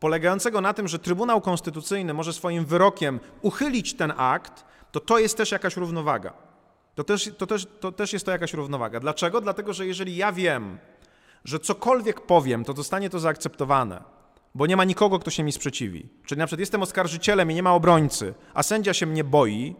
[0.00, 5.36] polegającego na tym, że Trybunał Konstytucyjny może swoim wyrokiem uchylić ten akt, to to jest
[5.36, 6.32] też jakaś równowaga.
[6.94, 9.00] To też, to, też, to też jest to jakaś równowaga.
[9.00, 9.40] Dlaczego?
[9.40, 10.78] Dlatego, że jeżeli ja wiem,
[11.44, 14.02] że cokolwiek powiem, to zostanie to zaakceptowane,
[14.54, 16.08] bo nie ma nikogo, kto się mi sprzeciwi.
[16.26, 19.76] Czyli na przykład jestem oskarżycielem i nie ma obrońcy, a sędzia się mnie boi,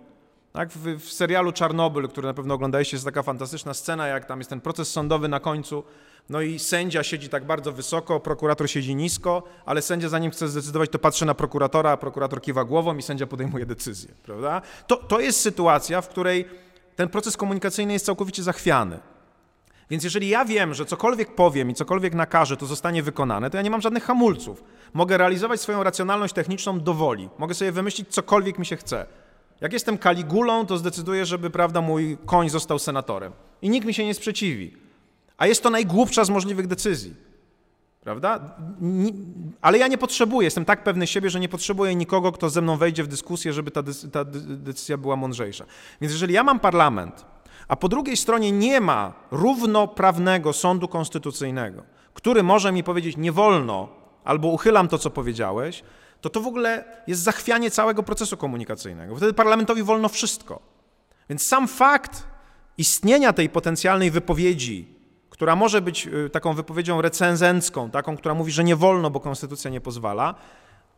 [0.53, 4.41] tak, w, w, serialu Czarnobyl, który na pewno oglądaliście, jest taka fantastyczna scena, jak tam
[4.41, 5.85] jest ten proces sądowy na końcu,
[6.29, 10.91] no i sędzia siedzi tak bardzo wysoko, prokurator siedzi nisko, ale sędzia zanim chce zdecydować,
[10.91, 14.63] to patrzy na prokuratora, a prokurator kiwa głową i sędzia podejmuje decyzję, prawda?
[14.87, 16.49] To, to jest sytuacja, w której
[16.97, 19.01] ten proces komunikacyjny jest całkowicie zachwiany.
[19.91, 23.63] Więc jeżeli ja wiem, że cokolwiek powiem i cokolwiek nakażę, to zostanie wykonane, to ja
[23.63, 24.65] nie mam żadnych hamulców.
[24.93, 27.29] Mogę realizować swoją racjonalność techniczną do woli.
[27.39, 29.07] Mogę sobie wymyślić cokolwiek mi się chce.
[29.61, 33.33] Jak jestem Kaligulą, to zdecyduję, żeby prawda, mój koń został senatorem.
[33.63, 34.77] I nikt mi się nie sprzeciwi.
[35.37, 37.15] A jest to najgłupsza z możliwych decyzji.
[38.01, 38.57] Prawda?
[39.61, 42.77] Ale ja nie potrzebuję, jestem tak pewny siebie, że nie potrzebuję nikogo, kto ze mną
[42.77, 43.83] wejdzie w dyskusję, żeby ta,
[44.13, 45.65] ta decyzja była mądrzejsza.
[46.01, 47.25] Więc jeżeli ja mam parlament,
[47.69, 51.83] a po drugiej stronie nie ma równoprawnego sądu konstytucyjnego,
[52.15, 53.89] który może mi powiedzieć nie wolno
[54.25, 55.83] albo uchylam to, co powiedziałeś,
[56.21, 59.17] to to w ogóle jest zachwianie całego procesu komunikacyjnego.
[59.17, 60.61] Wtedy parlamentowi wolno wszystko.
[61.29, 62.27] Więc sam fakt
[62.79, 64.89] istnienia tej potencjalnej wypowiedzi,
[65.31, 69.71] która może być y, taką wypowiedzią recenzencką, taką, która mówi, że nie wolno, bo konstytucja
[69.71, 70.35] nie pozwala,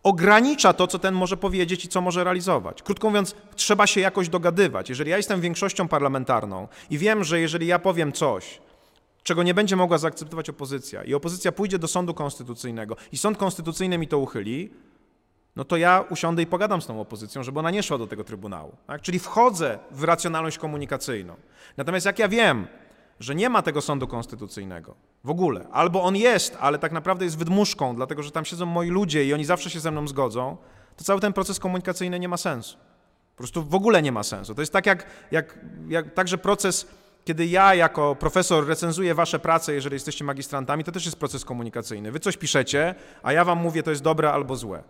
[0.02, 2.82] ogranicza to, co ten może powiedzieć i co może realizować.
[2.82, 4.88] Krótko mówiąc, trzeba się jakoś dogadywać.
[4.88, 8.60] Jeżeli ja jestem większością parlamentarną i wiem, że jeżeli ja powiem coś,
[9.22, 13.98] czego nie będzie mogła zaakceptować opozycja i opozycja pójdzie do sądu konstytucyjnego i sąd konstytucyjny
[13.98, 14.70] mi to uchyli,
[15.56, 18.24] no to ja usiądę i pogadam z tą opozycją, żeby ona nie szła do tego
[18.24, 18.76] Trybunału.
[18.86, 19.02] Tak?
[19.02, 21.34] Czyli wchodzę w racjonalność komunikacyjną.
[21.76, 22.66] Natomiast jak ja wiem,
[23.20, 27.38] że nie ma tego sądu konstytucyjnego w ogóle, albo on jest, ale tak naprawdę jest
[27.38, 30.56] wydmuszką, dlatego że tam siedzą moi ludzie i oni zawsze się ze mną zgodzą,
[30.96, 32.76] to cały ten proces komunikacyjny nie ma sensu.
[33.36, 34.54] Po prostu w ogóle nie ma sensu.
[34.54, 35.58] To jest tak jak, jak,
[35.88, 36.86] jak także proces,
[37.24, 42.12] kiedy ja jako profesor recenzuję wasze prace, jeżeli jesteście magistrantami, to też jest proces komunikacyjny.
[42.12, 44.82] Wy coś piszecie, a ja wam mówię, to jest dobre albo złe.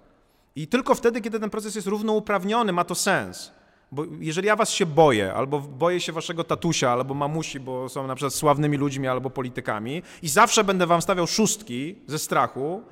[0.57, 3.53] I tylko wtedy, kiedy ten proces jest równouprawniony, ma to sens.
[3.93, 8.07] Bo jeżeli ja was się boję, albo boję się waszego tatusia, albo mamusi, bo są
[8.07, 12.83] na przykład sławnymi ludźmi albo politykami i zawsze będę wam stawiał szóstki ze strachu,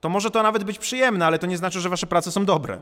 [0.00, 2.80] to może to nawet być przyjemne, ale to nie znaczy, że wasze prace są dobre.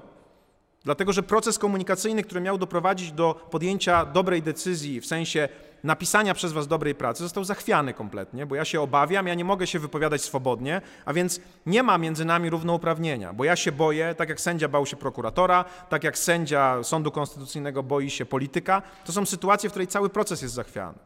[0.84, 5.48] Dlatego, że proces komunikacyjny, który miał doprowadzić do podjęcia dobrej decyzji, w sensie
[5.85, 9.66] napisania przez was dobrej pracy, został zachwiany kompletnie, bo ja się obawiam, ja nie mogę
[9.66, 14.28] się wypowiadać swobodnie, a więc nie ma między nami równouprawnienia, bo ja się boję, tak
[14.28, 19.27] jak sędzia bał się prokuratora, tak jak sędzia Sądu Konstytucyjnego boi się polityka, to są
[19.27, 20.98] sytuacje, w której cały proces jest zachwiany.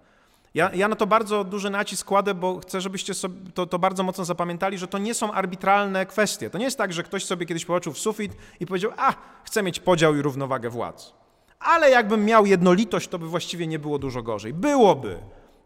[0.54, 3.12] Ja, ja, na to bardzo duży nacisk kładę, bo chcę, żebyście
[3.54, 6.50] to, to, bardzo mocno zapamiętali, że to nie są arbitralne kwestie.
[6.50, 9.14] To nie jest tak, że ktoś sobie kiedyś popatrzył w sufit i powiedział, a,
[9.44, 11.14] chcę mieć podział i równowagę władz.
[11.60, 14.54] Ale jakbym miał jednolitość, to by właściwie nie było dużo gorzej.
[14.54, 15.18] Byłoby.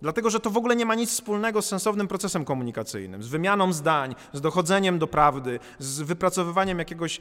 [0.02, 3.72] Dlatego, że to w ogóle nie ma nic wspólnego z sensownym procesem komunikacyjnym, z wymianą
[3.72, 7.20] zdań, z dochodzeniem do prawdy, z wypracowywaniem jakiegoś,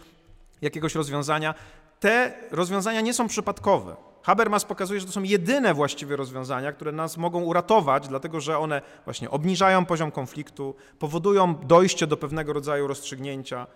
[0.61, 1.55] jakiegoś rozwiązania.
[1.99, 3.95] Te rozwiązania nie są przypadkowe.
[4.23, 8.81] Habermas pokazuje, że to są jedyne właściwe rozwiązania, które nas mogą uratować, dlatego że one
[9.05, 13.67] właśnie obniżają poziom konfliktu, powodują dojście do pewnego rodzaju rozstrzygnięcia.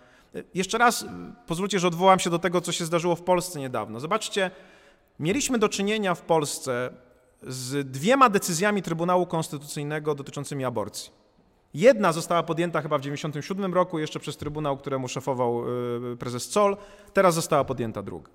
[0.54, 1.06] Jeszcze raz
[1.48, 4.00] pozwólcie, że odwołam się do tego, co się zdarzyło w Polsce niedawno.
[4.00, 4.52] Zobaczcie,
[5.20, 6.92] mieliśmy do czynienia w Polsce
[7.44, 11.12] z dwiema decyzjami Trybunału Konstytucyjnego dotyczącymi aborcji.
[11.74, 15.64] Jedna została podjęta chyba w 1997 roku, jeszcze przez Trybunał, któremu szefował
[16.14, 16.78] y, prezes Zoll,
[17.14, 18.32] teraz została podjęta druga.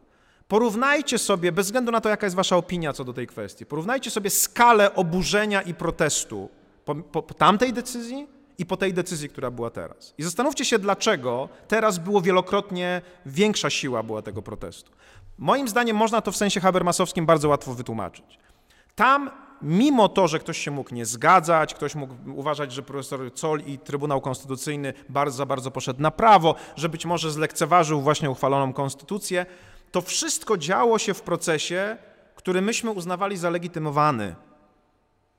[0.48, 4.11] Porównajcie sobie, bez względu na to, jaka jest wasza opinia co do tej kwestii, porównajcie
[4.11, 6.48] sobie skalę oburzenia i protestu
[6.85, 8.27] po, po, po tamtej decyzji
[8.59, 10.15] i po tej decyzji, która była teraz.
[10.19, 14.93] I zastanówcie się, dlaczego teraz było wielokrotnie większa siła była tego protestu.
[15.40, 18.38] Moim zdaniem można to w sensie habermasowskim bardzo łatwo wytłumaczyć.
[18.94, 19.30] Tam,
[19.62, 23.78] mimo to, że ktoś się mógł nie zgadzać, ktoś mógł uważać, że profesor Zoll i
[23.78, 29.46] Trybunał Konstytucyjny bardzo, za bardzo poszedł na prawo, że być może zlekceważył właśnie uchwaloną konstytucję,
[29.92, 31.96] to wszystko działo się w procesie,
[32.34, 34.34] który myśmy uznawali za legitymowany.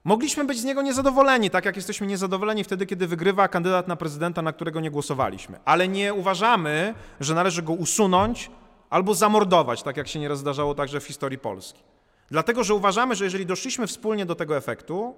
[0.03, 4.41] Mogliśmy być z niego niezadowoleni, tak jak jesteśmy niezadowoleni wtedy, kiedy wygrywa kandydat na prezydenta,
[4.41, 5.59] na którego nie głosowaliśmy.
[5.65, 8.51] Ale nie uważamy, że należy go usunąć
[8.91, 11.79] albo zamordować, tak jak się nieraz zdarzało także w historii Polski.
[12.31, 15.15] Dlatego, że uważamy, że jeżeli doszliśmy wspólnie do tego efektu,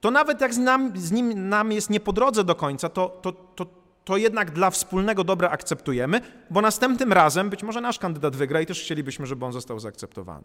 [0.00, 3.08] to nawet jak z, nam, z nim nam jest nie po drodze do końca, to,
[3.08, 3.66] to, to,
[4.10, 6.20] to jednak dla wspólnego dobra akceptujemy,
[6.50, 10.44] bo następnym razem być może nasz kandydat wygra i też chcielibyśmy, żeby on został zaakceptowany.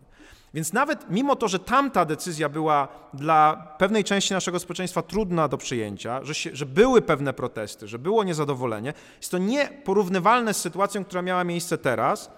[0.53, 5.57] Więc nawet mimo to, że tamta decyzja była dla pewnej części naszego społeczeństwa trudna do
[5.57, 11.05] przyjęcia, że, się, że były pewne protesty, że było niezadowolenie, jest to nieporównywalne z sytuacją,
[11.05, 12.31] która miała miejsce teraz,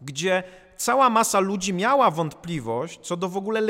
[0.00, 0.42] gdzie
[0.76, 3.60] cała masa ludzi miała wątpliwość co do w ogóle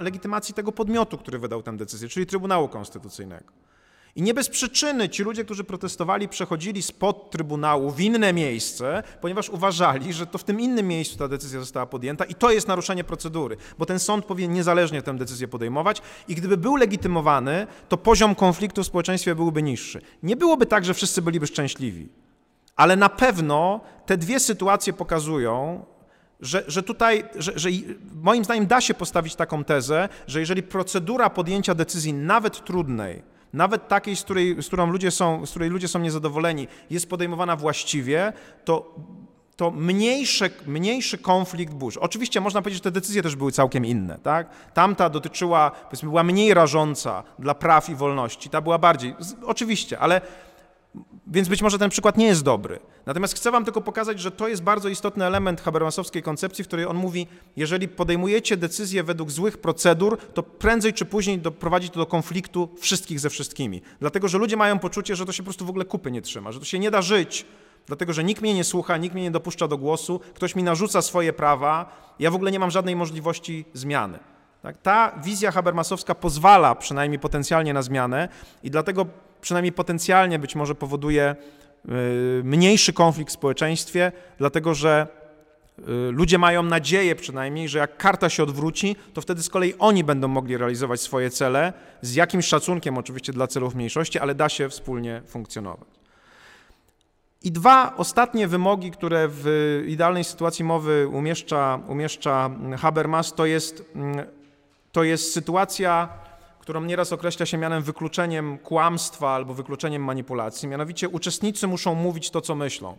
[0.00, 3.71] legitymacji tego podmiotu, który wydał tę decyzję, czyli Trybunału Konstytucyjnego.
[4.16, 9.48] I nie bez przyczyny ci ludzie, którzy protestowali, przechodzili spod Trybunału w inne miejsce, ponieważ
[9.48, 13.04] uważali, że to w tym innym miejscu ta decyzja została podjęta i to jest naruszenie
[13.04, 18.34] procedury, bo ten sąd powinien niezależnie tę decyzję podejmować i gdyby był legitymowany, to poziom
[18.34, 20.00] konfliktu w społeczeństwie byłby niższy.
[20.22, 22.08] Nie byłoby tak, że wszyscy byliby szczęśliwi,
[22.76, 25.84] ale na pewno te dwie sytuacje pokazują,
[26.40, 27.68] że, że tutaj, że, że,
[28.14, 33.88] moim zdaniem da się postawić taką tezę, że jeżeli procedura podjęcia decyzji, nawet trudnej, nawet
[33.88, 38.32] takiej, z której, z którą ludzie są, z której ludzie są niezadowoleni, jest podejmowana właściwie,
[38.64, 38.94] to
[39.56, 41.96] to mniejszy, mniejszy konflikt burz.
[41.96, 44.18] Oczywiście można powiedzieć, że te decyzje też były całkiem inne.
[44.18, 44.50] Tak?
[44.74, 49.14] Tamta dotyczyła, powiedzmy, była mniej rażąca dla praw i wolności, ta była bardziej.
[49.44, 50.20] Oczywiście, ale
[51.26, 52.78] więc być może ten przykład nie jest dobry.
[53.06, 56.86] Natomiast chcę Wam tylko pokazać, że to jest bardzo istotny element habermasowskiej koncepcji, w której
[56.86, 57.26] on mówi,
[57.56, 63.20] jeżeli podejmujecie decyzje według złych procedur, to prędzej czy później doprowadzi to do konfliktu wszystkich
[63.20, 63.82] ze wszystkimi.
[64.00, 66.52] Dlatego, że ludzie mają poczucie, że to się po prostu w ogóle kupy nie trzyma,
[66.52, 67.46] że to się nie da żyć,
[67.86, 71.02] dlatego że nikt mnie nie słucha, nikt mnie nie dopuszcza do głosu, ktoś mi narzuca
[71.02, 74.31] swoje prawa, ja w ogóle nie mam żadnej możliwości zmiany.
[74.62, 74.76] Tak?
[74.76, 78.28] Ta wizja habermasowska pozwala przynajmniej potencjalnie na zmianę
[78.62, 79.06] i dlatego
[79.40, 81.36] przynajmniej potencjalnie być może powoduje
[81.88, 85.06] y, mniejszy konflikt w społeczeństwie, dlatego że
[85.78, 90.04] y, ludzie mają nadzieję przynajmniej, że jak karta się odwróci, to wtedy z kolei oni
[90.04, 91.72] będą mogli realizować swoje cele,
[92.02, 96.02] z jakimś szacunkiem oczywiście dla celów mniejszości, ale da się wspólnie funkcjonować.
[97.44, 104.26] I dwa ostatnie wymogi, które w idealnej sytuacji mowy umieszcza, umieszcza Habermas, to jest, mm,
[104.92, 106.08] to jest sytuacja
[106.62, 110.68] którą nieraz określa się mianem wykluczeniem kłamstwa albo wykluczeniem manipulacji.
[110.68, 112.96] Mianowicie uczestnicy muszą mówić to, co myślą.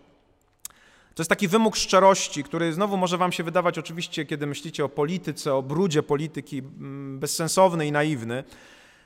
[1.15, 4.89] To jest taki wymóg szczerości, który znowu może Wam się wydawać, oczywiście, kiedy myślicie o
[4.89, 8.43] polityce, o brudzie polityki, mm, bezsensowny i naiwny.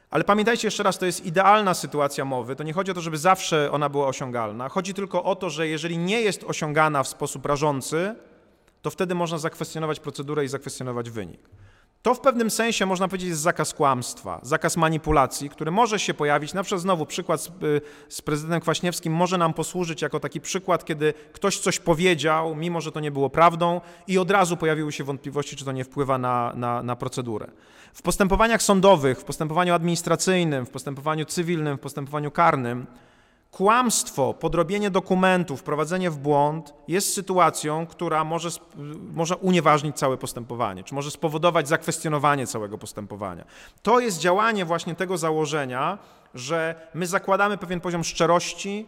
[0.09, 2.55] Ale pamiętajcie jeszcze raz, to jest idealna sytuacja mowy.
[2.55, 4.69] To nie chodzi o to, żeby zawsze ona była osiągalna.
[4.69, 8.15] Chodzi tylko o to, że jeżeli nie jest osiągana w sposób rażący,
[8.81, 11.39] to wtedy można zakwestionować procedurę i zakwestionować wynik.
[12.07, 16.53] To w pewnym sensie można powiedzieć jest zakaz kłamstwa, zakaz manipulacji, który może się pojawić.
[16.53, 20.85] Na przykład znowu przykład z, y, z, prezydentem Kwaśniewskim może nam posłużyć jako taki przykład,
[20.85, 25.03] kiedy ktoś coś powiedział, mimo że to nie było prawdą, i od razu pojawiły się
[25.03, 27.51] wątpliwości, czy to nie wpływa na, na, na procedurę.
[27.93, 32.85] W postępowaniach sądowych, w postępowaniu administracyjnym, w postępowaniu cywilnym, w postępowaniu karnym
[33.57, 38.49] Kłamstwo, podrobienie dokumentów, wprowadzenie w błąd jest sytuacją, która może,
[39.13, 43.45] może unieważnić całe postępowanie, czy może spowodować zakwestionowanie całego postępowania.
[43.81, 45.97] To jest działanie właśnie tego założenia,
[46.33, 48.87] że my zakładamy pewien poziom szczerości,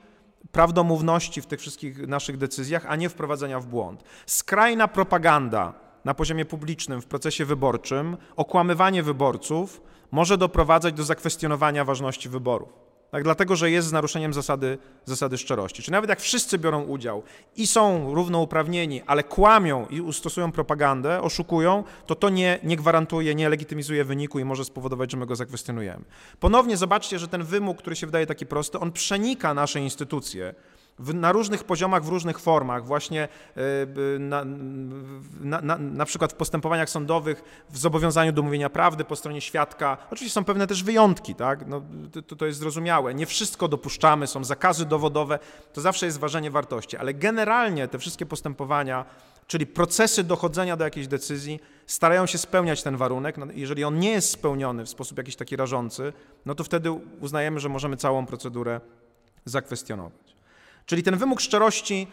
[0.51, 4.03] prawdomówności w tych wszystkich naszych decyzjach, a nie wprowadzenia w błąd.
[4.25, 5.73] Skrajna propaganda
[6.05, 9.81] na poziomie publicznym w procesie wyborczym, okłamywanie wyborców
[10.11, 12.88] może doprowadzać do zakwestionowania ważności wyborów.
[13.11, 15.83] Tak, dlatego, że jest z naruszeniem zasady, zasady szczerości.
[15.83, 17.23] Czy nawet jak wszyscy biorą udział
[17.55, 23.49] i są równouprawnieni, ale kłamią i stosują propagandę, oszukują, to to nie, nie gwarantuje, nie
[23.49, 26.03] legitymizuje wyniku i może spowodować, że my go zakwestionujemy.
[26.39, 30.53] Ponownie zobaczcie, że ten wymóg, który się wydaje taki prosty, on przenika nasze instytucje
[30.99, 33.27] w, na różnych poziomach, w różnych formach, właśnie
[33.57, 34.45] e, na,
[35.39, 39.97] na, na, na, przykład w postępowaniach sądowych, w zobowiązaniu do mówienia prawdy po stronie świadka.
[40.11, 41.67] Oczywiście są pewne też wyjątki, tak?
[41.67, 41.81] No,
[42.27, 43.13] to, to jest zrozumiałe.
[43.13, 45.39] Nie wszystko dopuszczamy, są zakazy dowodowe,
[45.73, 49.05] to zawsze jest ważenie wartości, ale generalnie te wszystkie postępowania,
[49.47, 53.37] czyli procesy dochodzenia do jakiejś decyzji, starają się spełniać ten warunek.
[53.37, 56.13] No, jeżeli on nie jest spełniony w sposób jakiś taki rażący,
[56.45, 58.81] no to wtedy uznajemy, że możemy całą procedurę
[59.45, 60.28] zakwestionować.
[60.89, 62.07] Czyli ten wymóg szczerości,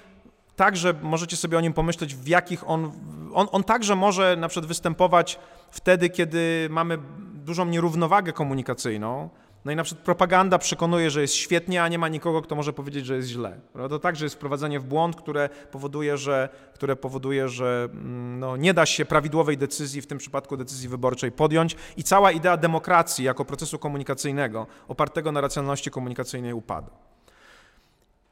[0.56, 2.92] także możecie sobie o nim pomyśleć, w jakich on,
[3.34, 5.38] on, on także może na przykład występować
[5.70, 6.98] wtedy, kiedy mamy
[7.34, 9.30] dużą nierównowagę komunikacyjną,
[9.64, 12.72] no i na przykład propaganda przekonuje, że jest świetnie, a nie ma nikogo, kto może
[12.72, 13.60] powiedzieć, że jest źle.
[13.88, 18.74] To także jest wprowadzenie w błąd, które powoduje, że, które powoduje, że mm, no, nie
[18.74, 23.44] da się prawidłowej decyzji, w tym przypadku decyzji wyborczej, podjąć i cała idea demokracji jako
[23.44, 27.15] procesu komunikacyjnego opartego na racjonalności komunikacyjnej upada.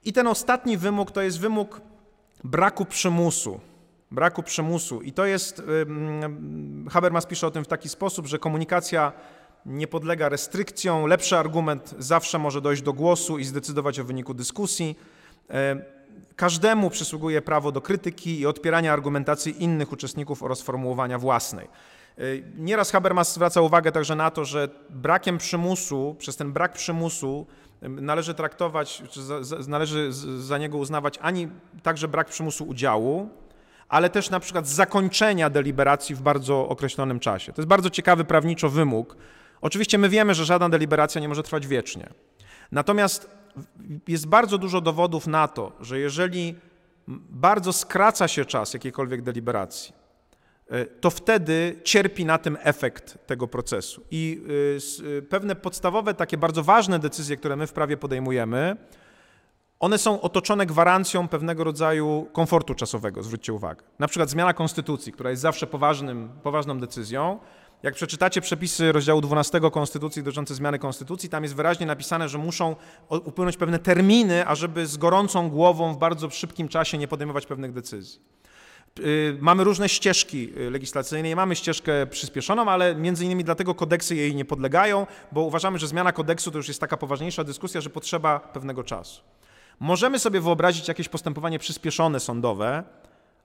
[0.05, 1.81] I ten ostatni wymóg to jest wymóg
[2.45, 3.61] braku przymusu.
[4.11, 5.03] Braku przymusu.
[5.03, 5.63] I to jest,
[6.91, 9.13] Habermas pisze o tym w taki sposób, że komunikacja
[9.67, 11.07] nie podlega restrykcjom.
[11.07, 14.99] Lepszy argument zawsze może dojść do głosu i zdecydować o wyniku dyskusji.
[16.37, 21.69] Każdemu przysługuje prawo do krytyki i odpierania argumentacji innych uczestników oraz formułowania własnej.
[22.57, 27.47] Nieraz Habermas zwraca uwagę także na to, że brakiem przymusu, przez ten brak przymusu
[27.89, 30.13] należy traktować, za, za, należy
[30.43, 31.49] za niego uznawać ani
[31.83, 33.29] także brak przymusu udziału,
[33.89, 37.53] ale też na przykład zakończenia deliberacji w bardzo określonym czasie.
[37.53, 39.17] To jest bardzo ciekawy prawniczo wymóg.
[39.61, 42.09] Oczywiście my wiemy, że żadna deliberacja nie może trwać wiecznie.
[42.73, 43.31] Natomiast
[44.09, 46.55] jest bardzo dużo dowodów na to, że jeżeli
[47.31, 49.95] bardzo skraca się czas jakiejkolwiek deliberacji,
[51.01, 54.03] to wtedy cierpi na tym efekt tego procesu.
[54.11, 54.43] I
[55.05, 58.77] e, e, pewne podstawowe, takie bardzo ważne decyzje, które my w prawie podejmujemy,
[59.81, 63.83] one są otoczone gwarancją pewnego rodzaju komfortu czasowego, zwróćcie uwagę.
[63.99, 67.39] Na przykład zmiana konstytucji, która jest zawsze poważnym, poważną decyzją,
[67.83, 72.77] Jak przeczytacie przepisy rozdziału 12 Konstytucji dotyczące zmiany Konstytucji, tam jest wyraźnie napisane, że muszą
[73.09, 78.21] upłynąć pewne terminy, ażeby z gorącą głową w bardzo szybkim czasie nie podejmować pewnych decyzji.
[79.01, 84.17] Y, mamy różne ścieżki y, legislacyjne i mamy ścieżkę przyspieszoną, ale między innymi dlatego kodeksy
[84.17, 87.91] jej nie podlegają, bo uważamy, że zmiana kodeksu to już jest taka poważniejsza dyskusja, że
[87.91, 89.23] potrzeba pewnego czasu.
[89.81, 92.85] Możemy sobie wyobrazić jakieś postępowanie przyspieszone sądowe,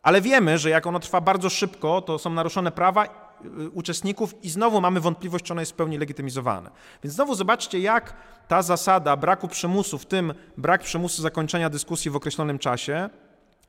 [0.03, 4.49] ale wiemy, że jak ono trwa bardzo szybko, to są naruszone prawa y, uczestników i
[4.49, 6.69] znowu mamy wątpliwość, czy ono jest w pełni legitymizowane.
[7.03, 8.13] Więc znowu zobaczcie, jak
[8.47, 13.09] ta zasada braku przymusu, w tym brak przymusu zakończenia dyskusji w określonym czasie,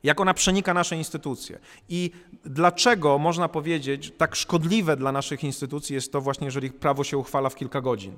[0.03, 1.59] jak ona przenika nasze instytucje
[1.89, 2.11] i
[2.45, 7.49] dlaczego można powiedzieć, tak szkodliwe dla naszych instytucji jest to właśnie, jeżeli prawo się uchwala
[7.49, 8.17] w kilka godzin.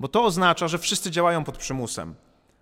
[0.00, 2.14] Bo to oznacza, że wszyscy działają pod przymusem,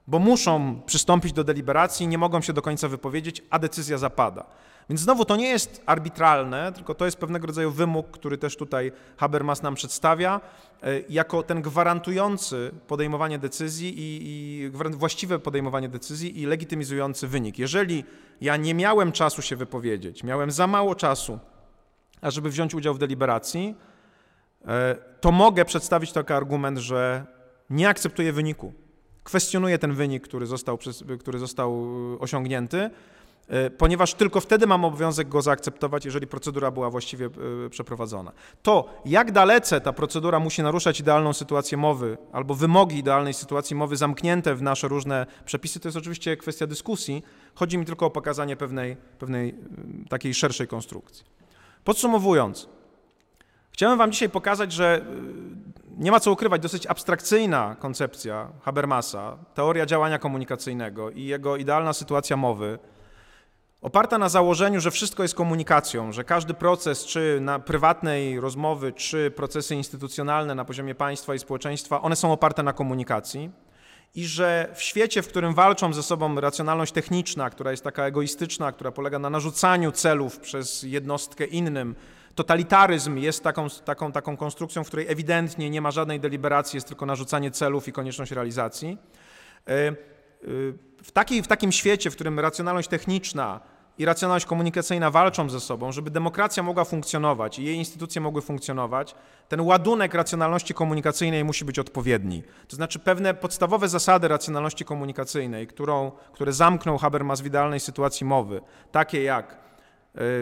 [0.09, 4.45] bo muszą przystąpić do deliberacji, nie mogą się do końca wypowiedzieć, a decyzja zapada.
[4.89, 8.93] Więc znowu to nie jest arbitralne, tylko to jest pewnego rodzaju wymóg, który też tutaj
[9.17, 10.41] Habermas nam przedstawia,
[10.83, 17.59] e, jako ten gwarantujący podejmowanie decyzji i, i właściwe podejmowanie decyzji i legitymizujący wynik.
[17.59, 18.05] Jeżeli
[18.41, 21.39] ja nie miałem czasu się wypowiedzieć, miałem za mało czasu,
[22.21, 23.75] ażeby wziąć udział w deliberacji,
[24.67, 27.27] e, to mogę przedstawić taki argument, że
[27.71, 28.88] nie akceptuję wyniku.
[29.29, 30.79] Kwestionuję ten wynik, który został,
[31.19, 31.87] który został
[32.21, 32.91] osiągnięty,
[33.49, 37.27] E, ponieważ tylko wtedy mam obowiązek go zaakceptować, jeżeli procedura była właściwie
[37.67, 38.33] e, przeprowadzona.
[38.63, 43.97] To, jak dalece ta procedura musi naruszać idealną sytuację mowy albo wymogi idealnej sytuacji mowy
[43.97, 47.23] zamknięte w nasze różne przepisy, to jest oczywiście kwestia dyskusji.
[47.55, 49.55] Chodzi mi tylko o pokazanie pewnej, pewnej
[50.09, 51.25] takiej szerszej konstrukcji.
[51.85, 52.69] Podsumowując,
[53.73, 55.05] chciałem Wam dzisiaj pokazać, że
[55.99, 62.37] nie ma co ukrywać, dosyć abstrakcyjna koncepcja Habermasa, teoria działania komunikacyjnego i jego idealna sytuacja
[62.37, 62.79] mowy,
[63.83, 69.31] Oparta na założeniu, że wszystko jest komunikacją, że każdy proces, czy na prywatnej rozmowy, czy
[69.31, 73.51] procesy instytucjonalne na poziomie państwa i społeczeństwa, one są oparte na komunikacji
[74.15, 78.73] i że w świecie, w którym walczą ze sobą racjonalność techniczna, która jest taka egoistyczna,
[78.73, 81.95] która polega na narzucaniu celów przez jednostkę innym,
[82.39, 87.07] totalitaryzm jest taką, taką, taką konstrukcją, w której ewidentnie nie ma żadnej deliberacji, jest tylko
[87.07, 88.99] narzucanie celów i konieczność realizacji.
[89.69, 89.95] E, e,
[91.03, 93.61] w, takiej, w takim świecie, w którym racjonalność techniczna
[93.99, 99.15] i racjonalność komunikacyjna walczą ze sobą, żeby demokracja mogła funkcjonować i jej instytucje mogły funkcjonować,
[99.49, 102.43] ten ładunek racjonalności komunikacyjnej musi być odpowiedni.
[102.69, 108.61] To znaczy pewne podstawowe zasady racjonalności komunikacyjnej, którą, które zamknął Habermas w idealnej sytuacji mowy,
[108.93, 109.69] takie jak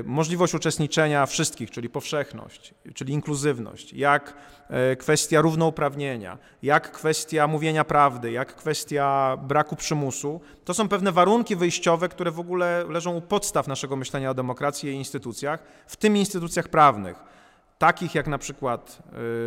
[0.05, 4.35] możliwość uczestniczenia wszystkich, czyli powszechność, czyli inkluzywność, jak
[4.69, 11.57] e, kwestia równouprawnienia, jak kwestia mówienia prawdy, jak kwestia braku przymusu, to są pewne warunki
[11.57, 16.17] wyjściowe, które w ogóle leżą u podstaw naszego myślenia o demokracji i instytucjach, w tym
[16.17, 17.36] instytucjach prawnych
[17.79, 18.99] takich jak na przykład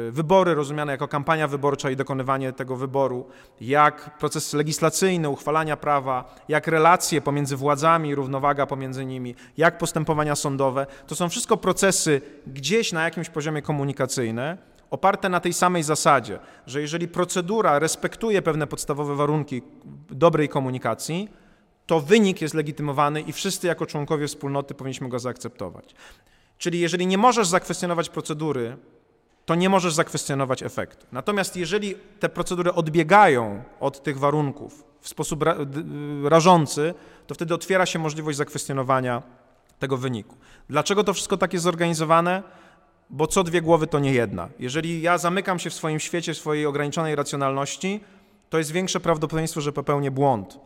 [0.07, 3.27] y, wybory rozumiane jako kampania wyborcza i dokonywanie tego wyboru,
[3.61, 10.87] jak proces legislacyjny, uchwalania prawa, jak relacje pomiędzy władzami, równowaga pomiędzy nimi, jak postępowania sądowe,
[11.07, 14.57] to są wszystko procesy gdzieś na jakimś poziomie komunikacyjne,
[14.89, 19.61] oparte na tej samej zasadzie, że jeżeli procedura respektuje pewne podstawowe warunki
[20.09, 21.29] dobrej komunikacji,
[21.85, 25.95] to wynik jest legitymowany i wszyscy jako członkowie wspólnoty powinniśmy go zaakceptować.
[26.59, 28.77] Czyli jeżeli nie możesz zakwestionować procedury,
[29.45, 31.05] to nie możesz zakwestionować efektu.
[31.11, 35.55] Natomiast jeżeli te procedury odbiegają od tych warunków w sposób ra
[36.23, 36.93] rażący,
[37.27, 39.21] to wtedy otwiera się możliwość zakwestionowania
[39.79, 40.35] tego wyniku.
[40.69, 42.43] Dlaczego to wszystko tak jest zorganizowane?
[43.09, 44.49] Bo co dwie głowy to nie jedna.
[44.59, 47.99] Jeżeli ja zamykam się w swoim świecie, w swojej ograniczonej racjonalności,
[48.49, 50.59] to jest większe prawdopodobieństwo, że popełnię błąd.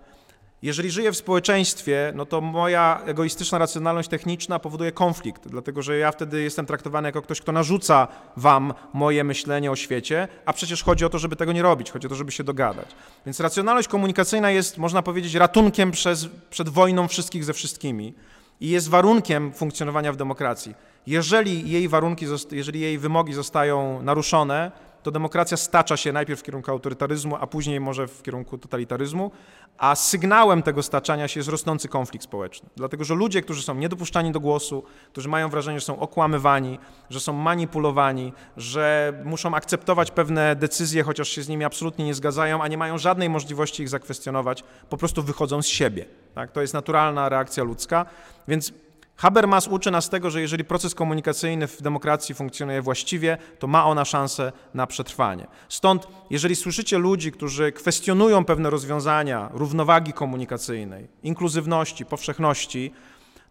[0.63, 6.11] Jeżeli żyję w społeczeństwie, no to moja egoistyczna racjonalność techniczna powoduje konflikt, dlatego że ja
[6.11, 8.07] wtedy jestem traktowany jako ktoś, kto narzuca
[8.37, 12.07] wam moje myślenie o świecie, a przecież chodzi o to, żeby tego nie robić, chodzi
[12.07, 12.87] o to, żeby się dogadać.
[13.25, 18.13] Więc racjonalność komunikacyjna jest, można powiedzieć, ratunkiem przez, przed wojną wszystkich ze wszystkimi
[18.61, 20.75] i jest warunkiem funkcjonowania w demokracji.
[21.07, 24.71] Jeżeli jej warunki, jeżeli jej wymogi zostają naruszone,
[25.03, 29.31] to demokracja stacza się najpierw w kierunku autorytaryzmu, a później może w kierunku totalitaryzmu,
[29.77, 32.69] a sygnałem tego staczania się jest rosnący konflikt społeczny.
[32.75, 37.19] Dlatego, że ludzie, którzy są niedopuszczani do głosu, którzy mają wrażenie, że są okłamywani, że
[37.19, 42.67] są manipulowani, że muszą akceptować pewne decyzje, chociaż się z nimi absolutnie nie zgadzają, a
[42.67, 46.05] nie mają żadnej możliwości ich zakwestionować, po prostu wychodzą z siebie.
[46.35, 46.51] Tak?
[46.51, 48.05] To jest naturalna reakcja ludzka,
[48.47, 48.73] więc
[49.15, 54.05] Habermas uczy nas tego, że jeżeli proces komunikacyjny w demokracji funkcjonuje właściwie, to ma ona
[54.05, 55.47] szansę na przetrwanie.
[55.69, 62.93] Stąd, jeżeli słyszycie ludzi, którzy kwestionują pewne rozwiązania równowagi komunikacyjnej, inkluzywności, powszechności,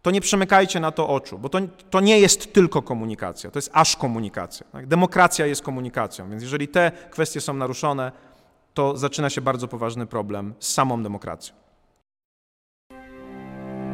[0.02, 1.58] to nie przymykajcie na to oczu, bo to,
[1.90, 4.66] to nie jest tylko komunikacja, to jest aż komunikacja.
[4.72, 4.86] Tak?
[4.86, 8.12] Demokracja jest komunikacją, więc jeżeli te kwestie są naruszone,
[8.74, 11.61] to zaczyna się bardzo poważny problem z samą demokracją.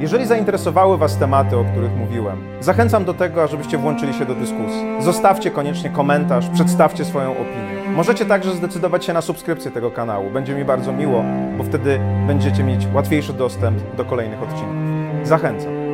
[0.01, 4.97] Jeżeli zainteresowały Was tematy, o których mówiłem, zachęcam do tego, ażebyście włączyli się do dyskusji.
[5.01, 7.91] Zostawcie koniecznie komentarz, przedstawcie swoją opinię.
[7.97, 10.31] Możecie także zdecydować się na subskrypcję tego kanału.
[10.31, 11.25] Będzie mi bardzo miło,
[11.59, 14.77] bo wtedy będziecie mieć łatwiejszy dostęp do kolejnych odcinków.
[15.25, 15.88] Zachęcam.